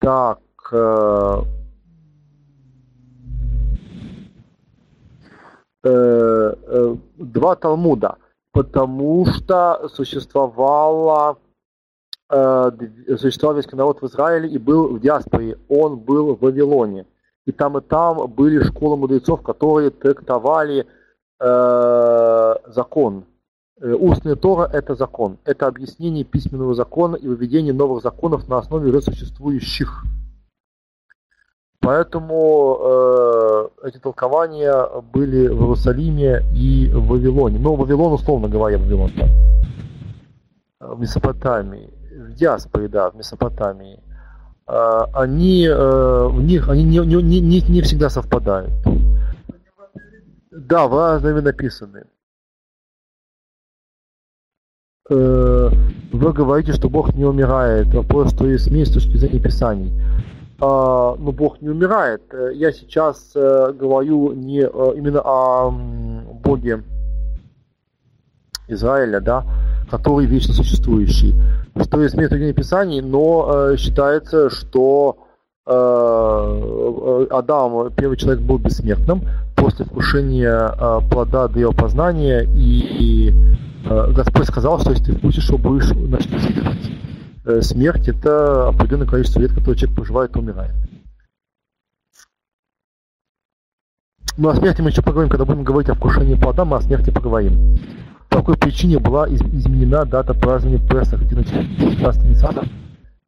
Так. 0.00 0.40
Э, 5.82 6.54
э, 6.66 6.96
два 7.16 7.56
Талмуда. 7.56 8.16
Потому 8.52 9.26
что 9.26 9.88
существовало 9.88 11.38
существовал 13.18 13.56
весь 13.56 13.70
народ 13.72 14.00
в 14.00 14.06
Израиле 14.06 14.48
и 14.48 14.58
был 14.58 14.88
в 14.88 15.00
диаспоре. 15.00 15.58
Он 15.68 15.98
был 15.98 16.36
в 16.36 16.40
Вавилоне. 16.40 17.06
И 17.46 17.52
там 17.52 17.78
и 17.78 17.80
там 17.80 18.28
были 18.28 18.62
школы 18.62 18.96
мудрецов, 18.96 19.42
которые 19.42 19.90
трактовали 19.90 20.86
э, 21.40 22.54
закон. 22.66 23.24
Э, 23.80 23.94
устная 23.94 24.36
Тора– 24.36 24.70
это 24.72 24.94
закон. 24.94 25.38
Это 25.44 25.66
объяснение 25.66 26.22
письменного 26.22 26.74
закона 26.74 27.16
и 27.16 27.26
выведение 27.26 27.72
новых 27.72 28.02
законов 28.02 28.46
на 28.48 28.58
основе 28.58 28.90
уже 28.90 29.02
существующих. 29.02 30.04
Поэтому 31.80 32.78
э, 32.78 33.88
эти 33.88 33.98
толкования 33.98 34.86
были 35.12 35.48
в 35.48 35.62
Иерусалиме 35.62 36.42
и 36.52 36.90
в 36.92 37.06
Вавилоне. 37.06 37.58
Ну, 37.58 37.74
Вавилон, 37.74 38.12
условно 38.12 38.48
говоря, 38.48 38.78
Вавилон. 38.78 39.10
В 40.78 41.00
Месопотамии. 41.00 41.90
В 42.28 42.34
диаспоре, 42.34 42.88
да, 42.88 43.10
в 43.10 43.16
Месопотамии. 43.16 43.98
Э, 44.66 45.04
они, 45.14 45.66
э, 45.66 46.28
в 46.28 46.42
них, 46.42 46.68
они 46.68 46.84
не, 46.84 46.98
не, 46.98 47.40
не, 47.40 47.60
не 47.62 47.80
всегда 47.80 48.10
совпадают. 48.10 48.72
Да, 50.50 50.86
в 50.86 50.94
разными 50.94 51.40
написаны. 51.40 52.04
Э, 55.08 55.70
вы 56.12 56.32
говорите, 56.32 56.72
что 56.72 56.90
Бог 56.90 57.14
не 57.14 57.24
умирает. 57.24 57.86
Вопрос, 57.94 58.34
что 58.34 58.46
есть 58.46 58.64
смесь 58.64 58.88
с 58.88 58.92
точки 58.92 59.16
зрения 59.16 59.40
Писаний. 59.40 59.92
А, 60.60 61.16
ну, 61.18 61.32
Бог 61.32 61.60
не 61.60 61.68
умирает. 61.70 62.22
Я 62.54 62.72
сейчас 62.72 63.32
э, 63.34 63.72
говорю 63.72 64.32
не 64.32 64.60
э, 64.60 64.92
именно 64.96 65.20
о 65.24 65.70
Боге 65.70 66.82
Израиля, 68.68 69.20
да, 69.20 69.44
который 69.90 70.26
вечно 70.26 70.52
существующий. 70.54 71.34
Что 71.80 72.00
есть 72.02 72.14
точки 72.14 72.34
зрения 72.34 72.52
Писаний, 72.52 73.00
но 73.00 73.74
считается, 73.76 74.50
что 74.50 75.18
Адам, 75.66 77.30
первый 77.96 78.16
человек, 78.16 78.42
был 78.42 78.58
бессмертным 78.58 79.22
после 79.56 79.84
вкушения 79.84 81.00
плода 81.10 81.48
до 81.48 81.60
его 81.60 81.72
познания 81.72 82.44
и 82.44 83.32
Э, 83.84 84.12
Господь 84.12 84.46
сказал, 84.46 84.78
что 84.80 84.90
если 84.90 85.04
ты 85.06 85.18
вкусишь 85.18 85.48
его, 85.48 85.58
будешь 85.58 85.86
значит, 85.86 86.30
э, 86.32 86.72
Смерть– 87.62 88.08
это 88.08 88.68
определенное 88.68 89.06
количество 89.06 89.40
лет, 89.40 89.52
которое 89.52 89.76
человек 89.76 89.96
проживает 89.96 90.36
и 90.36 90.38
умирает. 90.38 90.74
Ну, 94.36 94.48
о 94.48 94.54
смерти 94.54 94.80
мы 94.80 94.90
еще 94.90 95.02
поговорим, 95.02 95.30
когда 95.30 95.44
будем 95.44 95.64
говорить 95.64 95.90
о 95.90 95.94
вкушении 95.94 96.34
плода, 96.34 96.64
мы 96.64 96.76
о 96.76 96.80
смерти 96.80 97.10
поговорим. 97.10 97.78
По 98.28 98.38
какой 98.38 98.56
причине 98.56 98.98
была 98.98 99.28
изменена 99.28 100.04
дата 100.04 100.34
празднования 100.34 100.78
Песах 100.86 101.20
15 101.20 102.24
Ниссана 102.24 102.64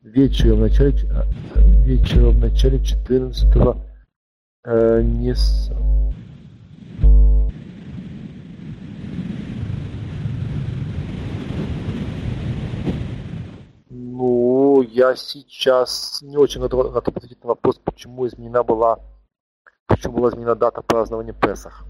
вечером 0.03 0.59
в 0.59 0.61
начале, 0.61 0.93
э, 0.93 1.85
вечером 1.85 2.37
в 2.37 2.39
начале 2.39 2.83
14 2.85 3.77
э, 4.65 5.03
Ниссана. 5.03 6.12
Ну, 14.25 14.83
я 14.83 15.17
сейчас 15.17 16.21
не 16.23 16.37
очень 16.37 16.61
готов, 16.61 16.93
готов 16.93 17.17
ответить 17.17 17.43
на 17.43 17.49
вопрос, 17.49 17.81
почему 17.83 18.25
изменена 18.29 18.63
была, 18.63 19.01
почему 19.89 20.13
была 20.19 20.29
изменена 20.29 20.55
дата 20.55 20.81
празднования 20.81 21.33
Песах. 21.33 21.83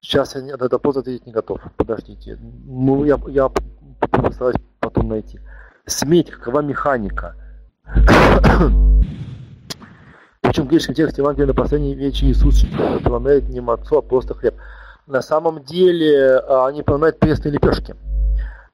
Сейчас 0.00 0.36
я 0.36 0.42
на 0.42 0.54
этот 0.54 0.70
вопрос 0.74 0.98
ответить 0.98 1.26
не 1.26 1.32
готов. 1.32 1.60
Подождите. 1.76 2.38
Ну, 2.40 3.04
я, 3.04 3.18
я 3.26 3.50
постараюсь 3.98 4.54
потом 4.78 5.08
найти. 5.08 5.40
Сметь, 5.84 6.30
какова 6.30 6.60
механика? 6.60 7.34
Причем 10.40 10.62
в 10.62 10.68
греческом 10.68 10.94
тексте 10.94 11.22
Евангелия 11.22 11.48
на 11.48 11.54
последней 11.54 11.96
вечере 11.96 12.30
Иисус 12.30 12.64
проминает 13.02 13.48
не 13.48 13.60
мацу, 13.60 13.98
а 13.98 14.02
просто 14.02 14.34
хлеб. 14.34 14.54
На 15.08 15.22
самом 15.22 15.64
деле 15.64 16.36
а, 16.38 16.68
они 16.68 16.84
проминают 16.84 17.18
пресные 17.18 17.50
лепешки. 17.50 17.96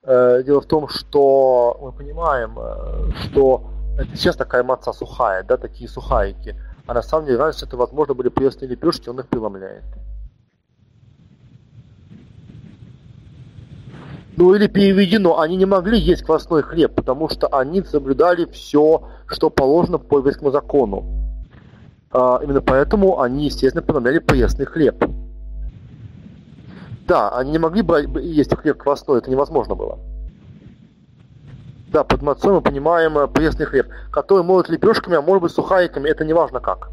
Э, 0.07 0.43
дело 0.45 0.61
в 0.61 0.67
том, 0.67 0.89
что 0.89 1.79
мы 1.81 1.93
понимаем, 1.93 2.59
э, 2.59 3.11
что 3.23 3.71
это 3.99 4.15
сейчас 4.17 4.37
такая 4.37 4.63
маца 4.63 4.93
сухая, 4.93 5.43
да, 5.43 5.57
такие 5.57 5.89
сухарики. 5.89 6.57
А 6.87 6.93
на 6.93 7.03
самом 7.03 7.27
деле 7.27 7.39
раньше 7.39 7.65
это, 7.65 7.79
возможно, 7.79 8.13
были 8.13 8.29
пресные 8.29 8.69
лепешки, 8.69 9.09
он 9.09 9.21
их 9.21 9.29
преломляет. 9.29 9.85
Ну 14.37 14.55
или 14.55 14.67
переведено, 14.67 15.41
они 15.41 15.57
не 15.57 15.65
могли 15.65 15.99
есть 15.99 16.23
квасной 16.23 16.63
хлеб, 16.63 16.95
потому 16.95 17.31
что 17.31 17.47
они 17.47 17.83
соблюдали 17.83 18.45
все, 18.47 19.09
что 19.27 19.49
положено 19.49 19.99
по 19.99 20.19
еврейскому 20.19 20.51
закону. 20.51 21.05
А, 22.11 22.41
именно 22.43 22.61
поэтому 22.61 23.21
они, 23.21 23.47
естественно, 23.47 23.83
преломляли 23.83 24.19
пресный 24.19 24.67
хлеб. 24.67 25.03
Да, 27.07 27.29
они 27.31 27.53
не 27.53 27.59
могли 27.59 27.83
бы 27.83 28.21
есть 28.23 28.55
хлеб 28.57 28.79
квасной, 28.79 29.19
это 29.19 29.31
невозможно 29.31 29.75
было. 29.75 29.99
Да, 31.95 32.03
под 32.03 32.23
мацой 32.23 32.55
мы 32.55 32.61
понимаем 32.61 33.17
э, 33.19 33.29
пресный 33.29 33.67
хлеб, 33.67 33.87
который 34.11 34.43
может 34.43 34.69
лепешками, 34.69 35.17
а 35.17 35.23
может 35.23 35.43
быть 35.43 35.53
сухариками, 35.53 36.09
это 36.09 36.25
не 36.25 36.33
важно 36.33 36.61
как. 36.61 36.89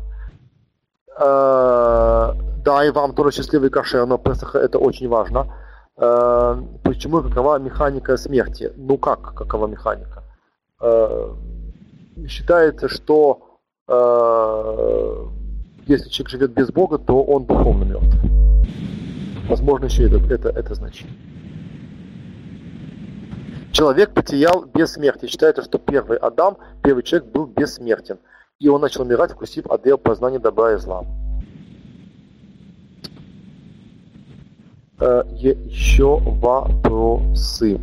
Э, 1.20 2.34
да, 2.64 2.86
и 2.86 2.92
вам 2.92 3.14
тоже 3.16 3.32
счастливый 3.32 3.70
кашер, 3.70 4.06
но 4.06 4.18
Песах 4.18 4.56
это 4.56 4.78
очень 4.78 5.08
важно. 5.08 5.48
Э, 5.98 6.62
почему 6.84 7.24
какова 7.24 7.58
механика 7.58 8.18
смерти? 8.18 8.72
Ну 8.76 8.98
как, 8.98 9.34
какова 9.34 9.68
механика? 9.68 10.24
Считается, 12.28 12.90
что 12.90 13.40
если 15.88 16.10
человек 16.10 16.30
живет 16.30 16.54
без 16.54 16.72
Бога, 16.72 16.98
то 16.98 17.24
он 17.24 17.46
духовно 17.46 17.84
мертв. 17.84 18.31
Возможно, 19.48 19.86
еще 19.86 20.08
это, 20.08 20.18
это, 20.34 20.50
это 20.50 20.76
значение. 20.76 21.16
Человек 23.72 24.14
потерял 24.14 24.66
бессмертие. 24.66 25.30
Считается, 25.30 25.64
что 25.64 25.78
первый 25.78 26.18
Адам, 26.18 26.58
первый 26.84 27.04
человек 27.04 27.32
был 27.32 27.46
бессмертен. 27.46 28.20
И 28.60 28.68
он 28.68 28.82
начал 28.82 29.02
умирать, 29.02 29.32
вкусив 29.32 29.66
отдел 29.72 29.98
познания 29.98 30.40
добра 30.40 30.74
и 30.74 30.78
зла. 30.78 31.06
Э, 35.00 35.24
еще 35.34 36.20
вопросы. 36.20 37.80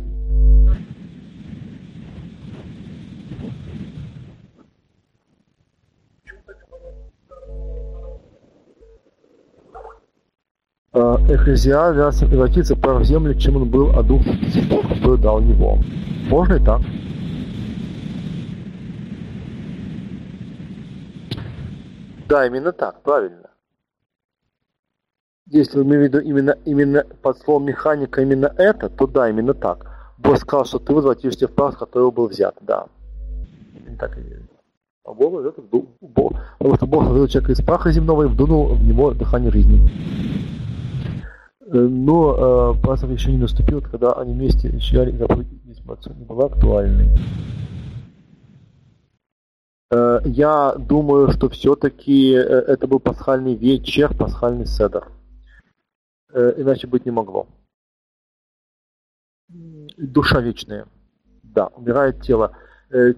Э, 10.99 11.17
Эхезиа 11.29 11.91
взялся 11.93 12.25
превратиться 12.25 12.75
прав 12.75 13.01
в 13.01 13.05
землю, 13.05 13.33
чем 13.33 13.55
он 13.55 13.69
был, 13.69 13.97
а 13.97 14.03
дух 14.03 14.21
был 15.01 15.17
дал 15.17 15.39
его. 15.39 15.77
Можно 16.29 16.55
и 16.55 16.63
так. 16.65 16.81
Да, 22.27 22.45
именно 22.45 22.73
так, 22.73 23.01
правильно. 23.01 23.49
Если 25.47 25.77
вы 25.77 25.83
имеете 25.83 25.99
в 25.99 26.03
виду 26.03 26.19
именно, 26.19 26.57
именно 26.65 27.05
под 27.21 27.37
словом 27.39 27.65
механика 27.65 28.21
именно 28.21 28.53
это, 28.57 28.89
то 28.89 29.07
да, 29.07 29.29
именно 29.29 29.53
так. 29.53 29.85
Бог 30.17 30.37
сказал, 30.37 30.65
что 30.65 30.79
ты 30.79 30.93
возвратишься 30.93 31.47
в 31.47 31.53
прах, 31.53 31.79
который 31.79 32.11
был 32.11 32.27
взят, 32.27 32.55
да. 32.61 32.85
Именно 33.73 33.97
так 33.97 34.17
и 34.17 34.21
есть. 34.21 34.49
А 35.05 35.13
Бог, 35.13 35.45
это, 35.45 35.61
Бог, 35.61 36.33
потому 36.59 36.75
что 36.75 36.85
Бог 36.85 37.05
создал 37.05 37.27
человека 37.27 37.53
из 37.53 37.61
праха 37.65 37.91
земного 37.91 38.23
и 38.23 38.27
вдунул 38.27 38.75
в 38.75 38.83
него 38.83 39.11
дыхание 39.13 39.49
жизни. 39.49 39.89
Э, 41.71 41.77
но 41.77 42.73
э, 42.75 42.81
Пасах 42.81 43.11
еще 43.11 43.31
не 43.31 43.37
наступил, 43.37 43.81
когда 43.81 44.13
они 44.13 44.33
вместе 44.33 44.77
читали 44.79 45.15
заповедь 45.15 45.47
отцу 45.87 46.13
не 46.13 46.25
была 46.25 46.45
актуальной. 46.45 47.09
Э, 49.91 50.19
я 50.25 50.73
думаю, 50.77 51.31
что 51.31 51.49
все-таки 51.49 52.33
э, 52.33 52.39
это 52.39 52.87
был 52.87 52.99
пасхальный 52.99 53.55
вечер, 53.55 54.15
пасхальный 54.17 54.65
седер. 54.65 55.07
Иначе 56.31 56.85
быть 56.85 57.05
не 57.05 57.11
могло. 57.11 57.47
Душа 59.97 60.41
вечная. 60.41 60.85
Да, 61.41 61.67
умирает 61.75 62.21
тело. 62.21 62.51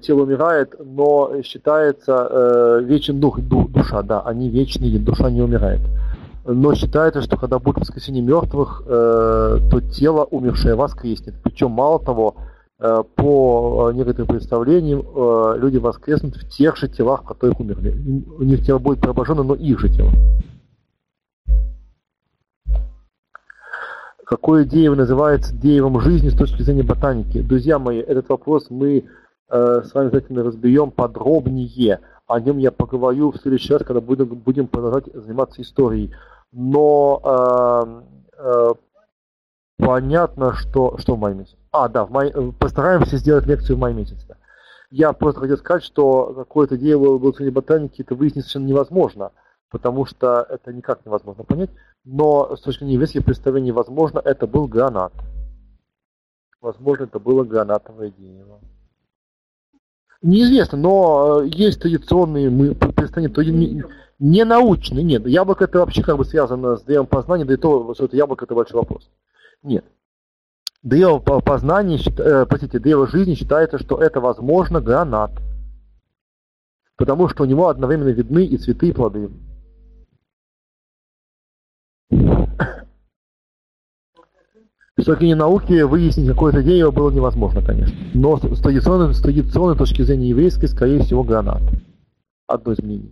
Тело 0.02 0.24
умирает, 0.24 0.76
но 0.80 1.41
считается 1.43 2.80
вечен 2.84 3.20
дух, 3.20 3.41
душа, 3.41 4.02
да, 4.02 4.22
они 4.22 4.49
вечные, 4.49 4.97
душа 4.97 5.30
не 5.30 5.41
умирает. 5.41 5.82
Но 6.46 6.74
считается, 6.74 7.22
что 7.22 7.38
когда 7.38 7.60
будет 7.60 7.78
воскресение 7.78 8.24
мертвых, 8.24 8.84
э, 8.86 9.60
то 9.70 9.82
тело 9.82 10.24
умершее 10.26 10.76
воскреснет. 10.76 11.36
Причем, 11.44 11.72
мало 11.72 12.00
того, 12.00 12.36
э, 12.80 13.04
по 13.16 13.92
некоторым 13.94 14.28
представлениям, 14.28 15.02
э, 15.02 15.58
люди 15.58 15.78
воскреснут 15.78 16.36
в 16.36 16.50
тех 16.50 16.78
же 16.78 16.88
телах, 16.88 17.24
в 17.24 17.28
которых 17.28 17.60
умерли. 17.60 17.92
У 18.39 18.44
них 18.44 18.66
тело 18.66 18.80
будет 18.80 19.02
преображено, 19.02 19.44
но 19.44 19.54
их 19.54 19.80
же 19.80 19.89
тело. 19.89 20.12
Какое 24.26 24.64
дерево 24.64 24.96
называется 24.96 25.54
деревом 25.54 26.00
жизни 26.00 26.30
с 26.30 26.38
точки 26.38 26.62
зрения 26.62 26.84
ботаники? 26.84 27.42
Друзья 27.42 27.78
мои, 27.80 28.00
этот 28.00 28.30
вопрос 28.30 28.68
мы 28.70 29.04
э, 29.50 29.82
с 29.84 29.94
вами 29.94 30.08
обязательно 30.08 30.44
разберем 30.44 30.89
подробнее. 30.89 32.00
О 32.32 32.40
нем 32.40 32.60
я 32.60 32.72
поговорю 32.72 33.32
в 33.32 33.38
следующий 33.42 33.74
раз, 33.74 33.84
когда 33.84 34.00
будем, 34.00 34.26
будем 34.26 34.68
продолжать 34.68 35.04
заниматься 35.14 35.62
историей. 35.62 36.16
Но 36.54 37.20
э, 37.26 38.02
э, 38.38 38.74
понятно, 39.78 40.54
что, 40.54 40.98
что 40.98 41.16
в 41.16 41.20
мае 41.20 41.36
месяце. 41.36 41.58
А, 41.74 41.90
да, 41.90 42.06
в 42.06 42.12
мае, 42.12 42.32
э, 42.34 42.52
постараемся 42.58 43.18
сделать 43.18 43.46
лекцию 43.48 43.76
в 43.76 43.80
мае 43.80 43.94
месяце. 43.94 44.38
Я 44.92 45.12
просто 45.12 45.42
хотел 45.42 45.58
сказать, 45.58 45.84
что 45.84 46.34
какое-то 46.34 46.76
в 46.76 47.04
области 47.04 47.50
ботаники 47.50 48.02
это 48.02 48.16
выяснить 48.16 48.46
совершенно 48.46 48.68
невозможно, 48.68 49.32
потому 49.70 50.06
что 50.06 50.48
это 50.50 50.72
никак 50.72 51.06
невозможно 51.06 51.44
понять. 51.44 51.72
Но 52.06 52.56
с 52.56 52.62
точки 52.62 52.80
зрения 52.80 52.94
еврейских 52.94 53.26
представлений, 53.26 53.74
возможно, 53.74 54.22
это 54.24 54.48
был 54.48 54.68
гранат. 54.68 55.12
Возможно, 56.62 57.04
это 57.04 57.20
было 57.20 57.44
гранатовое 57.44 58.10
дерево. 58.10 58.62
Неизвестно, 60.22 60.78
но 60.78 61.42
э, 61.42 61.48
есть 61.48 61.82
традиционные 61.82 62.50
мы 62.52 62.76
представления, 62.76 63.52
не, 63.52 63.84
не 64.20 64.46
научные, 64.46 65.04
нет. 65.04 65.26
Яблоко 65.26 65.64
это 65.64 65.80
вообще 65.80 66.04
как 66.04 66.18
бы 66.18 66.26
связано 66.26 66.78
с 66.78 66.84
древом 66.84 67.08
познания, 67.08 67.44
да 67.44 67.56
и 67.56 67.58
то, 67.58 67.94
что 67.96 68.06
это 68.06 68.16
яблоко 68.16 68.46
это 68.46 68.54
большой 68.54 68.82
вопрос. 68.82 69.10
Нет. 69.64 69.84
Древо 70.84 71.20
познания, 71.20 72.00
э, 72.18 72.46
простите, 72.46 72.78
древо 72.78 73.08
жизни 73.08 73.34
считается, 73.34 73.80
что 73.80 73.98
это 73.98 74.20
возможно 74.20 74.80
гранат. 74.80 75.32
Потому 76.98 77.28
что 77.28 77.44
у 77.44 77.48
него 77.48 77.68
одновременно 77.68 78.10
видны 78.10 78.46
и 78.46 78.58
цветы, 78.58 78.90
и 78.90 78.92
плоды. 78.92 79.32
С 85.02 85.06
точки 85.06 85.20
зрения 85.22 85.36
науки 85.36 85.82
выяснить 85.82 86.28
какое-то 86.28 86.62
дерево 86.62 86.91
было 86.91 87.10
невозможно, 87.10 87.66
конечно. 87.66 87.95
Но 88.14 88.38
с 88.38 88.62
традиционной, 88.62 89.14
с 89.16 89.22
традиционной 89.22 89.76
точки 89.76 90.04
зрения 90.04 90.30
еврейской, 90.30 90.68
скорее 90.68 91.02
всего, 91.02 91.24
гранат. 91.24 91.64
Одно 92.45 92.74
из 92.74 92.80
мнений. 92.80 93.12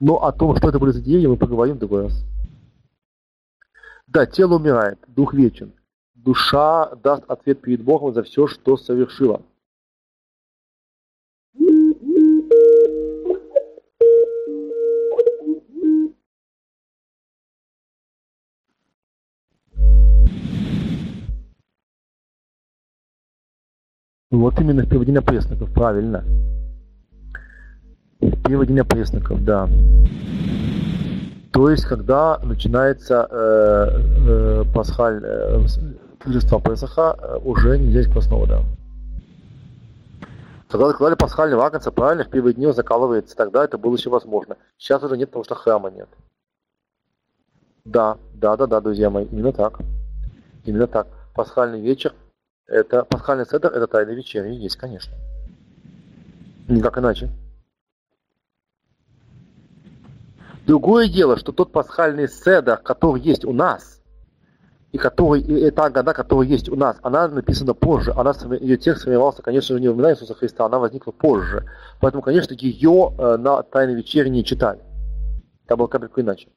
Но 0.00 0.24
о 0.24 0.32
том, 0.32 0.56
что 0.56 0.70
это 0.70 0.78
были 0.78 0.92
за 0.92 1.02
деревья, 1.02 1.28
мы 1.28 1.36
поговорим 1.36 1.76
в 1.76 1.80
другой 1.80 2.04
раз. 2.04 2.24
Да, 4.06 4.24
тело 4.24 4.56
умирает, 4.56 4.98
дух 5.06 5.34
вечен. 5.34 5.72
Душа 6.14 6.94
даст 7.02 7.24
ответ 7.28 7.60
перед 7.60 7.82
Богом 7.82 8.14
за 8.14 8.22
все, 8.22 8.46
что 8.46 8.78
совершила. 8.78 9.42
Вот 24.30 24.58
именно 24.60 24.82
в 24.82 24.88
переводе 24.88 25.12
на 25.12 25.22
пресноков, 25.22 25.72
правильно. 25.72 26.24
В 28.20 28.42
переводе 28.42 28.74
на 28.74 28.84
пресноков, 28.84 29.44
да. 29.44 29.68
То 31.52 31.70
есть, 31.70 31.84
когда 31.84 32.38
начинается 32.42 33.28
э, 33.30 33.88
э, 34.28 34.64
пасхаль, 34.74 35.22
э, 35.22 35.64
торжество 36.18 36.60
Песаха, 36.60 37.16
э, 37.18 37.38
уже 37.44 37.78
нельзя 37.78 38.00
есть 38.00 38.12
квасного, 38.12 38.46
да. 38.48 38.62
Когда 40.68 40.88
закладали 40.88 41.16
пасхальный 41.16 41.56
вагонца, 41.56 41.92
правильно, 41.92 42.24
в 42.24 42.28
первые 42.28 42.52
дни 42.52 42.66
он 42.66 42.74
закалывается, 42.74 43.36
тогда 43.36 43.64
это 43.64 43.78
было 43.78 43.94
еще 43.94 44.10
возможно. 44.10 44.56
Сейчас 44.76 45.04
уже 45.04 45.16
нет, 45.16 45.30
потому 45.30 45.44
что 45.44 45.54
храма 45.54 45.90
нет. 45.90 46.08
Да, 47.84 48.18
да, 48.34 48.56
да, 48.56 48.66
да, 48.66 48.80
друзья 48.80 49.08
мои, 49.08 49.26
именно 49.26 49.52
так. 49.52 49.78
Именно 50.64 50.88
так. 50.88 51.06
Пасхальный 51.32 51.80
вечер 51.80 52.12
это 52.66 53.04
пасхальный 53.04 53.46
седер, 53.46 53.72
это 53.72 53.86
тайна 53.86 54.10
вечеря, 54.10 54.48
есть, 54.48 54.76
конечно. 54.76 55.14
Никак 56.68 56.98
иначе. 56.98 57.30
Другое 60.66 61.08
дело, 61.08 61.36
что 61.36 61.52
тот 61.52 61.70
пасхальный 61.70 62.28
седер, 62.28 62.78
который 62.78 63.22
есть 63.22 63.44
у 63.44 63.52
нас, 63.52 64.00
и 64.90 64.98
который, 64.98 65.42
и 65.42 65.70
та 65.70 65.90
года, 65.90 66.12
которая 66.12 66.48
есть 66.48 66.68
у 66.68 66.74
нас, 66.74 66.96
она 67.02 67.28
написана 67.28 67.74
позже. 67.74 68.12
Она, 68.16 68.32
ее 68.60 68.76
текст 68.76 69.02
сформировался, 69.02 69.42
конечно 69.42 69.74
же, 69.74 69.80
не 69.80 69.88
во 69.88 69.94
времена 69.94 70.12
Иисуса 70.12 70.34
Христа, 70.34 70.64
она 70.64 70.78
возникла 70.78 71.12
позже. 71.12 71.68
Поэтому, 72.00 72.22
конечно, 72.22 72.54
ее 72.54 73.14
э, 73.16 73.36
на 73.36 73.62
Тайной 73.62 73.94
вечере 73.94 74.30
не 74.30 74.44
читали. 74.44 74.80
Там 75.66 75.78
было 75.78 75.86
как-то 75.86 76.20
иначе. 76.20 76.48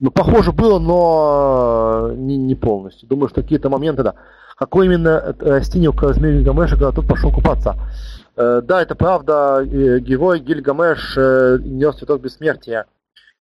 Ну, 0.00 0.12
похоже 0.12 0.52
было, 0.52 0.78
но 0.78 2.12
не, 2.14 2.36
не 2.36 2.54
полностью. 2.54 3.08
Думаю, 3.08 3.28
что 3.28 3.42
какие-то 3.42 3.68
моменты, 3.68 4.04
да. 4.04 4.14
Какой 4.56 4.86
именно 4.86 5.34
растение 5.40 5.92
к 5.92 6.02
размеру 6.02 6.38
Гильгамеша, 6.38 6.76
когда 6.76 6.92
тот 6.92 7.08
пошел 7.08 7.32
купаться? 7.32 7.76
Э, 8.36 8.60
да, 8.62 8.80
это 8.80 8.94
правда, 8.94 9.64
герой 9.64 10.38
Гильгамеш 10.38 11.16
э, 11.16 11.58
нес 11.62 11.96
цветок 11.96 12.20
бессмертия. 12.20 12.86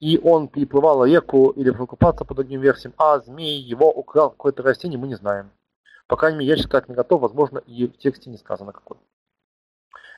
И 0.00 0.18
он 0.22 0.48
переплывал 0.48 1.04
реку 1.04 1.50
или 1.50 1.70
купаться 1.70 2.24
по 2.24 2.34
другим 2.34 2.60
версиям, 2.60 2.94
а 2.96 3.18
змей 3.18 3.60
его 3.60 3.90
украл 3.90 4.30
какое-то 4.30 4.62
растение, 4.62 4.98
мы 4.98 5.08
не 5.08 5.16
знаем. 5.16 5.50
По 6.06 6.16
крайней 6.16 6.38
мере, 6.38 6.50
я 6.50 6.56
сейчас 6.56 6.88
не 6.88 6.94
готов, 6.94 7.20
возможно, 7.20 7.58
и 7.66 7.88
в 7.88 7.98
тексте 7.98 8.30
не 8.30 8.38
сказано 8.38 8.72
какой. 8.72 8.96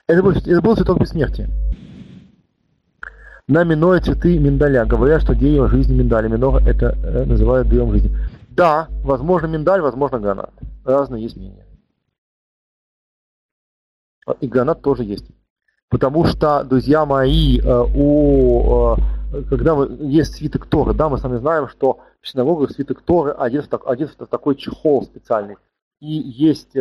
Это 0.07 0.23
был, 0.23 0.31
это 0.31 0.61
был 0.61 0.75
цветок 0.75 0.99
бессмертия 0.99 1.49
на 3.51 3.65
миноре 3.65 3.99
цветы 3.99 4.39
миндаля. 4.39 4.85
Говорят, 4.85 5.23
что 5.23 5.35
дерево 5.35 5.67
жизни 5.67 5.93
миндаля. 5.93 6.29
Минора 6.29 6.63
это 6.65 6.97
э, 7.03 7.25
называют 7.25 7.67
деревом 7.67 7.91
жизни. 7.91 8.15
Да, 8.49 8.87
возможно 9.03 9.47
миндаль, 9.47 9.81
возможно 9.81 10.19
гранат. 10.19 10.53
Разные 10.85 11.23
есть 11.23 11.35
мнения. 11.35 11.65
А, 14.25 14.31
и 14.39 14.47
гранат 14.47 14.81
тоже 14.81 15.03
есть. 15.03 15.25
Потому 15.89 16.23
что, 16.23 16.63
друзья 16.63 17.05
мои, 17.05 17.59
э, 17.59 17.85
у, 17.93 18.95
э, 19.33 19.43
когда 19.49 19.75
есть 19.99 20.35
свиток 20.35 20.65
Торы, 20.67 20.93
да, 20.93 21.09
мы 21.09 21.17
сами 21.17 21.37
знаем, 21.37 21.67
что 21.67 21.99
в 22.21 22.29
синагогах 22.29 22.71
свиток 22.71 23.01
Торы 23.01 23.31
одет 23.31 23.69
в, 23.69 23.85
одет 23.85 24.11
в 24.17 24.27
такой 24.27 24.55
чехол 24.55 25.03
специальный. 25.03 25.57
И 25.99 26.07
есть 26.07 26.73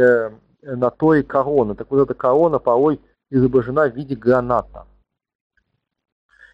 на 0.62 0.90
той 0.90 1.24
корона. 1.24 1.74
Так 1.74 1.90
вот 1.90 2.00
эта 2.00 2.14
корона 2.14 2.60
порой 2.60 3.00
изображена 3.28 3.90
в 3.90 3.96
виде 3.96 4.14
граната. 4.14 4.86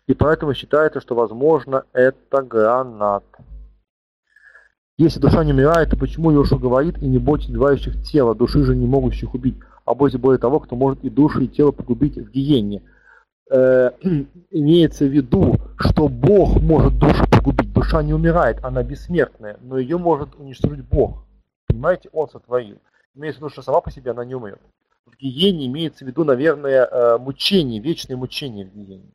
И 0.06 0.14
поэтому 0.14 0.54
считается, 0.54 1.00
что 1.00 1.14
возможно 1.14 1.84
это 1.92 2.42
гранат. 2.42 3.24
Если 4.98 5.20
душа 5.20 5.44
не 5.44 5.52
умирает, 5.52 5.90
то 5.90 5.96
почему 5.96 6.30
Йошу 6.30 6.58
говорит 6.58 7.02
и 7.02 7.06
не 7.06 7.18
бойтесь 7.18 7.50
убивающих 7.50 8.02
тело, 8.02 8.34
души 8.34 8.62
же 8.64 8.74
не 8.74 8.86
могущих 8.86 9.34
убить, 9.34 9.56
а 9.84 9.94
бойтесь 9.94 10.18
более 10.18 10.38
того, 10.38 10.60
кто 10.60 10.74
может 10.74 11.04
и 11.04 11.10
душу, 11.10 11.40
и 11.42 11.48
тело 11.48 11.70
погубить 11.70 12.16
в 12.16 12.30
гиене. 12.30 12.82
Э, 13.50 13.90
имеется 14.50 15.04
в 15.04 15.08
виду, 15.08 15.56
что 15.78 16.08
Бог 16.08 16.60
может 16.62 16.98
душу 16.98 17.24
погубить. 17.30 17.72
Душа 17.74 18.02
не 18.02 18.14
умирает, 18.14 18.64
она 18.64 18.82
бессмертная, 18.82 19.58
но 19.60 19.76
ее 19.76 19.98
может 19.98 20.34
уничтожить 20.36 20.84
Бог. 20.84 21.24
Понимаете, 21.66 22.08
Он 22.12 22.28
сотворил. 22.28 22.78
Имеется 23.14 23.40
в 23.40 23.42
виду, 23.42 23.50
что 23.50 23.62
сама 23.62 23.80
по 23.80 23.90
себе 23.90 24.12
она 24.12 24.24
не 24.24 24.34
умрет. 24.34 24.60
В 25.04 25.16
гиене 25.16 25.66
имеется 25.66 26.04
в 26.04 26.08
виду, 26.08 26.24
наверное, 26.24 26.86
э, 26.86 27.18
мучение, 27.18 27.80
вечное 27.80 28.16
мучение 28.16 28.64
в 28.64 28.72
гиене. 28.72 29.10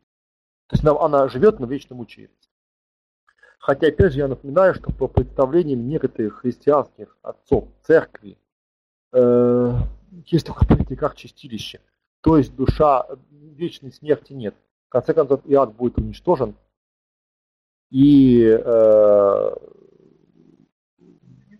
То 0.71 0.77
есть 0.77 0.85
она 0.85 1.27
живет, 1.27 1.59
но 1.59 1.67
вечно 1.67 1.97
мучается. 1.97 2.49
Хотя, 3.59 3.87
опять 3.87 4.13
же, 4.13 4.19
я 4.19 4.29
напоминаю, 4.29 4.73
что 4.73 4.89
по 4.93 5.09
представлениям 5.09 5.85
некоторых 5.89 6.39
христианских 6.39 7.17
отцов 7.21 7.67
церкви 7.83 8.37
э, 9.11 9.73
есть 10.27 10.47
только 10.47 10.65
понятие 10.65 10.97
как 10.97 11.15
чистилище. 11.15 11.81
То 12.21 12.37
есть 12.37 12.55
душа 12.55 13.05
вечной 13.31 13.91
смерти 13.91 14.31
нет. 14.31 14.55
В 14.87 14.91
конце 14.91 15.13
концов, 15.13 15.45
и 15.45 15.53
ад 15.55 15.75
будет 15.75 15.97
уничтожен. 15.97 16.55
И, 17.89 18.45
э, 18.45 19.55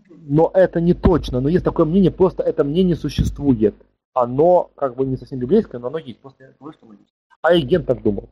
но 0.07 0.51
это 0.53 0.79
не 0.79 0.93
точно. 0.93 1.41
Но 1.41 1.49
есть 1.49 1.65
такое 1.65 1.85
мнение, 1.85 2.11
просто 2.11 2.43
это 2.43 2.63
мнение 2.63 2.95
существует. 2.95 3.75
Оно 4.13 4.71
как 4.75 4.95
бы 4.95 5.05
не 5.05 5.17
совсем 5.17 5.37
библейское, 5.37 5.81
но 5.81 5.87
оно 5.87 5.97
есть. 5.97 6.19
Просто 6.19 6.45
я 6.45 6.53
говорю, 6.57 6.77
что 6.77 6.85
оно 6.85 6.95
есть. 6.95 7.13
А 7.41 7.53
Иген 7.53 7.83
так 7.83 8.01
думал. 8.01 8.29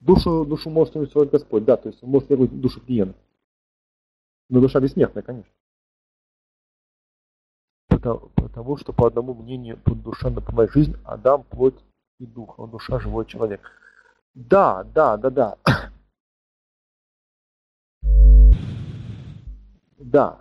Душу, 0.00 0.46
душу 0.46 0.70
может 0.70 0.96
уничтожать 0.96 1.30
Господь, 1.30 1.64
да, 1.64 1.76
то 1.76 1.88
есть 1.88 2.02
он 2.02 2.10
может 2.10 2.30
вернуть 2.30 2.58
душу 2.58 2.80
клиента. 2.80 3.18
Но 4.48 4.60
душа 4.60 4.80
бессмертная, 4.80 5.22
конечно. 5.22 5.52
Потому, 7.88 8.30
потому 8.34 8.76
что, 8.78 8.92
по 8.92 9.06
одному 9.06 9.34
мнению, 9.34 9.78
тут 9.84 10.02
душа 10.02 10.30
напоминает 10.30 10.72
жизнь, 10.72 10.96
Адам, 11.04 11.44
плоть 11.44 11.78
и 12.18 12.26
дух, 12.26 12.58
он 12.58 12.70
душа, 12.70 12.98
живой 12.98 13.26
человек. 13.26 13.60
Да, 14.34 14.84
да, 14.84 15.16
да, 15.18 15.30
да. 15.30 15.58
Да, 19.98 20.40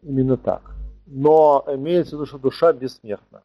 именно 0.00 0.38
так. 0.38 0.74
Но 1.06 1.62
имеется 1.68 2.16
в 2.16 2.20
виду, 2.20 2.26
что 2.26 2.38
душа 2.38 2.72
бессмертна. 2.72 3.42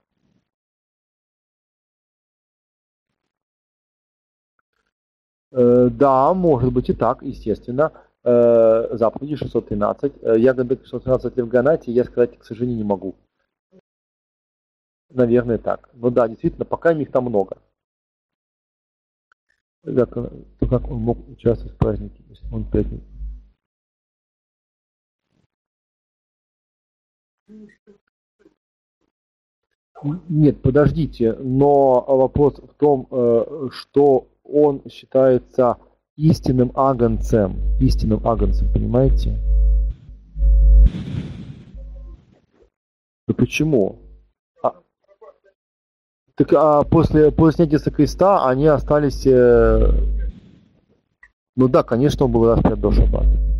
Да, 5.53 6.33
может 6.33 6.73
быть 6.73 6.89
и 6.89 6.93
так, 6.93 7.21
естественно. 7.21 7.91
Э, 8.25 8.95
заповеди 8.95 9.35
613. 9.35 10.13
Э, 10.21 10.39
ягоды 10.39 10.79
613 10.85 11.35
Левганати 11.35 11.91
я 11.91 12.05
сказать, 12.05 12.37
к 12.39 12.45
сожалению, 12.45 12.77
не 12.77 12.83
могу. 12.83 13.15
Наверное, 15.09 15.57
так. 15.57 15.89
Ну 15.93 16.09
да, 16.09 16.29
действительно, 16.29 16.63
пока 16.63 16.93
их 16.93 17.11
там 17.11 17.25
много. 17.25 17.57
Как, 19.83 20.09
как 20.13 20.89
он 20.89 20.99
мог 21.01 21.27
участвовать 21.27 21.75
в 21.75 21.77
празднике, 21.77 22.23
если 22.29 22.47
он 22.53 22.63
пятница? 22.71 23.03
Нет, 30.29 30.61
подождите, 30.61 31.33
но 31.33 32.01
вопрос 32.07 32.55
в 32.59 32.73
том, 32.75 33.07
что 33.71 34.27
он 34.53 34.83
считается 34.89 35.77
истинным 36.15 36.71
агнцем, 36.75 37.59
истинным 37.79 38.25
агнцем, 38.25 38.71
понимаете? 38.71 39.39
Да 43.27 43.33
почему? 43.33 43.99
А, 44.61 44.73
так 46.35 46.53
а 46.53 46.83
после, 46.83 47.31
после 47.31 47.65
снятия 47.65 47.79
со 47.79 47.89
креста 47.91 48.47
они 48.47 48.67
остались... 48.67 49.25
Э, 49.25 49.91
ну 51.55 51.67
да, 51.67 51.83
конечно, 51.83 52.25
он 52.25 52.31
был 52.31 52.53
распят 52.53 52.79
до 52.79 52.91
шаббата. 52.91 53.52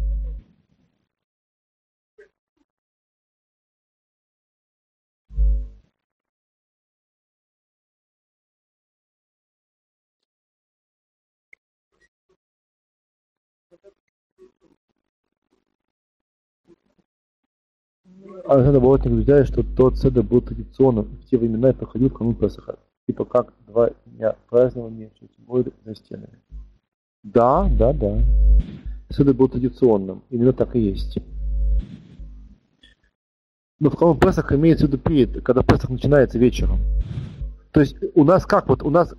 Александр 18.46 18.82
Болотник 18.82 19.14
утверждает, 19.14 19.48
что 19.48 19.64
тот 19.64 19.98
седр 19.98 20.22
был 20.22 20.42
традиционным 20.42 21.06
в 21.06 21.26
те 21.30 21.38
времена 21.38 21.70
и 21.70 21.74
проходил 21.74 22.10
в 22.10 22.14
канун 22.14 22.36
Песаха. 22.36 22.78
Типа 23.08 23.26
как 23.26 23.54
два 23.68 23.90
дня 24.06 24.36
празднования, 24.50 25.12
более 25.38 25.72
за 25.86 25.96
стенами. 25.96 26.40
Да, 27.24 27.70
да, 27.78 27.94
да. 27.94 28.22
Седр 29.10 29.34
был 29.34 29.48
традиционным. 29.48 30.24
Именно 30.30 30.54
так 30.54 30.76
и 30.76 30.80
есть. 30.80 31.20
Но 33.80 33.90
в 33.90 33.96
канун 33.96 34.20
Песах 34.20 34.52
имеется 34.52 34.86
в 34.86 34.90
виду 34.90 34.98
перед, 34.98 35.44
когда 35.44 35.64
Песах 35.64 35.90
начинается 35.90 36.38
вечером. 36.38 36.80
То 37.72 37.80
есть 37.80 37.96
у 38.14 38.24
нас 38.24 38.46
как 38.46 38.68
вот, 38.68 38.84
у 38.84 38.90
нас 38.90 39.14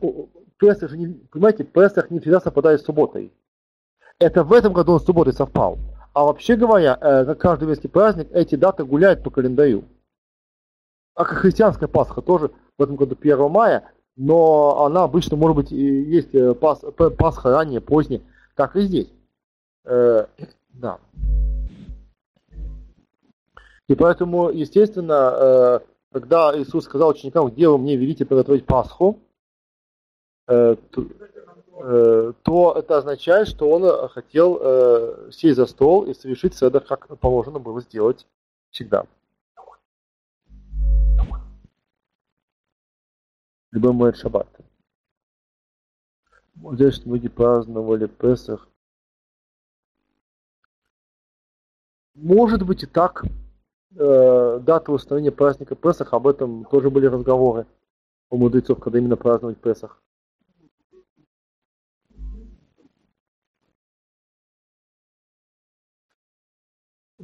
Песах 0.59 0.91
же 0.91 0.99
не, 0.99 1.07
понимаете, 1.09 1.65
Песах 1.65 2.11
не 2.11 2.21
всегда 2.21 2.41
совпадает 2.41 2.81
с 2.81 2.85
субботой. 2.85 3.33
Это 4.19 4.45
в 4.45 4.53
этом 4.53 4.73
году 4.75 4.93
он 4.93 5.01
с 5.01 5.05
субботой 5.05 5.33
совпал. 5.33 5.79
А 6.15 6.25
вообще 6.25 6.55
говоря, 6.55 6.97
э, 7.01 7.25
как 7.25 7.39
каждый 7.39 7.65
еврейский 7.65 7.89
праздник, 7.89 8.29
эти 8.33 8.55
даты 8.55 8.85
гуляют 8.85 9.25
по 9.25 9.31
календарю. 9.31 9.85
Как 11.15 11.27
христианская 11.27 11.89
Пасха 11.89 12.23
тоже 12.23 12.53
в 12.79 12.83
этом 12.83 12.95
году 12.95 13.17
1 13.21 13.51
мая, 13.51 13.91
но 14.17 14.85
она 14.85 15.03
обычно, 15.03 15.37
может 15.37 15.57
быть, 15.57 15.71
есть 15.73 16.33
э, 16.35 16.55
пас, 16.55 16.85
Пасха 17.19 17.51
ранее, 17.51 17.81
позднее, 17.81 18.23
так 18.55 18.77
и 18.77 18.83
здесь. 18.83 19.13
Э, 19.85 20.27
да. 20.73 20.99
И 23.89 23.95
поэтому, 23.97 24.51
естественно, 24.51 25.35
э, 25.37 25.81
когда 26.13 26.57
Иисус 26.57 26.85
сказал 26.85 27.11
ученикам, 27.11 27.49
где 27.49 27.69
вы 27.69 27.77
мне 27.77 27.97
велите 27.97 28.25
приготовить 28.25 28.67
Пасху, 28.67 29.19
э, 30.47 30.77
то, 31.75 31.83
Э, 31.83 32.33
то 32.43 32.75
это 32.79 32.99
означает, 32.99 33.49
что 33.49 33.69
он 33.69 33.85
э, 33.85 34.09
хотел 34.09 34.59
э, 34.61 35.31
сесть 35.33 35.57
за 35.57 35.67
стол 35.67 36.05
и 36.05 36.15
совершить 36.15 36.55
седр, 36.55 36.81
как 36.81 37.19
положено 37.19 37.59
было 37.59 37.81
сделать 37.81 38.27
всегда. 38.71 39.07
Любой 43.73 43.93
мой 43.93 44.15
шаббат. 44.15 44.47
Здесь 46.55 47.05
люди 47.05 47.29
праздновали 47.29 48.07
Песах. 48.07 48.69
Может 52.15 52.63
быть 52.63 52.85
и 52.85 52.87
так. 52.87 53.25
Дата 53.91 54.93
установления 54.93 55.33
праздника 55.33 55.75
Песах, 55.75 56.13
об 56.13 56.27
этом 56.29 56.65
тоже 56.65 56.91
были 56.91 57.07
разговоры 57.07 57.67
у 58.31 58.37
мудрецов, 58.37 58.81
когда 58.81 58.99
именно 58.99 59.17
праздновать 59.17 59.59
Песах. 59.59 60.01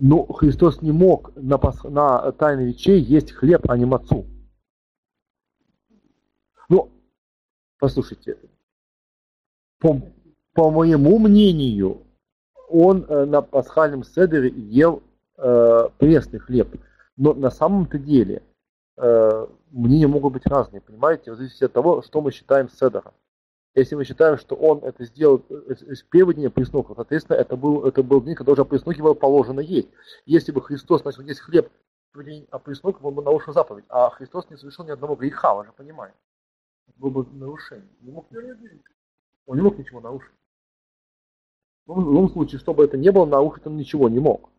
Но 0.02 0.24
Христос 0.24 0.80
не 0.80 0.92
мог 0.92 1.30
на, 1.36 1.60
на 1.84 2.32
тайной 2.32 2.68
вечей 2.68 2.98
есть 2.98 3.32
хлеб, 3.32 3.70
а 3.70 3.76
не 3.76 3.84
мацу. 3.84 4.24
Ну, 6.70 6.90
послушайте, 7.78 8.38
по, 9.78 10.00
по 10.54 10.70
моему 10.70 11.18
мнению, 11.18 12.02
он 12.70 13.04
э, 13.04 13.26
на 13.26 13.42
пасхальном 13.42 14.02
седере 14.04 14.48
ел 14.48 15.02
э, 15.36 15.88
пресный 15.98 16.38
хлеб. 16.38 16.80
Но 17.18 17.34
на 17.34 17.50
самом-то 17.50 17.98
деле 17.98 18.42
э, 18.96 19.46
мнения 19.70 20.06
могут 20.06 20.32
быть 20.32 20.46
разные, 20.46 20.80
понимаете, 20.80 21.30
в 21.32 21.36
зависимости 21.36 21.64
от 21.64 21.74
того, 21.74 22.00
что 22.00 22.22
мы 22.22 22.32
считаем 22.32 22.70
седером. 22.70 23.12
Если 23.74 23.94
мы 23.94 24.04
считаем, 24.04 24.36
что 24.36 24.56
он 24.56 24.82
это 24.84 25.04
сделал 25.04 25.36
из 25.36 26.02
первого 26.02 26.34
дня 26.34 26.50
преснухов, 26.50 26.96
соответственно, 26.96 27.36
это 27.36 27.56
был, 27.56 27.84
это 27.86 28.02
был 28.02 28.20
день, 28.20 28.34
когда 28.34 28.52
уже 28.52 28.64
преснухи 28.64 29.00
было 29.00 29.14
положено 29.14 29.60
есть. 29.60 29.88
Если 30.26 30.50
бы 30.50 30.60
Христос 30.60 31.04
начал 31.04 31.22
есть 31.22 31.40
хлеб 31.40 31.70
в 32.12 32.24
день 32.24 32.48
опреснухов, 32.50 33.04
он 33.04 33.14
бы 33.14 33.22
нарушил 33.22 33.52
заповедь. 33.52 33.84
А 33.88 34.10
Христос 34.10 34.50
не 34.50 34.56
совершил 34.56 34.84
ни 34.84 34.90
одного 34.90 35.14
греха, 35.14 35.54
вы 35.54 35.66
же 35.66 35.72
понимаете. 35.72 36.16
Это 36.88 36.98
было 36.98 37.10
бы 37.10 37.32
нарушение. 37.32 37.88
Не 38.00 38.10
мог, 38.10 38.26
он 39.46 39.56
не 39.56 39.62
мог 39.62 39.78
ничего 39.78 40.00
нарушить. 40.00 40.34
В 41.86 41.96
любом 41.96 42.28
случае, 42.30 42.58
чтобы 42.58 42.84
это 42.84 42.96
не 42.96 43.12
было, 43.12 43.24
нарушить 43.24 43.66
он 43.66 43.76
ничего 43.76 44.08
не 44.08 44.18
мог. 44.18 44.50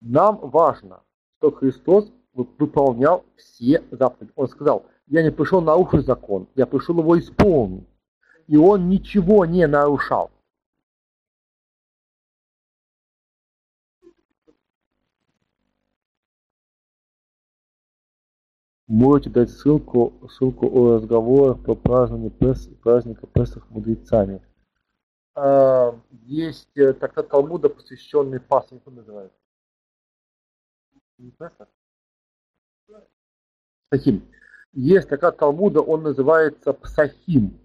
Нам 0.00 0.38
важно, 0.38 1.02
что 1.40 1.50
Христос 1.52 2.12
выполнял 2.34 3.24
все 3.34 3.82
заповеди. 3.90 4.32
Он 4.36 4.46
сказал, 4.46 4.84
я 5.06 5.22
не 5.22 5.32
пришел 5.32 5.62
нарушить 5.62 6.04
закон, 6.04 6.48
я 6.54 6.66
пришел 6.66 6.98
его 6.98 7.18
исполнить. 7.18 7.88
И 8.46 8.56
он 8.58 8.90
ничего 8.90 9.46
не 9.46 9.66
нарушал. 9.66 10.30
Можете 18.86 19.30
дать 19.30 19.50
ссылку, 19.50 20.12
ссылку 20.28 20.66
о 20.66 20.96
разговорах 20.96 21.64
по 21.64 21.74
празднованию 21.74 22.32
Пес, 22.32 22.68
праздника 22.82 23.26
Песах 23.28 23.70
мудрецами. 23.70 24.42
А, 25.34 25.94
есть 26.26 26.76
э, 26.76 26.92
трактат 26.92 27.28
Талмуда, 27.28 27.68
посвященный 27.68 28.40
Пасхе, 28.40 28.80
как 28.84 28.92
называется? 28.92 29.39
Псахим. 33.90 34.22
Есть 34.72 35.08
такая 35.08 35.32
Талмуда, 35.32 35.80
он 35.80 36.02
называется 36.02 36.72
Псахим. 36.72 37.58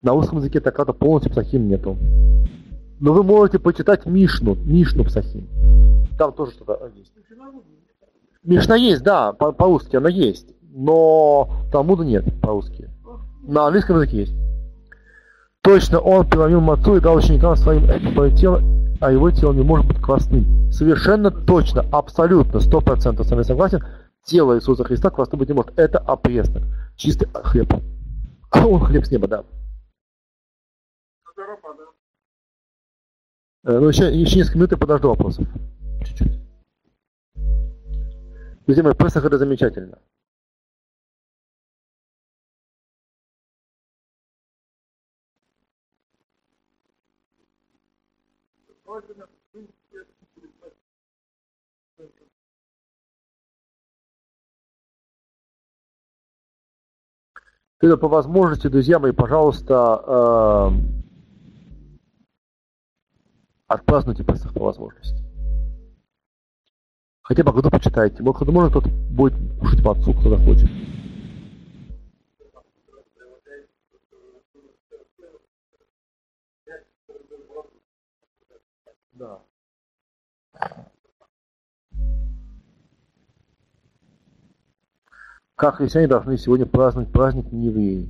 На 0.00 0.12
русском 0.12 0.38
языке 0.38 0.60
такая-то 0.60 0.92
полностью 0.92 1.32
псахим 1.32 1.68
нету. 1.68 1.98
Но 3.00 3.12
вы 3.12 3.24
можете 3.24 3.58
почитать 3.58 4.06
Мишну, 4.06 4.54
Мишну 4.54 5.02
псахим. 5.04 5.48
Там 6.18 6.32
тоже 6.32 6.52
что-то 6.52 6.88
есть. 6.94 7.12
Мишна 8.44 8.76
есть, 8.76 9.02
да, 9.02 9.32
по-русски 9.32 9.96
она 9.96 10.08
есть. 10.08 10.54
но 10.62 11.50
Талмуда 11.72 12.04
нет 12.04 12.24
по-русски. 12.40 12.88
На 13.42 13.66
английском 13.66 13.96
языке 13.96 14.18
есть. 14.18 14.36
Точно 15.62 15.98
он 15.98 16.28
преломил 16.28 16.60
мацу 16.60 16.96
и 16.96 17.00
дал 17.00 17.16
ученикам 17.16 17.54
своим 17.54 17.84
это 17.84 18.30
тело, 18.36 18.62
а 19.00 19.12
его 19.12 19.30
тело 19.30 19.52
не 19.52 19.62
может 19.62 19.86
быть 19.86 20.00
квасным. 20.00 20.72
Совершенно 20.72 21.30
точно, 21.30 21.84
абсолютно, 21.92 22.60
сто 22.60 22.80
процентов 22.80 23.26
с 23.26 23.30
вами 23.30 23.42
согласен, 23.42 23.84
тело 24.24 24.56
Иисуса 24.56 24.84
Христа 24.84 25.10
квасным 25.10 25.38
быть 25.38 25.48
не 25.48 25.54
может. 25.54 25.78
Это 25.78 25.98
опреснок, 25.98 26.62
чистый 26.96 27.28
хлеб. 27.32 27.74
А 28.50 28.66
он 28.66 28.80
хлеб 28.80 29.04
с 29.04 29.10
неба, 29.10 29.28
да. 29.28 29.44
Э, 33.64 33.78
ну, 33.78 33.88
еще, 33.88 34.10
еще 34.14 34.38
несколько 34.38 34.58
минут 34.58 34.72
и 34.72 34.76
подожду 34.76 35.08
вопросов. 35.08 35.46
Чуть-чуть. 36.04 36.40
Друзья 38.64 38.82
мои, 38.82 38.94
Песах 38.94 39.24
это 39.24 39.36
замечательно. 39.36 39.98
Это 57.80 57.96
по 57.96 58.08
возможности, 58.08 58.66
друзья 58.66 58.98
мои, 58.98 59.12
пожалуйста, 59.12 60.02
э, 60.06 60.70
отпразднуйте 63.68 64.22
Песах 64.22 64.52
по 64.52 64.64
возможности. 64.64 65.24
Хотя 67.22 67.42
бы 67.42 67.52
году 67.52 67.70
почитайте. 67.70 68.22
Может, 68.22 68.46
может 68.48 68.70
кто-то 68.72 68.90
будет 68.90 69.34
кушать 69.58 69.82
мацу, 69.82 70.12
кто 70.12 70.36
захочет. 70.36 70.68
Да. 79.12 79.40
Как 85.60 85.74
христиане 85.74 86.08
должны 86.08 86.38
сегодня 86.38 86.64
праздновать 86.64 87.12
праздник 87.12 87.52
не 87.52 87.66
евреи? 87.66 88.08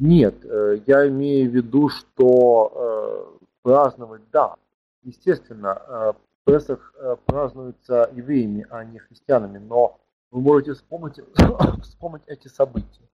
Нет, 0.00 0.44
э, 0.44 0.80
я 0.84 1.06
имею 1.06 1.48
в 1.48 1.54
виду, 1.54 1.88
что 1.90 3.38
э, 3.38 3.46
праздновать, 3.62 4.22
да, 4.32 4.56
естественно, 5.04 5.80
э, 5.86 6.12
Песах 6.44 6.92
празднуется 7.26 8.10
евреями, 8.12 8.66
а 8.68 8.82
не 8.84 8.98
христианами, 8.98 9.58
но 9.58 10.00
вы 10.32 10.40
можете 10.40 10.72
вспомнить, 10.72 11.20
вспомнить 11.84 12.24
эти 12.26 12.48
события. 12.48 13.08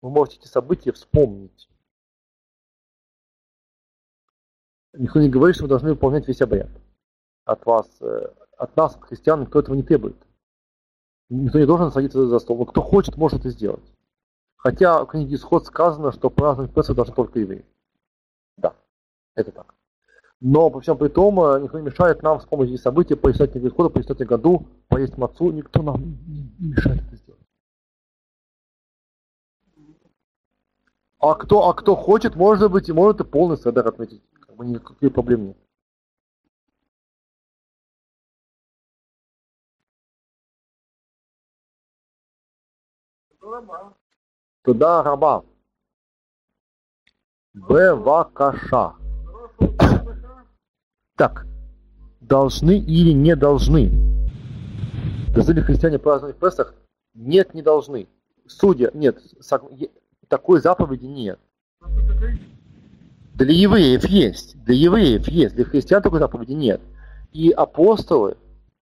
Вы 0.00 0.10
можете 0.10 0.38
эти 0.38 0.46
события 0.46 0.92
вспомнить. 0.92 1.68
Никто 4.92 5.18
не 5.18 5.30
говорит, 5.30 5.56
что 5.56 5.64
вы 5.64 5.68
должны 5.68 5.90
выполнять 5.90 6.28
весь 6.28 6.42
обряд. 6.42 6.70
От 7.44 7.66
вас, 7.66 7.88
от 8.56 8.76
нас, 8.76 8.94
от 8.94 9.02
христиан, 9.02 9.40
никто 9.40 9.58
этого 9.58 9.74
не 9.74 9.82
требует. 9.82 10.14
Никто 11.32 11.58
не 11.58 11.64
должен 11.64 11.90
садиться 11.90 12.26
за 12.26 12.38
стол. 12.40 12.58
Но 12.58 12.66
кто 12.66 12.82
хочет, 12.82 13.16
может 13.16 13.40
это 13.40 13.48
сделать. 13.48 13.82
Хотя 14.56 15.02
в 15.02 15.06
книге 15.06 15.36
Исход 15.36 15.64
сказано, 15.64 16.12
что 16.12 16.28
праздновать 16.28 16.74
Песах 16.74 16.94
должны 16.94 17.14
только 17.14 17.40
евреи. 17.40 17.64
Да, 18.58 18.74
это 19.34 19.50
так. 19.50 19.74
Но 20.40 20.68
по 20.68 20.80
всем 20.80 20.98
при 20.98 21.08
том, 21.08 21.40
э, 21.40 21.60
никто 21.62 21.78
не 21.78 21.86
мешает 21.86 22.22
нам 22.22 22.38
вспомнить 22.38 22.72
эти 22.72 22.80
события, 22.82 23.16
пояснять 23.16 23.52
книгу 23.52 23.68
Исхода, 23.68 23.88
пояснять 23.88 24.18
году, 24.26 24.66
поесть 24.88 25.16
мацу. 25.16 25.50
Никто 25.52 25.80
нам 25.82 26.02
не 26.58 26.68
мешает 26.68 27.00
это 27.00 27.16
сделать. 27.16 27.40
А 31.18 31.34
кто, 31.34 31.66
а 31.66 31.72
кто 31.72 31.96
хочет, 31.96 32.36
может 32.36 32.70
быть, 32.70 32.90
и 32.90 32.92
может 32.92 33.22
и 33.22 33.24
полный 33.24 33.56
седер 33.56 33.88
отметить. 33.88 34.22
Как 34.38 34.54
бы 34.54 34.66
никаких 34.66 35.14
проблем 35.14 35.46
нет. 35.46 35.56
Туда 44.62 45.02
раба. 45.02 45.44
Бевакаша. 47.54 48.94
Так, 51.16 51.46
должны 52.20 52.78
или 52.78 53.12
не 53.12 53.36
должны? 53.36 53.90
Должны 55.34 55.52
ли 55.52 55.62
христиане 55.62 55.98
праздновать 55.98 56.36
Песах? 56.36 56.74
Нет, 57.14 57.54
не 57.54 57.62
должны. 57.62 58.08
Судя, 58.46 58.90
нет, 58.94 59.18
такой 60.28 60.60
заповеди 60.60 61.04
нет. 61.04 61.38
Для 63.34 63.52
евреев 63.52 64.04
есть, 64.04 64.62
для 64.64 64.74
евреев 64.74 65.26
есть, 65.28 65.54
для 65.54 65.64
христиан 65.64 66.02
такой 66.02 66.18
заповеди 66.18 66.52
нет. 66.52 66.80
И 67.32 67.50
апостолы 67.50 68.36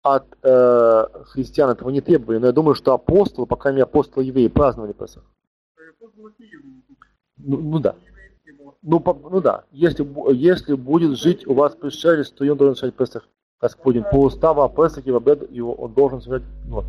от 0.05 0.27
э, 0.43 1.07
христиан 1.29 1.71
этого 1.71 1.89
не 1.89 2.03
требовали, 2.03 2.37
но 2.37 2.47
я 2.47 2.53
думаю, 2.53 2.75
что 2.75 2.93
апостолы, 2.93 3.47
пока 3.47 3.73
не 3.73 3.81
апостолы 3.81 4.25
евреи, 4.25 4.49
праздновали 4.49 4.93
Песах. 4.93 5.25
Ну, 7.39 7.57
ну 7.57 7.79
да. 7.79 7.97
Ну, 8.83 9.01
по, 9.01 9.15
ну 9.15 9.41
да, 9.41 9.65
если, 9.73 10.07
если 10.35 10.75
будет 10.75 11.19
жить 11.19 11.47
у 11.47 11.55
вас 11.55 11.75
пришелец, 11.75 12.31
то 12.31 12.45
он 12.45 12.59
должен 12.59 12.77
совершать 12.77 12.99
Песах 12.99 13.29
Господень. 13.59 14.05
По 14.05 14.17
уставу 14.17 14.61
о 14.61 14.69
Песахе 14.69 15.11
в 15.11 15.17
обед 15.17 15.51
его 15.51 15.73
он 15.73 15.95
должен 15.95 16.21
совершать 16.21 16.47
ну, 16.69 16.85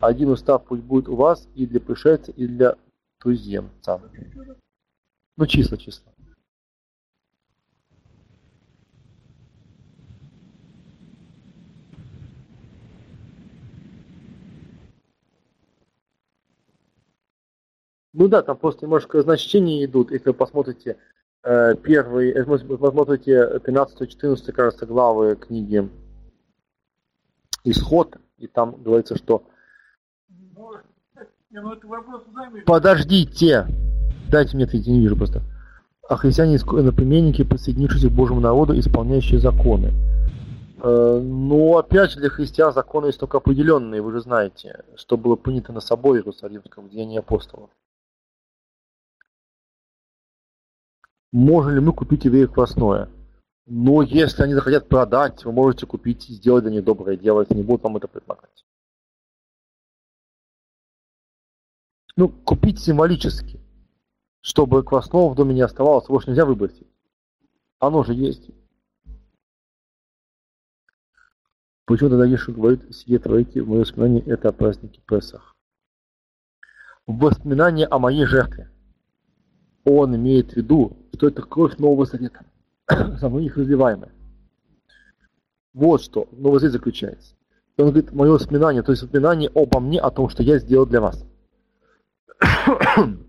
один 0.00 0.30
устав 0.30 0.64
пусть 0.64 0.82
будет 0.82 1.08
у 1.10 1.16
вас 1.16 1.46
и 1.54 1.66
для 1.66 1.80
пришельца, 1.80 2.32
и 2.32 2.46
для 2.46 2.76
туземца. 3.20 4.00
Ну, 5.36 5.46
числа, 5.46 5.76
числа. 5.76 6.10
Ну 18.18 18.28
да, 18.28 18.40
там 18.40 18.56
просто 18.56 18.86
немножко 18.86 19.20
значения 19.20 19.84
идут, 19.84 20.10
если 20.10 20.30
вы 20.30 20.34
посмотрите 20.34 20.96
э, 21.42 21.74
первый, 21.82 22.28
если 22.28 22.64
вы 22.64 22.78
посмотрите 22.78 23.58
13-14, 23.58 24.52
кажется, 24.52 24.86
главы 24.86 25.36
книги 25.36 25.86
Исход, 27.64 28.16
и 28.38 28.46
там 28.46 28.82
говорится, 28.82 29.16
что 29.16 29.44
Подождите! 32.64 33.66
Дайте 34.30 34.56
мне 34.56 34.64
ответить, 34.64 34.88
не 34.88 35.00
вижу 35.00 35.16
просто. 35.16 35.42
А 36.08 36.16
христиане 36.16 36.56
иноплеменники, 36.56 37.44
присоединившиеся 37.44 38.08
к 38.08 38.12
Божьему 38.12 38.40
народу, 38.40 38.78
исполняющие 38.78 39.40
законы. 39.40 39.92
Э, 40.82 41.20
ну, 41.22 41.76
опять 41.76 42.12
же, 42.12 42.20
для 42.20 42.30
христиан 42.30 42.72
законы 42.72 43.06
есть 43.06 43.20
только 43.20 43.36
определенные, 43.36 44.00
вы 44.00 44.12
же 44.12 44.20
знаете, 44.20 44.84
что 44.96 45.18
было 45.18 45.36
принято 45.36 45.74
на 45.74 45.80
соборе 45.80 46.20
Иерусалимском 46.20 46.86
в 46.86 46.88
Деянии 46.88 47.18
апостолов. 47.18 47.68
Можем 51.36 51.74
ли 51.74 51.80
мы 51.80 51.92
купить 51.92 52.24
евреев 52.24 52.50
квасное? 52.50 53.10
Но 53.66 54.00
если 54.00 54.42
они 54.42 54.54
захотят 54.54 54.88
продать, 54.88 55.44
вы 55.44 55.52
можете 55.52 55.84
купить 55.84 56.30
и 56.30 56.32
сделать 56.32 56.64
для 56.64 56.72
них 56.72 56.84
доброе 56.84 57.18
дело, 57.18 57.42
если 57.42 57.52
не 57.52 57.62
будут 57.62 57.82
вам 57.82 57.98
это 57.98 58.08
предлагать. 58.08 58.64
Ну, 62.16 62.30
купить 62.30 62.80
символически, 62.80 63.60
чтобы 64.40 64.82
квасного 64.82 65.28
в 65.28 65.34
доме 65.34 65.54
не 65.54 65.60
оставалось, 65.60 66.08
его 66.08 66.20
же 66.20 66.30
нельзя 66.30 66.46
выбросить. 66.46 66.88
Оно 67.80 68.02
же 68.02 68.14
есть. 68.14 68.48
Почему 71.84 72.08
тогда 72.08 72.24
Ешу 72.24 72.54
говорит, 72.54 72.96
сидит 72.96 73.24
тройки, 73.24 73.58
в 73.58 73.68
моем 73.68 73.82
воспоминании 73.82 74.26
это 74.26 74.48
о 74.48 74.52
празднике 74.52 75.02
Песах? 75.06 75.54
Воспоминание 77.06 77.86
о 77.88 77.98
моей 77.98 78.24
жертве. 78.24 78.72
Он 79.88 80.16
имеет 80.16 80.52
в 80.52 80.56
виду, 80.56 80.96
что 81.14 81.28
это 81.28 81.42
кровь 81.42 81.78
Нового 81.78 82.04
Завета, 82.06 82.44
за 82.88 83.28
многих 83.28 83.56
разливаемая. 83.56 84.10
Вот 85.72 86.02
что 86.02 86.28
Новый 86.32 86.58
Завет 86.58 86.72
заключается. 86.72 87.36
И 87.76 87.82
он 87.82 87.90
говорит, 87.90 88.12
мое 88.12 88.32
воспоминание, 88.32 88.82
то 88.82 88.90
есть 88.90 89.02
воспоминание 89.02 89.48
обо 89.54 89.78
мне, 89.78 90.00
о 90.00 90.10
том, 90.10 90.28
что 90.28 90.42
я 90.42 90.58
сделал 90.58 90.86
для 90.86 91.00
вас. 91.00 91.24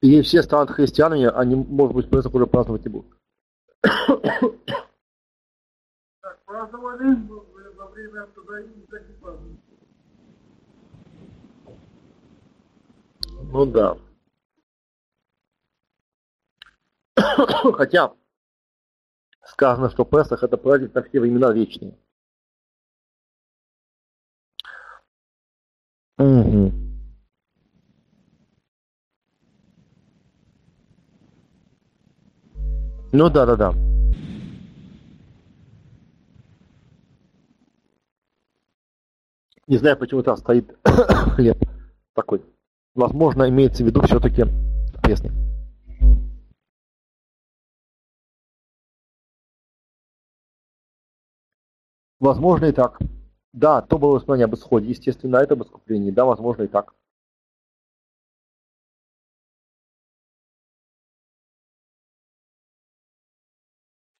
И 0.00 0.20
все 0.22 0.42
станут 0.42 0.72
христианами, 0.72 1.26
они, 1.26 1.54
может 1.54 1.94
быть, 1.94 2.10
просто 2.10 2.36
уже 2.36 2.48
праздновать 2.48 2.84
не 2.84 2.90
будут. 2.90 3.06
Так, 6.62 6.70
праздновали 6.70 7.16
во 7.76 7.86
время 7.88 8.26
праздновали. 8.26 9.58
Ну 13.50 13.66
да. 13.66 13.98
Хотя 17.74 18.14
сказано, 19.44 19.90
что 19.90 20.04
Песах 20.04 20.44
это 20.44 20.56
праздник 20.56 20.94
на 20.94 21.02
все 21.02 21.18
времена 21.18 21.52
вечные. 21.52 21.98
Угу. 26.18 26.72
Ну 33.14 33.30
да, 33.30 33.46
да, 33.46 33.56
да. 33.56 33.91
Не 39.72 39.78
знаю, 39.78 39.96
почему 39.96 40.22
там 40.22 40.36
стоит 40.36 40.70
хлеб 40.84 41.56
такой. 42.12 42.44
Возможно, 42.94 43.48
имеется 43.48 43.82
в 43.82 43.86
виду 43.86 44.02
все-таки 44.02 44.44
пресный. 45.02 45.30
Возможно 52.20 52.66
и 52.66 52.72
так. 52.72 52.98
Да, 53.54 53.80
то 53.80 53.96
было 53.98 54.16
воспоминание 54.16 54.44
об 54.44 54.54
исходе, 54.56 54.90
естественно, 54.90 55.38
это 55.38 55.54
об 55.54 55.62
искуплении. 55.62 56.10
Да, 56.10 56.26
возможно 56.26 56.64
и 56.64 56.68
так. 56.68 56.94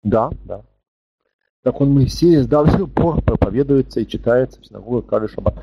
Да, 0.02 0.30
да. 0.46 0.64
Так 1.62 1.80
он 1.80 1.92
Моисея 1.92 2.44
до 2.44 2.66
сих 2.66 2.92
пор 2.92 3.22
проповедуется 3.22 4.00
и 4.00 4.06
читается 4.06 4.60
в 4.60 4.66
синагоге 4.66 5.06
каждый 5.06 5.28
шаббат. 5.28 5.54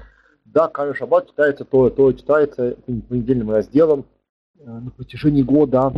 Да, 0.46 0.70
каждый 0.70 0.98
шаббат 0.98 1.28
читается 1.28 1.66
то, 1.66 1.90
то 1.90 2.14
читается 2.14 2.78
понедельным 2.86 3.52
разделом 3.52 4.06
э, 4.60 4.66
на 4.66 4.92
протяжении 4.92 5.44
года. 5.44 5.94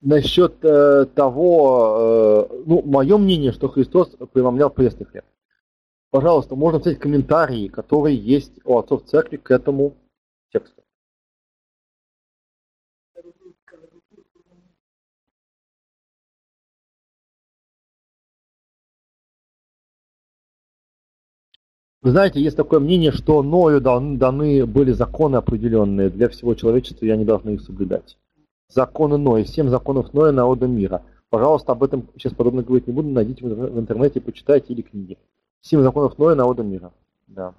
Насчет 0.00 0.64
э, 0.64 1.06
того, 1.14 2.48
э, 2.50 2.62
ну, 2.66 2.82
мое 2.82 3.16
мнение, 3.16 3.52
что 3.52 3.68
Христос 3.68 4.16
преломлял 4.32 4.70
пресный 4.70 5.06
хлеб. 5.06 5.24
Пожалуйста, 6.10 6.56
можно 6.56 6.80
взять 6.80 6.98
комментарии, 6.98 7.68
которые 7.68 8.16
есть 8.16 8.58
у 8.64 8.76
отцов 8.76 9.04
церкви 9.04 9.36
к 9.36 9.52
этому 9.52 9.96
тексту. 10.52 10.85
Вы 22.06 22.12
знаете, 22.12 22.40
есть 22.40 22.56
такое 22.56 22.78
мнение, 22.78 23.10
что 23.10 23.42
Ною 23.42 23.80
даны 23.80 24.64
были 24.64 24.92
законы 24.92 25.34
определенные 25.34 26.08
для 26.08 26.28
всего 26.28 26.54
человечества, 26.54 27.04
и 27.04 27.10
они 27.10 27.24
должны 27.24 27.54
их 27.54 27.62
соблюдать. 27.62 28.16
Законы 28.68 29.16
Ноя, 29.16 29.44
семь 29.44 29.68
законов 29.70 30.14
Ноя 30.14 30.30
народа 30.30 30.68
мира. 30.68 31.02
Пожалуйста, 31.30 31.72
об 31.72 31.82
этом 31.82 32.06
сейчас 32.14 32.32
подробно 32.32 32.62
говорить 32.62 32.86
не 32.86 32.92
буду, 32.92 33.08
найдите 33.08 33.44
в 33.44 33.80
интернете, 33.80 34.20
почитайте 34.20 34.72
или 34.72 34.82
книги. 34.82 35.18
Семь 35.62 35.82
законов 35.82 36.16
Ноя 36.16 36.36
народа 36.36 36.62
мира. 36.62 36.92
Да. 37.26 37.54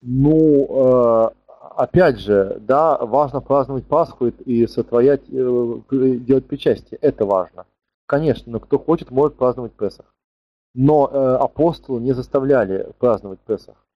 Ну, 0.00 0.66
э, 0.70 1.30
опять 1.76 2.18
же, 2.18 2.60
да, 2.66 2.98
важно 2.98 3.40
праздновать 3.40 3.86
Пасху 3.86 4.26
и 4.26 4.66
сотворять, 4.66 5.22
э, 5.30 5.80
делать 5.88 6.46
причастие. 6.46 6.98
Это 7.00 7.24
важно. 7.24 7.64
Конечно, 8.06 8.52
но 8.52 8.60
кто 8.60 8.78
хочет, 8.78 9.10
может 9.10 9.36
праздновать 9.36 9.74
Песах. 9.74 10.14
Но 10.74 11.08
э, 11.08 11.36
апостолы 11.36 12.00
не 12.00 12.12
заставляли 12.12 12.92
праздновать 12.98 13.40
Песах. 13.40 13.86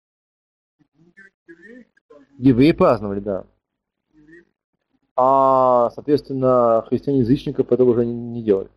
Евреи 2.39 2.73
праздновали, 2.73 3.21
да. 3.21 3.47
А, 5.17 5.91
соответственно, 5.91 6.85
христиане-язычников 6.89 7.73
этого 7.73 7.91
уже 7.91 8.05
не, 8.05 8.13
не 8.13 8.43
делали. 8.43 8.69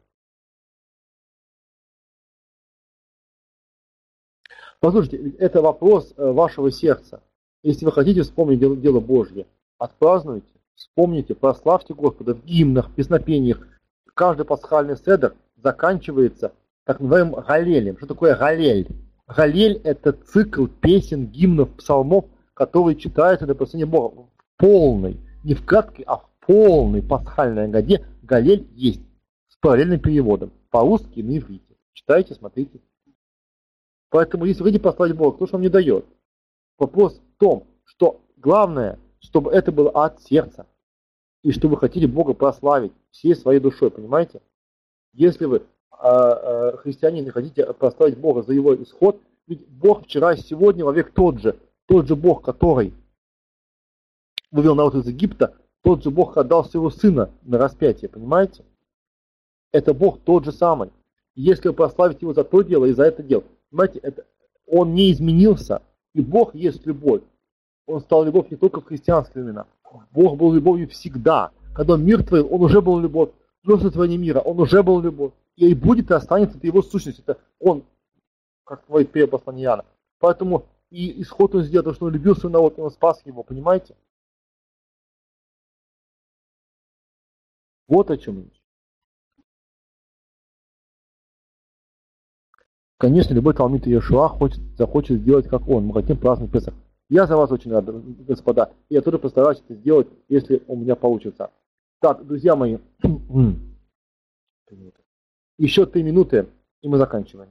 Послушайте, 4.79 5.31
это 5.37 5.61
вопрос 5.61 6.13
э, 6.15 6.31
вашего 6.31 6.71
сердца. 6.71 7.21
Если 7.63 7.83
вы 7.83 7.91
хотите 7.91 8.21
вспомнить 8.21 8.59
дело, 8.59 8.77
дело 8.77 9.01
Божье, 9.01 9.45
отпразднуйте, 9.77 10.47
вспомните, 10.75 11.35
прославьте 11.35 11.93
Господа 11.93 12.33
в 12.33 12.45
гимнах, 12.45 12.95
песнопениях, 12.95 13.67
каждый 14.19 14.45
пасхальный 14.45 14.97
седр 14.97 15.33
заканчивается 15.55 16.51
так 16.83 16.99
называемым 16.99 17.41
галелем. 17.41 17.95
Что 17.95 18.07
такое 18.07 18.35
галель? 18.35 18.89
Галель– 19.25 19.79
это 19.85 20.11
цикл 20.11 20.65
песен, 20.65 21.27
гимнов, 21.27 21.69
псалмов, 21.77 22.25
которые 22.53 22.97
читаются 22.97 23.45
для 23.45 23.55
прославления 23.55 23.89
Бога 23.89 24.23
в 24.23 24.57
полной, 24.57 25.17
не 25.45 25.53
в 25.53 25.65
краткой, 25.65 26.03
а 26.05 26.17
в 26.17 26.29
полной 26.45 27.01
пасхальной 27.01 27.69
годе 27.69 28.05
галель 28.21 28.67
есть 28.73 28.99
с 29.47 29.55
параллельным 29.61 30.01
переводом 30.01 30.51
по-русски 30.69 31.21
на 31.21 31.37
иврите. 31.37 31.77
Читайте, 31.93 32.35
смотрите. 32.35 32.81
Поэтому, 34.09 34.43
если 34.43 34.63
вы 34.63 34.65
хотите 34.65 34.83
прославить 34.83 35.15
Бога, 35.15 35.37
кто 35.37 35.45
же 35.45 35.53
вам 35.53 35.61
не 35.61 35.69
дает? 35.69 36.05
Вопрос 36.77 37.21
в 37.37 37.39
том, 37.39 37.67
что 37.85 38.19
главное, 38.35 38.99
чтобы 39.21 39.51
это 39.51 39.71
было 39.71 39.91
от 39.91 40.21
сердца 40.23 40.65
и 41.43 41.51
что 41.51 41.67
вы 41.67 41.77
хотите 41.77 42.07
Бога 42.07 42.33
прославить 42.33 42.91
всей 43.11 43.35
своей 43.35 43.59
душой, 43.59 43.91
понимаете? 43.91 44.41
Если 45.13 45.45
вы 45.45 45.63
а, 45.91 46.69
а, 46.71 46.77
христианин 46.77 47.29
хотите 47.31 47.65
прославить 47.73 48.17
Бога 48.17 48.43
за 48.43 48.53
его 48.53 48.75
исход, 48.81 49.21
ведь 49.47 49.67
Бог 49.67 50.03
вчера 50.03 50.33
и 50.33 50.37
сегодня 50.37 50.85
вовек 50.85 51.11
тот 51.11 51.39
же, 51.39 51.57
тот 51.87 52.07
же 52.07 52.15
Бог, 52.15 52.43
который 52.43 52.93
вывел 54.51 54.75
народ 54.75 54.95
из 54.95 55.07
Египта, 55.07 55.55
тот 55.81 56.03
же 56.03 56.11
Бог 56.11 56.37
отдал 56.37 56.65
своего 56.65 56.89
сына 56.89 57.31
на 57.43 57.57
распятие, 57.57 58.09
понимаете? 58.09 58.63
Это 59.71 59.93
Бог 59.93 60.19
тот 60.21 60.45
же 60.45 60.51
самый. 60.51 60.91
Если 61.35 61.69
вы 61.69 61.73
прославите 61.73 62.19
его 62.21 62.33
за 62.33 62.43
то 62.43 62.61
дело 62.61 62.85
и 62.85 62.93
за 62.93 63.03
это 63.03 63.23
дело, 63.23 63.43
понимаете, 63.69 63.99
это, 63.99 64.25
он 64.65 64.93
не 64.93 65.11
изменился, 65.11 65.81
и 66.13 66.21
Бог 66.21 66.53
есть 66.53 66.85
любовь. 66.85 67.21
Он 67.85 68.01
стал 68.01 68.23
любовь 68.23 68.51
не 68.51 68.57
только 68.57 68.81
в 68.81 68.85
христианские 68.85 69.43
времена, 69.43 69.65
Бог 70.11 70.37
был 70.37 70.53
любовью 70.53 70.87
всегда. 70.89 71.51
Когда 71.73 71.97
мир 71.97 72.23
творил, 72.23 72.53
он 72.53 72.61
уже 72.61 72.81
был 72.81 72.99
любовь. 72.99 73.29
До 73.63 73.77
сотворения 73.77 74.17
мира 74.17 74.39
он 74.39 74.59
уже 74.59 74.83
был 74.83 75.01
любовь. 75.01 75.33
И 75.55 75.73
будет 75.73 76.11
и 76.11 76.13
останется, 76.13 76.57
это 76.57 76.67
его 76.67 76.81
сущность. 76.81 77.19
Это 77.19 77.37
он, 77.59 77.83
как 78.63 78.85
говорит 78.87 79.11
первое 79.11 79.31
послание 79.31 79.65
Иоанна. 79.65 79.85
Поэтому 80.19 80.65
и 80.89 81.21
исход 81.21 81.53
он 81.55 81.63
сделал, 81.63 81.83
потому 81.83 81.95
что 81.95 82.05
он 82.05 82.13
любил 82.13 82.35
свой 82.35 82.51
народ, 82.51 82.77
и 82.77 82.81
он 82.81 82.91
спас 82.91 83.21
его, 83.25 83.43
понимаете? 83.43 83.95
Вот 87.87 88.09
о 88.11 88.17
чем 88.17 88.43
речь. 88.43 88.61
Конечно, 92.97 93.33
любой 93.33 93.53
Талмит 93.53 93.87
Иешуа 93.87 94.27
хочет, 94.27 94.59
захочет 94.77 95.21
сделать, 95.21 95.47
как 95.47 95.67
он. 95.67 95.85
Мы 95.85 95.93
хотим 95.93 96.17
праздновать 96.17 96.51
Песах. 96.51 96.73
Я 97.09 97.25
за 97.25 97.35
вас 97.35 97.51
очень 97.51 97.71
рад, 97.71 97.85
господа. 98.25 98.71
Я 98.87 99.01
тоже 99.01 99.17
постараюсь 99.17 99.59
это 99.59 99.73
сделать, 99.73 100.07
если 100.27 100.63
у 100.67 100.75
меня 100.75 100.95
получится. 100.95 101.51
Так, 101.99 102.25
друзья 102.25 102.55
мои, 102.55 102.77
еще 105.57 105.87
три 105.87 106.03
минуты, 106.03 106.47
и 106.81 106.87
мы 106.87 106.97
заканчиваем. 106.99 107.49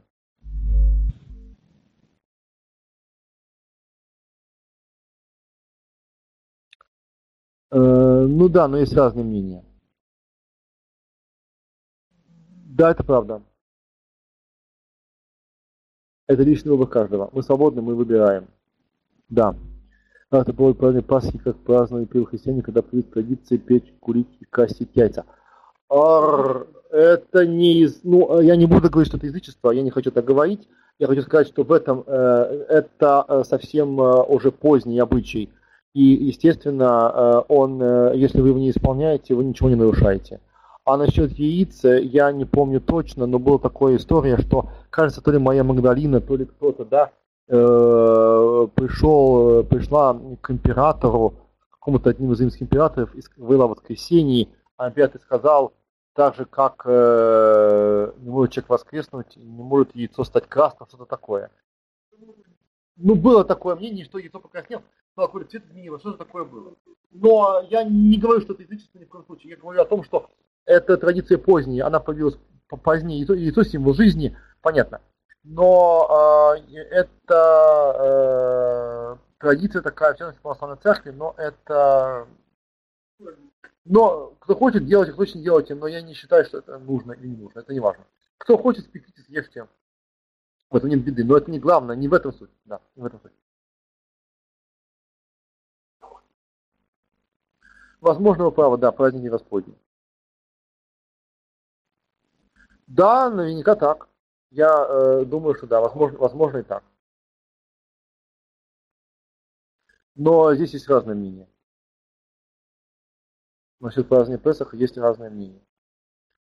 Э, 7.71 8.27
ну 8.27 8.49
да, 8.49 8.69
но 8.69 8.79
есть 8.79 8.95
разные 8.95 9.25
мнения. 9.25 9.65
Да, 12.21 12.93
это 12.93 13.03
правда. 13.03 13.43
Это 16.29 16.45
личный 16.45 16.71
выбор 16.71 16.87
каждого. 16.87 17.29
Мы 17.33 17.43
свободны, 17.43 17.83
мы 17.83 17.97
выбираем. 17.97 18.47
Да. 19.29 19.55
Это 20.31 20.53
было 20.53 20.73
празднование 20.73 21.03
Пасхи, 21.03 21.39
как 21.39 21.57
праздновали 21.59 22.05
первые 22.05 22.27
христиане, 22.27 22.63
когда 22.63 22.83
привит 22.83 23.13
традиция 23.13 23.59
печь, 23.59 23.95
курить 24.01 24.29
и 24.41 24.45
красить 24.45 24.91
яйца. 24.95 25.25
Ар, 25.89 26.67
это 26.91 27.47
не 27.47 27.81
из... 27.81 28.01
Ну, 28.05 28.41
я 28.41 28.57
не 28.57 28.67
буду 28.67 28.91
говорить, 28.91 29.09
что 29.09 29.17
это 29.17 29.27
язычество, 29.27 29.71
я 29.71 29.83
не 29.83 29.91
хочу 29.91 30.11
так 30.11 30.25
говорить. 30.25 30.69
Я 30.99 31.07
хочу 31.07 31.23
сказать, 31.23 31.49
что 31.49 31.63
в 31.63 31.73
этом 31.73 32.05
э, 32.07 32.65
это 32.69 33.25
э, 33.27 33.45
совсем 33.45 33.99
э, 34.01 34.23
уже 34.25 34.51
поздний 34.51 34.99
обычай. 34.99 35.49
И, 35.95 36.03
естественно, 36.03 37.13
э, 37.15 37.43
он, 37.49 37.81
э, 37.81 38.13
если 38.17 38.41
вы 38.41 38.49
его 38.49 38.59
не 38.59 38.71
исполняете, 38.71 39.35
вы 39.35 39.45
ничего 39.45 39.71
не 39.71 39.77
нарушаете. 39.77 40.41
А 40.85 40.97
насчет 40.97 41.33
яиц, 41.33 41.85
я 41.85 42.33
не 42.33 42.45
помню 42.45 42.81
точно, 42.81 43.27
но 43.27 43.39
была 43.39 43.59
такая 43.59 43.97
история, 43.97 44.39
что, 44.39 44.71
кажется, 44.91 45.23
то 45.23 45.31
ли 45.31 45.39
моя 45.39 45.63
Магдалина, 45.63 46.21
то 46.21 46.35
ли 46.35 46.47
кто-то, 46.47 46.85
да, 46.85 47.13
Э, 47.13 47.28
пришел, 48.75 49.65
пришла 49.65 50.21
к 50.41 50.51
императору, 50.51 51.35
какому-то 51.71 52.11
одним 52.11 52.33
из 52.33 52.41
римских 52.41 52.63
императоров, 52.63 53.15
была 53.37 53.67
в 53.67 53.71
воскресенье, 53.71 54.49
а 54.77 54.89
император 54.89 55.21
сказал, 55.21 55.73
так 56.19 56.35
же, 56.35 56.45
как 56.47 56.83
э, 56.85 58.13
не 58.19 58.29
может 58.29 58.53
человек 58.53 58.71
воскреснуть, 58.71 59.37
не 59.37 59.63
может 59.63 59.95
яйцо 59.95 60.25
стать 60.25 60.49
красным, 60.49 60.89
что-то 60.89 61.05
такое. 61.07 61.51
Ну, 62.97 63.15
было 63.15 63.45
такое 63.45 63.77
мнение, 63.77 64.05
что 64.05 64.19
яйцо 64.19 64.41
покраснело, 64.41 64.83
но 65.17 65.27
какой 65.27 65.45
цвет 65.45 65.65
изменилось, 65.67 66.01
что 66.01 66.11
же 66.11 66.17
такое 66.17 66.45
было. 66.45 66.75
Но 67.13 67.65
я 67.71 67.85
не 67.85 68.19
говорю, 68.19 68.41
что 68.41 68.55
это 68.55 68.65
язычество 68.65 68.99
ни 68.99 69.05
в 69.05 69.09
коем 69.09 69.25
случае. 69.27 69.51
Я 69.51 69.57
говорю 69.57 69.81
о 69.81 69.85
том, 69.85 70.03
что 70.03 70.29
это 70.65 70.97
традиция 70.97 71.39
поздняя, 71.39 71.87
она 71.87 72.01
появилась 72.01 72.37
позднее, 72.69 73.21
яйцо, 73.21 73.35
яйцо 73.35 73.63
символ 73.63 73.95
жизни, 73.95 74.37
понятно. 74.61 75.01
Но 75.45 76.57
э, 76.67 76.75
это 76.91 77.95
э, 77.99 79.17
традиция 79.39 79.83
такая, 79.83 80.15
в 80.15 80.19
частности, 80.19 80.43
православной 80.43 80.79
церкви, 80.79 81.11
но 81.11 81.35
это 81.39 82.29
но 83.89 84.35
кто 84.41 84.55
хочет, 84.55 84.85
делать, 84.87 85.09
кто 85.09 85.17
хочет, 85.17 85.43
делайте, 85.43 85.75
но 85.75 85.87
я 85.87 86.03
не 86.03 86.13
считаю, 86.13 86.45
что 86.45 86.59
это 86.59 86.79
нужно 86.79 87.13
или 87.13 87.29
не 87.29 87.37
нужно, 87.37 87.61
это 87.61 87.73
не 87.73 87.81
важно. 87.81 88.05
Кто 88.37 88.59
хочет, 88.59 88.85
спеките, 88.85 89.23
съешьте. 89.23 89.67
В 90.71 90.77
этом 90.77 90.91
нет 90.91 91.03
беды, 91.03 91.25
но 91.25 91.39
это 91.39 91.51
не 91.51 91.59
главное, 91.59 91.97
не 91.97 92.07
в 92.07 92.13
этом 92.13 92.33
суть. 92.35 92.51
Да, 92.67 92.83
не 92.95 93.03
в 93.03 93.07
этом 93.07 93.21
суть. 93.21 93.33
Возможно, 98.01 98.45
вы 98.45 98.53
правы, 98.53 98.77
да, 98.77 98.93
праздники 98.93 99.29
Господни. 99.29 99.75
Да, 102.87 103.31
наверняка 103.31 103.75
так. 103.75 104.08
Я 104.51 104.87
э, 104.89 105.25
думаю, 105.25 105.55
что 105.55 105.67
да, 105.67 105.81
возможно, 105.81 106.19
возможно 106.19 106.59
и 106.59 106.63
так. 106.63 106.83
Но 110.15 110.55
здесь 110.55 110.73
есть 110.73 110.89
разные 110.89 111.15
мнения. 111.15 111.49
Насчет 113.81 114.09
праздника 114.09 114.43
Песаха 114.43 114.77
есть 114.77 114.99
разные 114.99 115.31
мнения. 115.31 115.63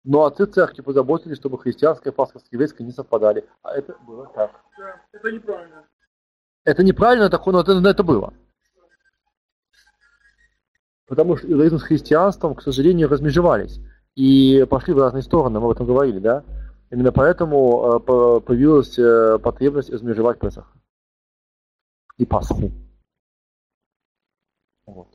Но 0.04 0.24
отцы 0.24 0.46
церкви 0.46 0.82
позаботились, 0.82 1.36
чтобы 1.36 1.58
христианская 1.58 2.12
Пасха 2.12 2.38
с 2.38 2.50
еврейской 2.52 2.82
не 2.82 2.92
совпадали. 2.92 3.46
А 3.62 3.72
это 3.72 3.98
было 4.06 4.26
так. 4.34 4.52
Да, 4.78 5.02
это 5.12 5.32
неправильно. 5.32 5.88
Это 6.64 6.84
неправильно, 6.84 7.28
так, 7.28 7.44
но 7.46 7.60
это, 7.60 7.80
но 7.80 7.90
это 7.90 8.02
было. 8.02 8.32
Потому 11.06 11.36
что 11.36 11.50
иудаизм 11.50 11.78
с 11.78 11.82
христианством, 11.82 12.54
к 12.54 12.62
сожалению, 12.62 13.08
размежевались. 13.08 13.80
И 14.14 14.64
пошли 14.70 14.94
в 14.94 14.98
разные 14.98 15.22
стороны, 15.22 15.60
мы 15.60 15.66
об 15.66 15.72
этом 15.72 15.86
говорили, 15.86 16.18
да? 16.18 16.44
Именно 16.90 17.12
поэтому 17.12 17.96
э, 17.96 18.40
появилась 18.40 18.98
э, 18.98 19.38
потребность 19.38 19.90
размежевать 19.90 20.38
Песах 20.38 20.72
и 22.16 22.24
Пасху. 22.24 22.70
Вот. 24.86 25.08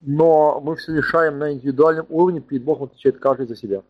но 0.00 0.60
мы 0.60 0.76
все 0.76 0.96
решаем 0.96 1.38
на 1.38 1.52
индивидуальном 1.52 2.06
уровне, 2.08 2.40
перед 2.40 2.64
Богом 2.64 2.84
отвечает 2.84 3.18
каждый 3.18 3.46
за 3.46 3.56
себя. 3.56 3.82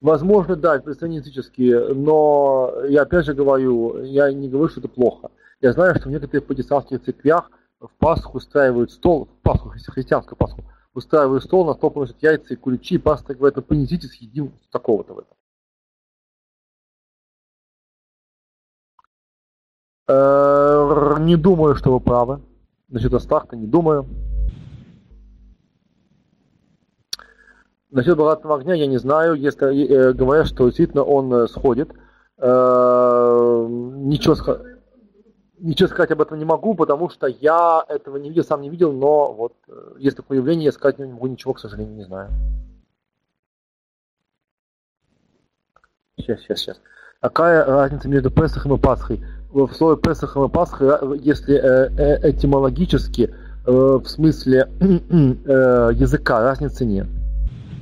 Возможно, 0.00 0.54
да, 0.54 0.76
языческие, 0.76 1.92
но 1.92 2.72
я 2.88 3.02
опять 3.02 3.24
же 3.24 3.34
говорю, 3.34 4.04
я 4.04 4.32
не 4.32 4.48
говорю, 4.48 4.68
что 4.68 4.80
это 4.80 4.88
плохо. 4.88 5.30
Я 5.60 5.72
знаю, 5.72 5.96
что 5.96 6.08
в 6.08 6.12
некоторых 6.12 6.46
протестантских 6.46 7.02
церквях 7.02 7.50
в 7.80 7.90
Пасху 7.98 8.36
устраивают 8.36 8.92
стол, 8.92 9.26
в 9.26 9.42
Пасху, 9.42 9.70
христианскую 9.70 10.36
Пасху, 10.36 10.62
устраивают 10.94 11.42
стол, 11.42 11.66
на 11.66 11.74
стол 11.74 11.90
приносят 11.90 12.22
яйца 12.22 12.54
и 12.54 12.56
куличи, 12.56 12.94
и 12.94 12.98
пастор 12.98 13.34
говорит, 13.36 13.56
ну 13.56 13.62
понесите, 13.62 14.06
съедим 14.06 14.52
такого-то 14.70 15.14
в 15.14 15.18
этом. 15.18 15.36
Э, 20.08 21.16
не 21.20 21.36
думаю, 21.36 21.74
что 21.74 21.92
вы 21.92 22.00
правы. 22.00 22.40
Насчет 22.88 23.12
Астарта 23.12 23.56
не 23.56 23.66
думаю. 23.66 24.06
Насчет 27.90 28.16
Балатного 28.16 28.56
огня 28.56 28.74
я 28.74 28.86
не 28.86 28.98
знаю. 28.98 29.34
Если 29.34 29.86
э, 29.86 30.12
говорят, 30.12 30.46
что 30.46 30.66
действительно 30.66 31.02
он 31.02 31.32
э, 31.32 31.46
сходит. 31.48 31.90
Э, 32.36 33.66
ничего, 33.68 34.36
ничего 35.58 35.88
сказать 35.88 36.10
об 36.10 36.20
этом 36.20 36.38
не 36.38 36.44
могу, 36.44 36.74
потому 36.74 37.08
что 37.08 37.26
я 37.26 37.84
этого 37.88 38.16
не 38.16 38.28
видел, 38.28 38.44
сам 38.44 38.60
не 38.60 38.70
видел, 38.70 38.92
но 38.92 39.32
вот 39.32 39.54
э, 39.68 39.94
есть 39.98 40.16
такое 40.16 40.38
явление, 40.38 40.66
я 40.66 40.72
сказать 40.72 40.98
не 40.98 41.06
могу 41.06 41.26
ничего, 41.26 41.54
к 41.54 41.60
сожалению, 41.60 41.96
не 41.96 42.04
знаю. 42.04 42.30
Сейчас, 46.16 46.40
сейчас, 46.40 46.58
сейчас. 46.58 46.80
Какая 47.20 47.64
разница 47.64 48.08
между 48.08 48.30
Песахом 48.30 48.74
и 48.74 48.78
Пасхой? 48.78 49.20
в 49.50 49.72
слове 49.72 50.00
Песаха 50.00 50.44
и 50.44 50.48
Пасха, 50.48 51.00
если 51.20 51.56
э, 51.56 51.90
э, 51.96 52.30
этимологически, 52.30 53.34
э, 53.66 53.70
в 53.70 54.06
смысле 54.06 54.68
языка, 54.80 56.40
разницы 56.42 56.84
нет. 56.84 57.06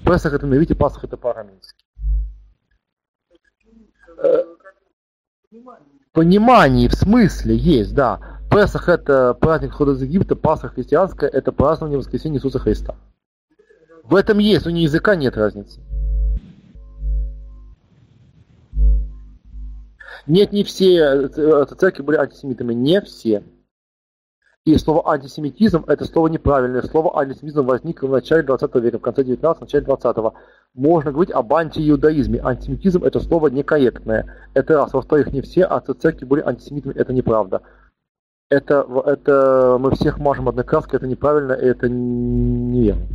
Песах 0.07 0.33
это 0.35 0.47
на 0.47 0.55
иврите, 0.55 0.77
Пасха 0.77 1.09
это 1.09 1.17
по-арамейски. 1.17 1.85
Понимание 6.13 6.89
в 6.89 6.95
смысле 6.95 7.57
есть, 7.57 7.93
да. 7.93 8.41
Песах 8.49 8.89
это 8.89 9.35
праздник 9.35 9.73
хода 9.73 9.93
из 9.93 10.03
Египта, 10.03 10.37
Пасха 10.37 10.69
христианская 10.69 11.27
это 11.27 11.51
празднование 11.51 11.99
воскресения 11.99 12.39
Иисуса 12.39 12.61
Христа. 12.61 12.95
В 14.05 14.15
этом 14.15 14.39
есть, 14.39 14.65
но 14.65 14.71
ни 14.71 14.81
языка 14.81 15.17
нет 15.17 15.37
разницы. 15.37 15.81
Нет, 20.29 20.53
не 20.53 20.63
все 20.63 20.99
э, 20.99 21.67
церкви 21.79 22.03
были 22.03 22.17
антисемитами, 22.17 22.75
не 22.75 23.01
все. 23.01 23.43
И 24.67 24.77
слово 24.79 25.09
антисемитизм– 25.13 25.85
это 25.87 26.05
слово 26.05 26.27
неправильное. 26.27 26.83
Слово 26.83 27.21
антисемитизм 27.21 27.65
возникло 27.65 28.09
в 28.09 28.11
начале 28.11 28.43
20 28.43 28.75
века, 28.75 28.99
в 28.99 29.01
конце 29.01 29.23
19 29.23 29.61
начале 29.61 29.85
20 29.85 30.17
-го. 30.17 30.33
Можно 30.75 31.13
говорить 31.13 31.33
об 31.33 31.55
антииудаизме. 31.55 32.41
Антисемитизм– 32.43 33.05
это 33.05 33.21
слово 33.21 33.47
некорректное. 33.47 34.27
Это 34.55 34.75
раз. 34.75 34.93
Во-вторых, 34.93 35.33
не 35.33 35.41
все 35.41 35.63
отцы 35.63 35.93
церкви 35.93 36.25
были 36.27 36.43
антисемитами, 36.45 36.95
это 36.95 37.13
неправда. 37.13 37.63
Это, 38.51 38.85
это 39.07 39.77
мы 39.79 39.93
всех 39.93 40.19
мажем 40.19 40.49
одной 40.49 40.65
краской, 40.65 40.99
это 40.99 41.07
неправильно, 41.07 41.53
и 41.53 41.67
это 41.67 41.89
неверно. 41.89 43.07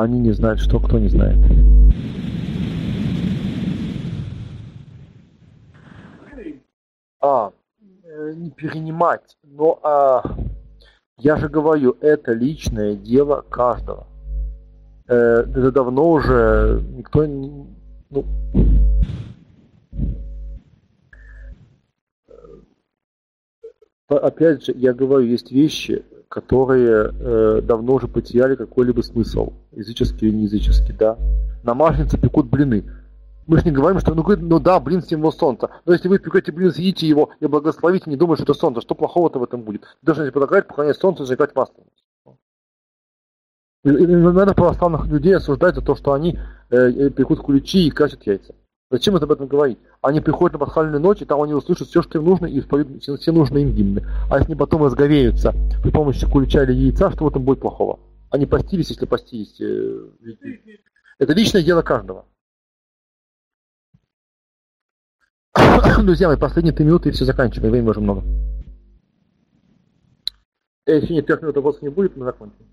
Они 0.00 0.18
не 0.18 0.32
знают, 0.32 0.60
что 0.60 0.80
кто 0.80 0.98
не 0.98 1.08
знает. 1.08 1.36
А, 7.20 7.52
э, 8.02 8.32
не 8.34 8.50
перенимать. 8.50 9.36
Но 9.42 9.78
а, 9.82 10.22
я 11.18 11.36
же 11.36 11.50
говорю, 11.50 11.98
это 12.00 12.32
личное 12.32 12.94
дело 12.94 13.44
каждого. 13.50 14.06
Э, 15.06 15.42
это 15.42 15.70
давно 15.70 16.12
уже 16.12 16.82
никто 16.96 17.26
не... 17.26 17.66
Ну, 18.08 18.24
э, 24.08 24.14
опять 24.14 24.64
же, 24.64 24.72
я 24.72 24.94
говорю, 24.94 25.26
есть 25.26 25.52
вещи, 25.52 26.02
которые 26.30 27.10
э, 27.12 27.60
давно 27.62 27.94
уже 27.94 28.06
потеряли 28.06 28.54
какой-либо 28.54 29.02
смысл, 29.02 29.52
языческий 29.72 30.28
или 30.28 30.36
не 30.36 30.42
языческий, 30.44 30.94
да. 30.94 31.18
На 31.64 31.74
Масленице 31.74 32.18
пекут 32.18 32.46
блины. 32.46 32.84
Мы 33.48 33.58
же 33.58 33.64
не 33.64 33.72
говорим, 33.72 33.98
что 33.98 34.14
ну, 34.14 34.24
ну 34.38 34.60
да, 34.60 34.78
блин 34.78 35.02
символ 35.02 35.32
солнца. 35.32 35.70
Но 35.84 35.92
если 35.92 36.06
вы 36.06 36.20
пекете 36.20 36.52
блин, 36.52 36.72
съедите 36.72 37.08
его 37.08 37.30
и 37.40 37.46
благословите, 37.46 38.08
не 38.08 38.16
думайте, 38.16 38.44
что 38.44 38.52
это 38.52 38.60
солнце. 38.60 38.80
Что 38.80 38.94
плохого-то 38.94 39.40
в 39.40 39.42
этом 39.42 39.62
будет? 39.62 39.82
Должны 40.02 40.30
подогреть, 40.30 40.68
поклонять 40.68 40.96
солнцу 40.96 41.24
и 41.24 41.26
зажигать 41.26 41.52
масленицу. 41.56 41.90
Надо 43.82 44.54
православных 44.54 45.06
людей 45.08 45.34
осуждать 45.34 45.74
за 45.74 45.82
то, 45.82 45.96
что 45.96 46.12
они 46.12 46.38
э, 46.70 46.76
э 46.76 47.10
пекут 47.10 47.40
куличи 47.40 47.88
и 47.88 47.90
красят 47.90 48.24
яйца. 48.24 48.54
Зачем 48.90 49.14
это 49.14 49.24
об 49.24 49.30
этом 49.30 49.46
говорить? 49.46 49.78
Они 50.02 50.20
приходят 50.20 50.54
на 50.54 50.58
пасхальную 50.66 51.00
ночь, 51.00 51.22
и 51.22 51.24
там 51.24 51.40
они 51.40 51.54
услышат 51.54 51.86
все, 51.88 52.02
что 52.02 52.18
им 52.18 52.24
нужно, 52.24 52.46
и 52.46 52.58
исповедуют 52.58 53.04
все, 53.04 53.32
нужные 53.32 53.62
им 53.62 53.72
гимны. 53.72 54.04
А 54.28 54.34
если 54.34 54.46
они 54.46 54.56
потом 54.56 54.82
разговеются 54.82 55.54
при 55.80 55.90
помощи 55.90 56.28
кулича 56.28 56.64
или 56.64 56.72
яйца, 56.72 57.12
что 57.12 57.24
в 57.24 57.28
этом 57.28 57.44
будет 57.44 57.60
плохого? 57.60 58.00
Они 58.30 58.46
постились, 58.46 58.90
если 58.90 59.06
постились. 59.06 59.60
Э, 59.60 60.08
это 61.20 61.32
личное 61.34 61.62
дело 61.62 61.82
каждого. 61.82 62.26
Друзья 66.02 66.26
мои, 66.26 66.36
последние 66.36 66.74
три 66.74 66.84
минуты 66.84 67.10
и 67.10 67.12
все 67.12 67.24
заканчиваем. 67.24 67.70
Времени 67.70 67.90
уже 67.90 68.00
много. 68.00 68.24
Если 70.86 71.12
нет 71.12 71.26
трех 71.26 71.42
минут 71.42 71.54
вопросов 71.54 71.82
не 71.82 71.90
будет, 71.90 72.16
мы 72.16 72.24
закончим. 72.24 72.66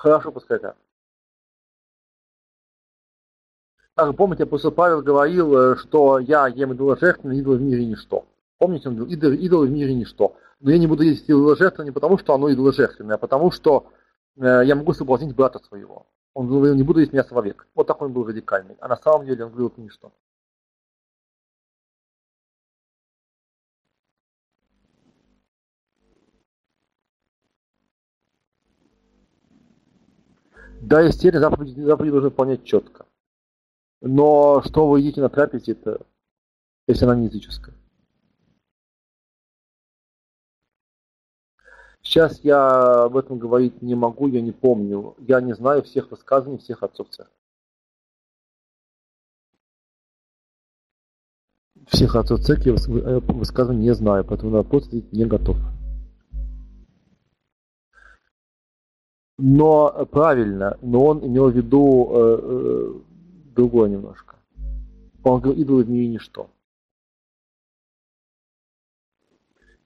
Хорошо, 0.00 0.32
пускай 0.32 0.58
так. 0.58 0.78
Как 3.94 4.16
помните, 4.16 4.44
апостол 4.44 4.72
Павел 4.72 5.02
говорил, 5.02 5.54
э, 5.54 5.76
что 5.76 6.18
я 6.18 6.46
ем 6.48 6.72
идоложертвенно, 6.72 7.32
идол 7.32 7.56
в 7.56 7.60
мире 7.60 7.84
ничто. 7.84 8.24
Помните, 8.56 8.88
он 8.88 8.96
говорил, 8.96 9.14
идол, 9.14 9.32
идол 9.32 9.66
в 9.66 9.70
мире 9.70 9.94
ничто. 9.94 10.36
Но 10.60 10.70
я 10.70 10.78
не 10.78 10.86
буду 10.86 11.02
есть 11.02 11.28
идоложертвенно 11.28 11.84
не 11.84 11.90
потому, 11.90 12.16
что 12.16 12.32
оно 12.32 12.50
идоложертвенное, 12.50 13.16
а 13.16 13.18
потому 13.18 13.50
что 13.50 13.88
э, 14.36 14.62
я 14.64 14.74
могу 14.74 14.94
соблазнить 14.94 15.34
брата 15.36 15.58
своего. 15.58 16.06
Он 16.32 16.48
говорил, 16.48 16.74
не 16.76 16.82
буду 16.82 17.00
есть 17.00 17.12
мясо 17.12 17.34
вовек. 17.34 17.66
Вот 17.74 17.86
такой 17.86 18.08
он 18.08 18.14
был 18.14 18.26
радикальный. 18.26 18.78
А 18.80 18.88
на 18.88 18.96
самом 18.96 19.26
деле 19.26 19.44
он 19.44 19.50
говорил, 19.50 19.68
это 19.68 19.82
ничто. 19.82 20.12
Да, 30.80 31.02
естественно, 31.02 31.40
заповеди, 31.40 31.80
заповеди 31.80 32.12
нужно 32.12 32.30
выполнять 32.30 32.64
четко. 32.64 33.06
Но 34.00 34.62
что 34.62 34.88
вы 34.88 35.00
едите 35.00 35.20
на 35.20 35.28
трапезе, 35.28 35.72
это, 35.72 36.00
если 36.86 37.04
она 37.04 37.16
не 37.16 37.26
языческая? 37.26 37.74
Сейчас 42.02 42.40
я 42.42 43.04
об 43.04 43.16
этом 43.18 43.38
говорить 43.38 43.82
не 43.82 43.94
могу, 43.94 44.26
я 44.26 44.40
не 44.40 44.52
помню. 44.52 45.14
Я 45.18 45.42
не 45.42 45.54
знаю 45.54 45.82
всех 45.82 46.10
высказаний 46.10 46.56
всех 46.56 46.82
отцов 46.82 47.08
церкви. 47.10 47.34
Всех 51.88 52.16
отцов 52.16 52.40
церкви 52.40 52.70
э, 52.70 53.18
высказываний 53.18 53.82
не 53.82 53.94
знаю, 53.94 54.24
поэтому 54.24 54.50
на 54.50 54.58
вопрос 54.58 54.88
не 54.90 55.26
готов. 55.26 55.58
Но 59.42 60.06
правильно, 60.10 60.76
но 60.82 61.02
он 61.02 61.24
имел 61.24 61.50
в 61.50 61.56
виду 61.56 62.10
э, 62.12 62.38
э, 62.42 62.94
другое 63.54 63.88
немножко. 63.88 64.36
Он 65.24 65.40
говорил, 65.40 65.62
идолы 65.62 65.84
в 65.84 65.88
мире 65.88 66.08
ничто. 66.08 66.50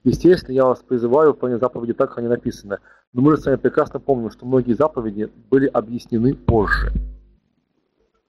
Естественно, 0.03 0.53
я 0.53 0.65
вас 0.65 0.79
призываю 0.79 1.31
выполнять 1.31 1.61
заповеди 1.61 1.93
так, 1.93 2.09
как 2.09 2.17
они 2.17 2.27
написаны. 2.27 2.79
Но 3.13 3.21
мы 3.21 3.31
же 3.31 3.41
с 3.41 3.45
вами 3.45 3.55
прекрасно 3.55 4.01
помним, 4.01 4.29
что 4.29 4.45
многие 4.45 4.73
заповеди 4.73 5.31
были 5.49 5.67
объяснены 5.67 6.35
позже. 6.35 6.91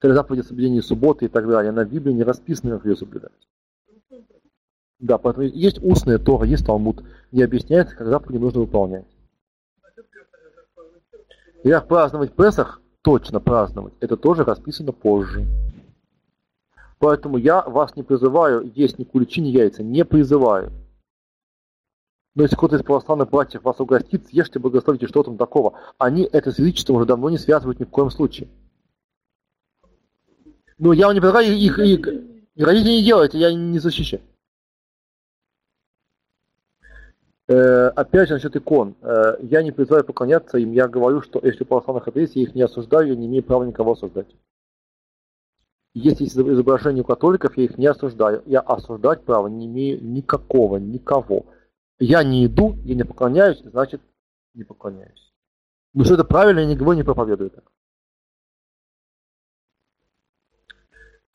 Это 0.00 0.14
заповеди 0.14 0.46
соблюдения 0.46 0.80
субботы 0.80 1.24
и 1.24 1.28
так 1.28 1.48
далее. 1.48 1.72
На 1.72 1.84
Библии 1.84 2.12
не 2.12 2.22
расписано, 2.22 2.76
как 2.76 2.86
ее 2.86 2.94
соблюдать. 2.94 3.32
Да, 5.00 5.18
поэтому 5.18 5.46
есть 5.46 5.82
устная 5.82 6.18
Тора, 6.18 6.44
есть 6.46 6.64
Талмуд. 6.64 7.02
Не 7.32 7.42
объясняется, 7.42 7.96
как 7.96 8.06
заповеди 8.06 8.40
нужно 8.40 8.60
выполнять. 8.60 9.06
Как 11.68 11.88
праздновать 11.88 12.32
Песах, 12.32 12.80
точно 13.02 13.40
праздновать, 13.40 13.94
это 13.98 14.16
тоже 14.16 14.44
расписано 14.44 14.92
позже. 14.92 15.44
Поэтому 16.98 17.38
я 17.38 17.62
вас 17.62 17.96
не 17.96 18.04
призываю 18.04 18.70
есть 18.74 19.00
ни 19.00 19.04
куличи, 19.04 19.40
ни 19.40 19.48
яйца. 19.48 19.82
Не 19.82 20.04
призываю. 20.04 20.70
Но 22.36 22.44
если 22.44 22.54
кто-то 22.54 22.76
из 22.76 22.82
православных 22.82 23.30
братьев 23.30 23.64
вас 23.64 23.80
угостит, 23.80 24.28
съешьте, 24.28 24.60
благословите, 24.60 25.08
что 25.08 25.24
там 25.24 25.36
такого. 25.36 25.74
Они 25.98 26.22
это 26.22 26.52
с 26.52 26.58
язычеством 26.58 26.96
уже 26.96 27.06
давно 27.06 27.30
не 27.30 27.38
связывают 27.38 27.80
ни 27.80 27.84
в 27.84 27.90
коем 27.90 28.10
случае. 28.10 28.48
Ну, 30.78 30.92
я 30.92 31.06
вам 31.06 31.14
не 31.14 31.20
предлагаю 31.20 31.52
их, 31.52 31.78
их, 31.78 32.06
их 32.54 32.66
родители 32.66 32.90
не 32.90 33.04
делайте, 33.04 33.38
я 33.38 33.52
не 33.52 33.78
защищаю. 33.78 34.22
Э, 36.82 36.84
опять 37.54 38.28
же, 38.28 38.34
насчет 38.34 38.56
икон. 38.56 38.96
Э, 39.02 39.36
я 39.40 39.62
не 39.62 39.70
призываю 39.70 40.04
поклоняться 40.04 40.58
им, 40.58 40.72
я 40.72 40.88
говорю, 40.88 41.22
что 41.22 41.40
если 41.42 41.62
у 41.62 41.66
православных 41.66 42.08
это 42.08 42.18
есть, 42.20 42.34
я 42.36 42.42
их 42.42 42.54
не 42.54 42.62
осуждаю, 42.62 43.08
я 43.08 43.16
не 43.16 43.26
имею 43.26 43.44
права 43.44 43.64
никого 43.64 43.92
осуждать. 43.92 44.26
Если 45.94 46.24
есть 46.24 46.36
изображение 46.36 47.02
у 47.02 47.06
католиков, 47.06 47.56
я 47.56 47.64
их 47.64 47.78
не 47.78 47.86
осуждаю. 47.86 48.42
Я 48.46 48.60
осуждать 48.60 49.24
права 49.24 49.46
не 49.46 49.66
имею 49.66 50.04
никакого, 50.04 50.76
никого. 50.76 51.46
Я 51.98 52.22
не 52.22 52.44
иду, 52.44 52.76
я 52.84 52.94
не 52.94 53.04
поклоняюсь, 53.04 53.62
значит 53.64 54.02
не 54.52 54.64
поклоняюсь. 54.64 55.32
Но 55.94 56.04
что 56.04 56.14
это 56.14 56.24
правильно, 56.24 56.60
я 56.60 56.66
никого 56.66 56.92
не 56.92 57.02
проповедую 57.02 57.50
так. 57.50 57.64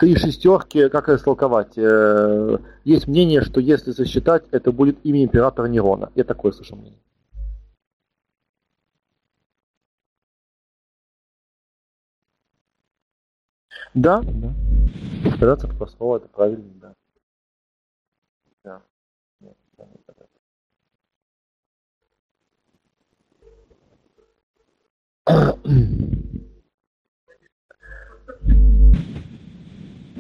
Три 0.02 0.16
шестерки, 0.16 0.90
как 0.90 1.10
истолковать? 1.10 1.78
Э, 1.78 2.58
есть 2.84 3.08
мнение, 3.08 3.44
что 3.44 3.60
если 3.60 3.92
засчитать, 3.92 4.44
это 4.50 4.72
будет 4.72 4.98
имя 5.06 5.24
императора 5.24 5.68
Нерона. 5.68 6.12
Я 6.16 6.24
такое 6.24 6.54
слышал 6.54 6.76
мнение. 6.76 7.00
Да, 13.94 14.24
да. 14.24 14.56
Стараться 15.36 15.68
по 15.68 15.86
слову 15.86 16.16
это 16.16 16.28
правильно, 16.30 16.74
да. 16.82 16.96
Да. 18.64 18.82
Нет, 19.40 19.56
да, 19.78 19.86
нет, 19.86 20.02
да. 25.28 26.18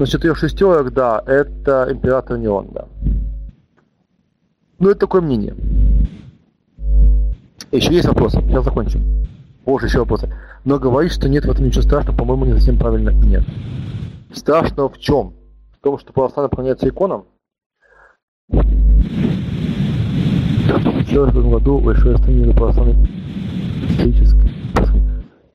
Насчет 0.01 0.19
трех 0.19 0.35
шестерок, 0.35 0.93
да, 0.93 1.21
это 1.27 1.87
император 1.91 2.39
Неон, 2.39 2.69
да. 2.71 2.87
Ну, 4.79 4.89
это 4.89 5.01
такое 5.01 5.21
мнение. 5.21 5.55
Еще 7.71 7.93
есть 7.93 8.07
вопросы? 8.07 8.41
Сейчас 8.41 8.65
закончим. 8.65 9.27
Позже 9.63 9.85
еще 9.85 9.99
вопросы. 9.99 10.33
Но 10.65 10.79
говорить, 10.79 11.11
что 11.11 11.29
нет 11.29 11.45
в 11.45 11.51
этом 11.51 11.65
ничего 11.65 11.83
страшного, 11.83 12.17
по-моему, 12.17 12.45
не 12.45 12.53
совсем 12.53 12.79
правильно 12.79 13.11
нет. 13.11 13.43
Страшного 14.33 14.89
в 14.89 14.97
чем? 14.97 15.35
В 15.77 15.83
том, 15.83 15.99
что 15.99 16.11
православие 16.13 16.49
поклоняется 16.49 16.89
иконам? 16.89 17.25
В 18.47 18.57
этом 21.27 21.51
году 21.51 21.77
большое 21.79 22.15
расстояние 22.15 22.55
православной 22.55 23.07
исторической 23.87 24.49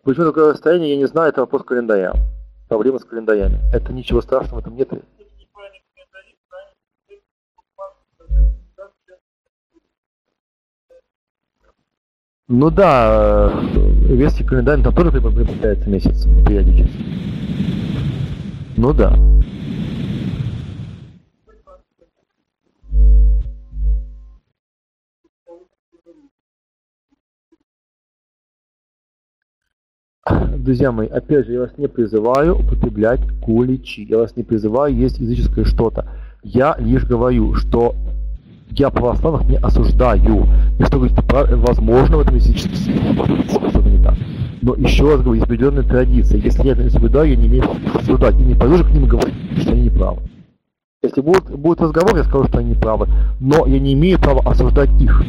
Почему 0.04 0.26
такое 0.26 0.52
расстояние, 0.52 0.90
я 0.90 0.96
не 0.98 1.06
знаю, 1.06 1.30
это 1.30 1.40
вопрос 1.40 1.64
календаря. 1.64 2.14
Проблема 2.68 2.98
с 2.98 3.04
календарями. 3.04 3.60
Это 3.72 3.92
ничего 3.92 4.20
страшного 4.20 4.56
в 4.56 4.62
этом 4.62 4.76
нет. 4.76 4.90
Ну 12.48 12.70
да, 12.70 13.50
э, 13.52 14.14
веский 14.14 14.44
календарь 14.44 14.80
там 14.80 14.94
тоже 14.94 15.10
приобретается 15.10 15.90
месяц 15.90 16.26
периодически. 16.46 16.92
Ну 18.76 18.92
да. 18.92 19.16
Друзья 30.66 30.90
мои, 30.90 31.06
опять 31.06 31.46
же, 31.46 31.52
я 31.52 31.60
вас 31.60 31.70
не 31.76 31.86
призываю 31.86 32.58
употреблять 32.58 33.20
куличи, 33.40 34.00
я 34.00 34.18
вас 34.18 34.34
не 34.34 34.42
призываю 34.42 34.96
есть 34.96 35.20
языческое 35.20 35.64
что-то. 35.64 36.08
Я 36.42 36.74
лишь 36.80 37.04
говорю, 37.04 37.54
что 37.54 37.94
я 38.70 38.90
православных 38.90 39.48
не 39.48 39.58
осуждаю. 39.58 40.48
И 40.80 40.82
что 40.82 40.98
говорит, 40.98 41.16
возможно, 41.30 42.16
в 42.16 42.20
этом 42.22 42.34
языческом 42.34 42.74
что-то 42.74 43.88
не 43.88 44.02
так. 44.02 44.16
Но 44.60 44.74
еще 44.74 45.04
раз 45.04 45.20
говорю, 45.20 45.34
есть 45.34 45.44
определенная 45.44 45.84
традиция. 45.84 46.40
Если 46.40 46.66
я 46.66 46.72
это 46.72 46.82
не 46.82 46.90
соблюдаю, 46.90 47.30
я 47.30 47.36
не 47.36 47.46
имею 47.46 47.62
соблюдать. 48.00 48.34
И 48.34 48.42
не 48.42 48.54
пойду 48.56 48.78
же 48.78 48.84
к 48.84 48.90
ним 48.90 49.06
говорить, 49.06 49.34
что 49.60 49.70
они 49.70 49.82
не 49.82 49.90
правы. 49.90 50.22
Если 51.04 51.20
будет, 51.20 51.48
будет 51.48 51.80
разговор, 51.80 52.16
я 52.16 52.24
скажу, 52.24 52.48
что 52.48 52.58
они 52.58 52.70
не 52.70 52.74
правы. 52.74 53.06
Но 53.38 53.66
я 53.66 53.78
не 53.78 53.92
имею 53.92 54.18
права 54.18 54.42
осуждать 54.44 54.90
их. 55.00 55.22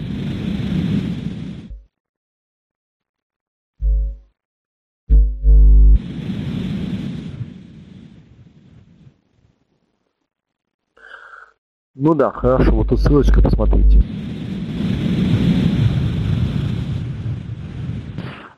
Ну 12.00 12.14
да, 12.14 12.32
хорошо, 12.32 12.74
вот 12.74 12.90
тут 12.90 13.00
ссылочка, 13.00 13.42
посмотрите. 13.42 14.04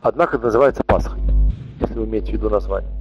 Однако 0.02 0.36
это 0.36 0.48
называется 0.48 0.84
Пасхой, 0.86 1.22
если 1.80 1.94
вы 1.94 2.04
имеете 2.04 2.32
в 2.32 2.34
виду 2.34 2.50
название. 2.50 2.99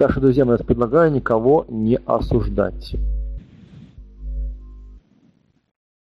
Так 0.00 0.12
что, 0.12 0.20
друзья, 0.22 0.46
я 0.46 0.56
предлагаю 0.56 1.12
никого 1.12 1.66
не 1.68 1.96
осуждать. 2.06 2.96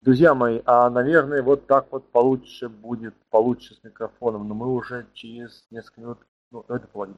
Друзья 0.02 0.36
мои, 0.36 0.60
а, 0.66 0.90
наверное, 0.90 1.42
вот 1.42 1.68
так 1.68 1.90
вот 1.92 2.12
получше 2.12 2.68
будет, 2.68 3.14
получше 3.30 3.76
с 3.76 3.84
микрофоном, 3.86 4.46
но 4.50 4.56
мы 4.56 4.74
уже 4.74 5.06
через 5.14 5.66
несколько 5.72 6.02
минут, 6.02 6.18
ну, 6.52 6.66
это 6.68 6.86
половина. 6.88 7.18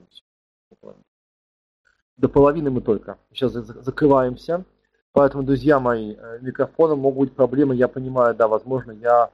До 2.18 2.30
половины 2.30 2.70
мы 2.70 2.82
только. 2.82 3.18
Сейчас 3.32 3.54
закрываемся. 3.54 4.64
Поэтому, 5.12 5.42
друзья 5.42 5.80
мои, 5.80 6.14
э, 6.14 6.38
микрофоном 6.40 7.00
могут 7.00 7.30
быть 7.30 7.36
проблемы, 7.36 7.76
я 7.76 7.88
понимаю, 7.88 8.36
да, 8.36 8.48
возможно, 8.48 8.92
я 8.92 9.32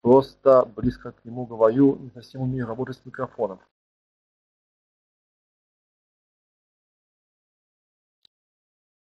просто 0.00 0.66
близко 0.74 1.12
к 1.12 1.22
нему 1.26 1.44
говорю, 1.44 1.96
не 1.96 2.08
совсем 2.14 2.40
умею 2.40 2.66
работать 2.66 2.96
с 2.96 3.04
микрофоном. 3.04 3.60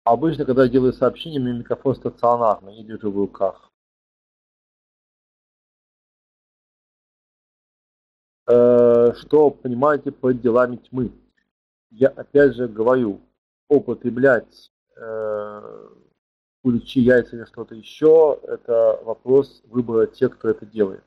Обычно, 0.05 0.45
когда 0.45 0.65
я 0.65 0.71
делаю 0.71 0.93
сообщение, 0.93 1.41
у 1.41 1.45
меня 1.45 1.59
микрофон 1.59 1.95
стационарный, 1.95 2.77
я 2.77 2.85
держу 2.85 3.11
в 3.11 3.17
руках. 3.17 3.71
Э, 8.47 9.13
что 9.15 9.51
понимаете 9.51 10.11
под 10.11 10.41
делами 10.41 10.77
тьмы? 10.77 11.13
Я 11.91 12.09
опять 12.09 12.55
же 12.55 12.67
говорю, 12.67 13.21
употреблять 13.69 14.73
э, 14.97 15.89
куличи, 16.63 17.01
яйца 17.01 17.37
или 17.37 17.45
что-то 17.45 17.75
еще, 17.75 18.41
это 18.43 19.01
вопрос 19.05 19.63
выбора 19.67 20.07
тех, 20.07 20.37
кто 20.37 20.49
это 20.49 20.65
делает. 20.67 21.05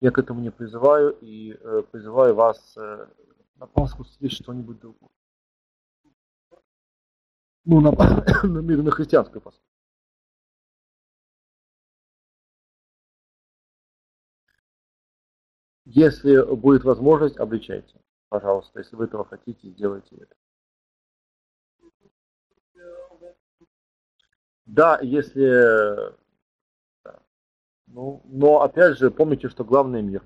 Я 0.00 0.10
к 0.10 0.18
этому 0.18 0.40
не 0.40 0.50
призываю 0.50 1.16
и 1.20 1.52
э, 1.52 1.82
призываю 1.92 2.34
вас 2.34 2.76
на 2.76 3.66
Пасху 3.66 4.04
съесть 4.04 4.42
что-нибудь 4.42 4.80
другое. 4.80 5.10
Ну, 7.64 7.80
на, 7.80 7.92
на, 8.42 8.62
на 8.62 8.90
христианскую 8.90 9.40
Пасху. 9.40 9.60
Если 15.84 16.42
будет 16.54 16.84
возможность, 16.84 17.36
обличайте. 17.36 18.00
Пожалуйста, 18.28 18.78
если 18.78 18.96
вы 18.96 19.04
этого 19.04 19.24
хотите, 19.24 19.68
сделайте 19.68 20.16
это. 20.16 20.34
Да, 24.64 24.98
если... 25.02 26.14
Ну, 27.88 28.22
но 28.24 28.62
опять 28.62 28.96
же, 28.96 29.10
помните, 29.10 29.50
что 29.50 29.64
главный 29.64 30.00
мир. 30.00 30.24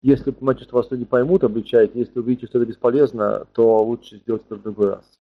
Если 0.00 0.30
понимаете, 0.30 0.64
что 0.64 0.76
вас 0.76 0.90
люди 0.92 1.04
поймут, 1.04 1.42
обличайте. 1.42 1.98
Если 1.98 2.20
увидите, 2.20 2.46
что 2.46 2.58
это 2.58 2.68
бесполезно, 2.68 3.46
то 3.46 3.82
лучше 3.82 4.18
сделать 4.18 4.44
это 4.46 4.56
в 4.56 4.62
другой 4.62 4.90
раз. 4.90 5.18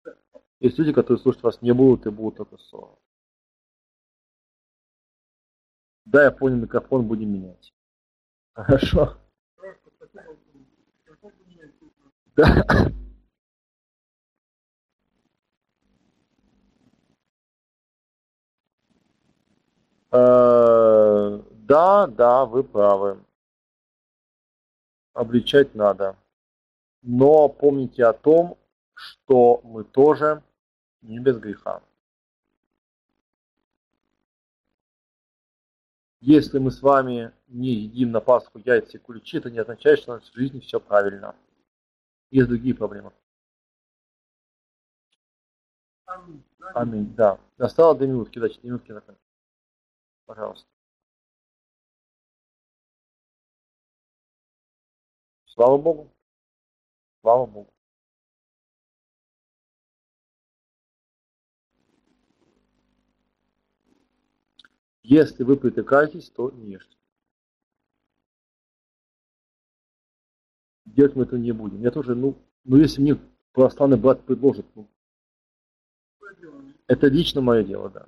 Есть 0.60 0.78
люди, 0.78 0.92
которые 0.92 1.20
слушать 1.20 1.42
вас 1.42 1.62
не 1.62 1.72
будут 1.72 2.06
и 2.06 2.10
будут 2.10 2.36
только 2.38 2.58
ссоры. 2.58 2.96
Да, 6.04 6.24
я 6.24 6.30
понял, 6.32 6.56
микрофон 6.56 7.06
будем 7.06 7.32
менять. 7.32 7.72
Хорошо. 8.54 9.18
Да. 12.34 12.64
Э, 20.10 21.42
да, 21.52 22.06
да, 22.06 22.46
вы 22.46 22.64
правы. 22.64 23.22
Обличать 25.12 25.74
надо. 25.74 26.16
Но 27.02 27.48
помните 27.48 28.04
о 28.04 28.12
том, 28.12 28.56
что 28.94 29.60
мы 29.64 29.84
тоже 29.84 30.42
не 31.02 31.18
без 31.20 31.38
греха. 31.38 31.82
Если 36.20 36.58
мы 36.58 36.70
с 36.70 36.82
вами 36.82 37.32
не 37.46 37.70
едим 37.74 38.10
на 38.10 38.20
Пасху 38.20 38.58
яйца 38.58 38.96
и 38.96 39.00
куличи, 39.00 39.38
это 39.38 39.50
не 39.50 39.58
означает, 39.58 40.00
что 40.00 40.12
у 40.12 40.14
нас 40.16 40.28
в 40.28 40.34
жизни 40.34 40.58
все 40.60 40.80
правильно. 40.80 41.36
Есть 42.30 42.48
другие 42.48 42.74
проблемы. 42.74 43.12
Аминь. 46.74 47.14
Да. 47.14 47.38
Осталось 47.58 47.98
две 47.98 48.08
минутки, 48.08 48.38
да, 48.38 48.48
четыре 48.48 48.70
минутки 48.70 48.92
закончим. 48.92 49.22
Пожалуйста. 50.26 50.68
Слава 55.46 55.78
Богу. 55.78 56.10
Слава 57.20 57.46
Богу. 57.46 57.72
Если 65.08 65.42
вы 65.42 65.56
притыкаетесь, 65.56 66.28
то 66.28 66.50
не 66.50 66.72
ешьте. 66.72 66.94
Делать 70.84 71.16
мы 71.16 71.22
это 71.22 71.38
не 71.38 71.52
будем. 71.52 71.80
Я 71.80 71.90
тоже, 71.90 72.14
ну, 72.14 72.36
ну 72.64 72.76
если 72.76 73.00
мне 73.00 73.18
православный 73.52 73.96
брат 73.96 74.22
предложит, 74.26 74.66
ну, 74.74 74.86
это 76.86 77.06
лично 77.06 77.40
мое 77.40 77.64
дело, 77.64 77.88
да. 77.88 78.06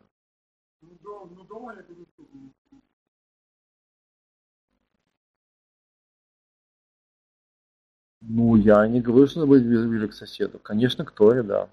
Ну, 8.21 8.57
я 8.57 8.87
не 8.87 9.01
говорю, 9.01 9.27
что 9.27 9.41
надо 9.41 9.53
быть 9.53 9.65
ближе 9.65 10.09
к 10.09 10.13
соседу. 10.13 10.59
Конечно, 10.59 11.07
кто 11.07 11.35
я, 11.35 11.43
да. 11.43 11.71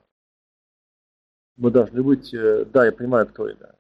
Мы 1.58 1.70
должны 1.70 2.02
быть... 2.02 2.34
Э, 2.34 2.64
да, 2.64 2.86
я 2.86 2.94
понимаю, 2.94 3.28
кто 3.28 3.50
я, 3.50 3.56
да. 3.56 3.77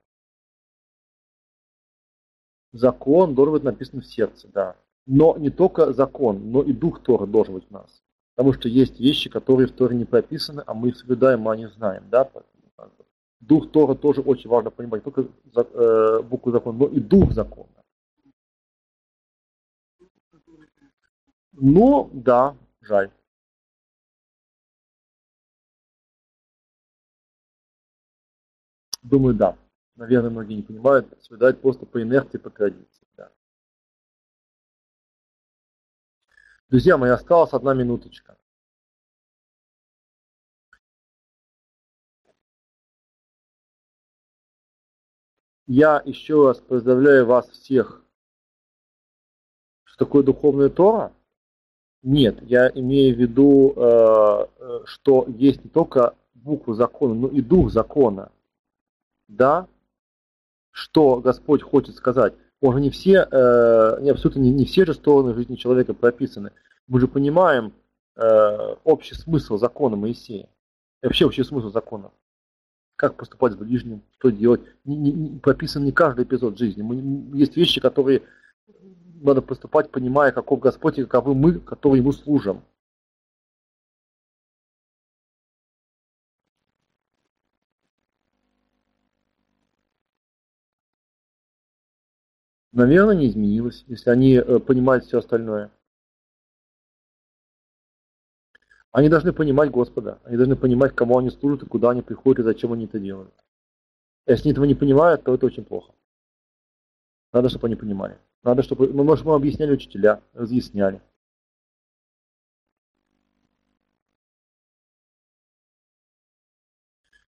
Закон 2.78 3.34
должен 3.34 3.54
быть 3.54 3.64
написан 3.64 4.02
в 4.02 4.06
сердце, 4.06 4.48
да. 4.54 4.76
Но 5.08 5.36
не 5.38 5.50
только 5.50 5.94
закон, 5.94 6.52
но 6.52 6.62
и 6.62 6.74
дух 6.74 7.02
Тора 7.02 7.26
должен 7.26 7.56
быть 7.56 7.68
в 7.68 7.72
нас. 7.72 8.04
Потому 8.36 8.54
что 8.54 8.70
есть 8.70 9.00
вещи, 9.00 9.30
которые 9.30 9.68
в 9.68 9.72
Торе 9.72 9.96
не 9.96 10.06
прописаны, 10.06 10.64
а 10.68 10.74
мы 10.76 10.90
их 10.90 10.98
соблюдаем, 10.98 11.48
о 11.48 11.56
них 11.56 11.74
знаем. 11.74 12.04
Да? 12.12 12.30
Дух 13.40 13.72
Тора 13.72 13.96
тоже 13.96 14.22
очень 14.22 14.50
важно 14.50 14.70
понимать, 14.70 15.04
не 15.06 15.12
только 15.12 15.32
э, 15.56 16.22
букву 16.22 16.52
закона, 16.52 16.78
но 16.78 16.88
и 16.88 17.00
дух 17.00 17.32
закона. 17.32 17.70
Ну, 21.54 22.12
да, 22.14 22.56
жаль. 22.82 23.10
Думаю, 29.02 29.34
да 29.34 29.58
наверное, 29.98 30.30
многие 30.30 30.56
не 30.56 30.64
понимают, 30.64 31.08
соблюдать 31.22 31.60
просто 31.60 31.86
по 31.86 32.02
инерции, 32.02 32.38
по 32.38 32.50
традиции. 32.50 33.08
Да. 33.18 33.32
Друзья 36.70 36.98
мои, 36.98 37.10
осталась 37.10 37.54
одна 37.54 37.74
минуточка. 37.74 38.38
Я 45.66 46.02
еще 46.06 46.48
раз 46.48 46.60
поздравляю 46.60 47.26
вас 47.26 47.50
всех. 47.50 48.02
Что 49.84 50.06
такое 50.06 50.24
духовная 50.24 50.70
Тора? 50.70 51.12
Нет, 52.04 52.42
я 52.44 52.70
имею 52.70 53.16
в 53.16 53.20
виду, 53.20 53.74
э, 53.76 54.48
э, 54.60 54.80
что 54.86 55.26
есть 55.28 55.66
не 55.66 55.70
только 55.70 56.16
буква 56.36 56.74
закона, 56.74 57.16
но 57.16 57.28
и 57.28 57.42
дух 57.42 57.70
закона. 57.70 58.32
Да, 59.28 59.68
что 60.78 61.20
Господь 61.22 61.64
хочет 61.64 61.96
сказать. 61.96 62.36
Уже 62.62 62.80
не 62.80 62.92
все, 62.92 63.28
э, 63.32 63.98
не, 64.00 64.12
абсолютно 64.12 64.42
не, 64.42 64.52
не 64.52 64.66
все 64.66 64.86
же 64.86 64.94
стороны 64.94 65.34
жизни 65.34 65.56
человека 65.56 65.96
прописаны. 65.96 66.52
Мы 66.88 67.00
же 67.00 67.08
понимаем 67.08 67.74
э, 68.16 68.76
общий 68.84 69.16
смысл 69.16 69.58
закона 69.58 69.96
Моисея. 69.96 70.48
И 71.02 71.08
вообще 71.08 71.26
общий 71.26 71.44
смысл 71.44 71.72
закона. 71.72 72.12
Как 72.96 73.16
поступать 73.16 73.54
с 73.54 73.56
ближним, 73.56 74.04
что 74.20 74.30
делать. 74.30 74.62
Не, 74.86 74.98
не, 74.98 75.12
не, 75.12 75.40
прописан 75.40 75.84
не 75.84 75.92
каждый 75.92 76.26
эпизод 76.26 76.60
жизни. 76.60 76.84
Мы, 76.84 77.36
есть 77.36 77.58
вещи, 77.58 77.82
которые 77.82 78.22
надо 79.20 79.42
поступать, 79.42 79.90
понимая, 79.90 80.32
каков 80.32 80.60
Господь 80.60 81.00
и 81.00 81.06
каковы 81.06 81.34
мы, 81.34 81.54
которые 81.54 82.02
Ему 82.02 82.12
служим. 82.12 82.62
Наверное, 92.78 93.16
не 93.16 93.28
изменилось, 93.28 93.84
если 93.88 94.10
они 94.12 94.36
э, 94.36 94.60
понимают 94.60 95.06
все 95.06 95.18
остальное. 95.18 95.72
Они 98.92 99.10
должны 99.10 99.34
понимать 99.34 99.72
Господа, 99.72 100.20
они 100.24 100.38
должны 100.38 100.56
понимать, 100.56 100.96
кому 100.96 101.18
они 101.18 101.30
служат, 101.30 101.64
и 101.64 101.68
куда 101.68 101.90
они 101.90 102.02
приходят, 102.02 102.40
и 102.40 102.44
зачем 102.44 102.74
они 102.74 102.86
это 102.86 103.00
делают. 103.00 103.34
Если 104.26 104.44
они 104.44 104.52
этого 104.52 104.66
не 104.66 104.76
понимают, 104.76 105.24
то 105.24 105.34
это 105.34 105.46
очень 105.46 105.66
плохо. 105.66 105.94
Надо, 107.34 107.50
чтобы 107.50 107.68
они 107.68 107.76
понимали. 107.76 108.18
Надо, 108.44 108.64
чтобы 108.64 108.88
мы, 108.94 109.04
может, 109.04 109.26
мы 109.26 109.36
объясняли 109.36 109.74
учителя, 109.74 110.22
разъясняли. 110.34 111.02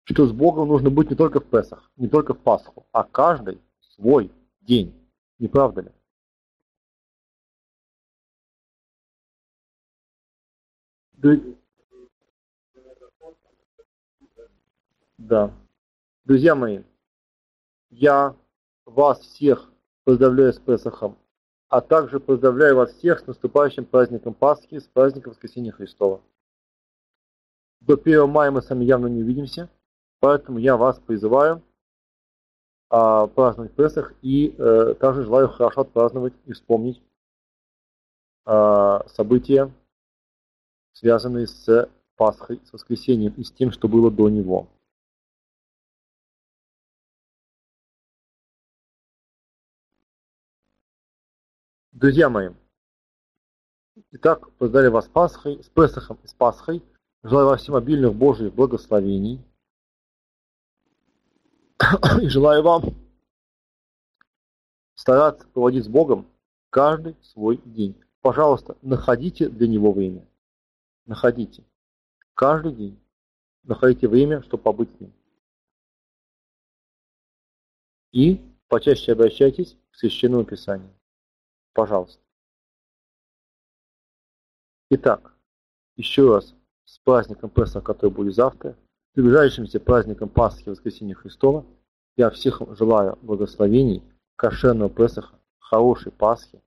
Что 0.03 0.25
с 0.25 0.31
Богом 0.31 0.69
нужно 0.69 0.89
быть 0.89 1.09
не 1.09 1.15
только 1.15 1.39
в 1.39 1.45
Песах, 1.45 1.91
не 1.97 2.07
только 2.07 2.33
в 2.33 2.39
Пасху, 2.39 2.87
а 2.91 3.03
каждый 3.03 3.61
свой 3.95 4.31
день. 4.61 4.98
Не 5.39 5.47
правда 5.47 5.81
ли? 5.81 5.91
Да. 15.17 15.53
Друзья 16.25 16.55
мои, 16.55 16.83
я 17.89 18.35
вас 18.85 19.19
всех 19.21 19.71
поздравляю 20.03 20.53
с 20.53 20.59
Песохом, 20.59 21.17
а 21.69 21.81
также 21.81 22.19
поздравляю 22.19 22.75
вас 22.75 22.93
всех 22.93 23.19
с 23.19 23.27
наступающим 23.27 23.85
праздником 23.85 24.33
Пасхи, 24.33 24.79
с 24.79 24.87
праздником 24.87 25.31
Воскресения 25.31 25.71
Христова. 25.71 26.21
До 27.81 27.93
1 27.95 28.29
мая 28.29 28.51
мы 28.51 28.61
с 28.61 28.69
вами 28.69 28.83
явно 28.83 29.07
не 29.07 29.23
увидимся, 29.23 29.69
поэтому 30.19 30.57
я 30.57 30.75
вас 30.77 30.99
призываю 30.99 31.63
а, 32.89 33.27
праздновать 33.27 33.73
Песах 33.73 34.13
и 34.21 34.55
э, 34.57 34.95
также 34.95 35.23
желаю 35.23 35.47
хорошо 35.49 35.81
отпраздновать 35.81 36.33
и 36.45 36.53
вспомнить 36.53 37.01
а, 38.45 39.05
события, 39.09 39.71
связанные 40.93 41.45
с 41.45 41.89
Пасхой, 42.15 42.59
с 42.65 42.73
воскресением 42.73 43.33
и 43.37 43.43
с 43.43 43.51
тем, 43.51 43.71
что 43.71 43.87
было 43.87 44.09
до 44.09 44.27
него. 44.29 44.67
Друзья 51.91 52.29
мои, 52.29 52.49
итак, 54.11 54.51
поздравляю 54.53 54.93
вас 54.93 55.05
с 55.05 55.09
Пасхой, 55.09 55.63
с 55.63 55.69
Песахом 55.69 56.17
и 56.23 56.27
с 56.27 56.33
Пасхой. 56.33 56.81
Желаю 57.21 57.47
вам 57.47 57.57
всем 57.57 57.75
обильных 57.75 58.15
Божьих 58.15 58.53
благословений. 58.53 59.41
И 62.21 62.27
желаю 62.29 62.63
вам 62.63 62.83
стараться 64.95 65.47
проводить 65.47 65.85
с 65.85 65.87
Богом 65.87 66.27
каждый 66.69 67.15
свой 67.21 67.57
день. 67.65 67.95
Пожалуйста, 68.21 68.77
находите 68.81 69.49
для 69.49 69.67
него 69.67 69.91
время 69.91 70.25
находите. 71.09 71.65
Каждый 72.35 72.73
день 72.73 72.99
находите 73.63 74.07
время, 74.07 74.41
чтобы 74.43 74.63
побыть 74.63 74.95
с 74.95 74.99
ним. 75.01 75.13
И 78.11 78.39
почаще 78.67 79.11
обращайтесь 79.11 79.75
к 79.91 79.95
Священному 79.95 80.45
Писанию. 80.45 80.93
Пожалуйста. 81.73 82.21
Итак, 84.91 85.33
еще 85.95 86.33
раз 86.33 86.55
с 86.85 86.99
праздником 86.99 87.49
Песах, 87.49 87.83
который 87.83 88.11
будет 88.11 88.35
завтра, 88.35 88.77
с 89.11 89.13
приближающимся 89.13 89.79
праздником 89.79 90.29
Пасхи 90.29 90.69
Воскресения 90.69 91.15
Христова, 91.15 91.65
я 92.15 92.29
всех 92.29 92.61
желаю 92.77 93.17
благословений, 93.21 94.03
кошерного 94.35 94.89
Песаха, 94.89 95.39
хорошей 95.59 96.11
Пасхи, 96.11 96.61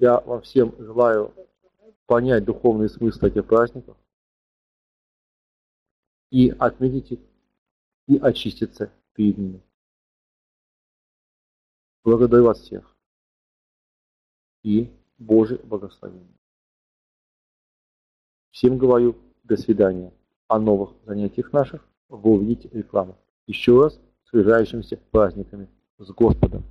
Я 0.00 0.18
вам 0.20 0.40
всем 0.40 0.74
желаю 0.78 1.34
понять 2.06 2.46
духовный 2.46 2.88
смысл 2.88 3.26
этих 3.26 3.46
праздников 3.46 3.98
и 6.30 6.48
отметить 6.48 7.12
их 7.12 7.20
и 8.06 8.16
очиститься 8.16 8.90
перед 9.12 9.36
ними. 9.36 9.62
Благодарю 12.02 12.44
вас 12.44 12.60
всех 12.60 12.96
и 14.62 14.90
Божье 15.18 15.58
благословение. 15.58 16.38
Всем 18.52 18.78
говорю 18.78 19.18
до 19.44 19.58
свидания. 19.58 20.14
О 20.50 20.58
новых 20.58 20.96
занятиях 21.06 21.52
наших 21.52 21.86
вы 22.08 22.32
увидите 22.32 22.68
рекламу. 22.72 23.16
Еще 23.46 23.80
раз 23.80 24.00
с 24.24 24.30
приближающимися 24.32 24.98
праздниками 25.12 25.68
с 25.96 26.10
Господом. 26.10 26.64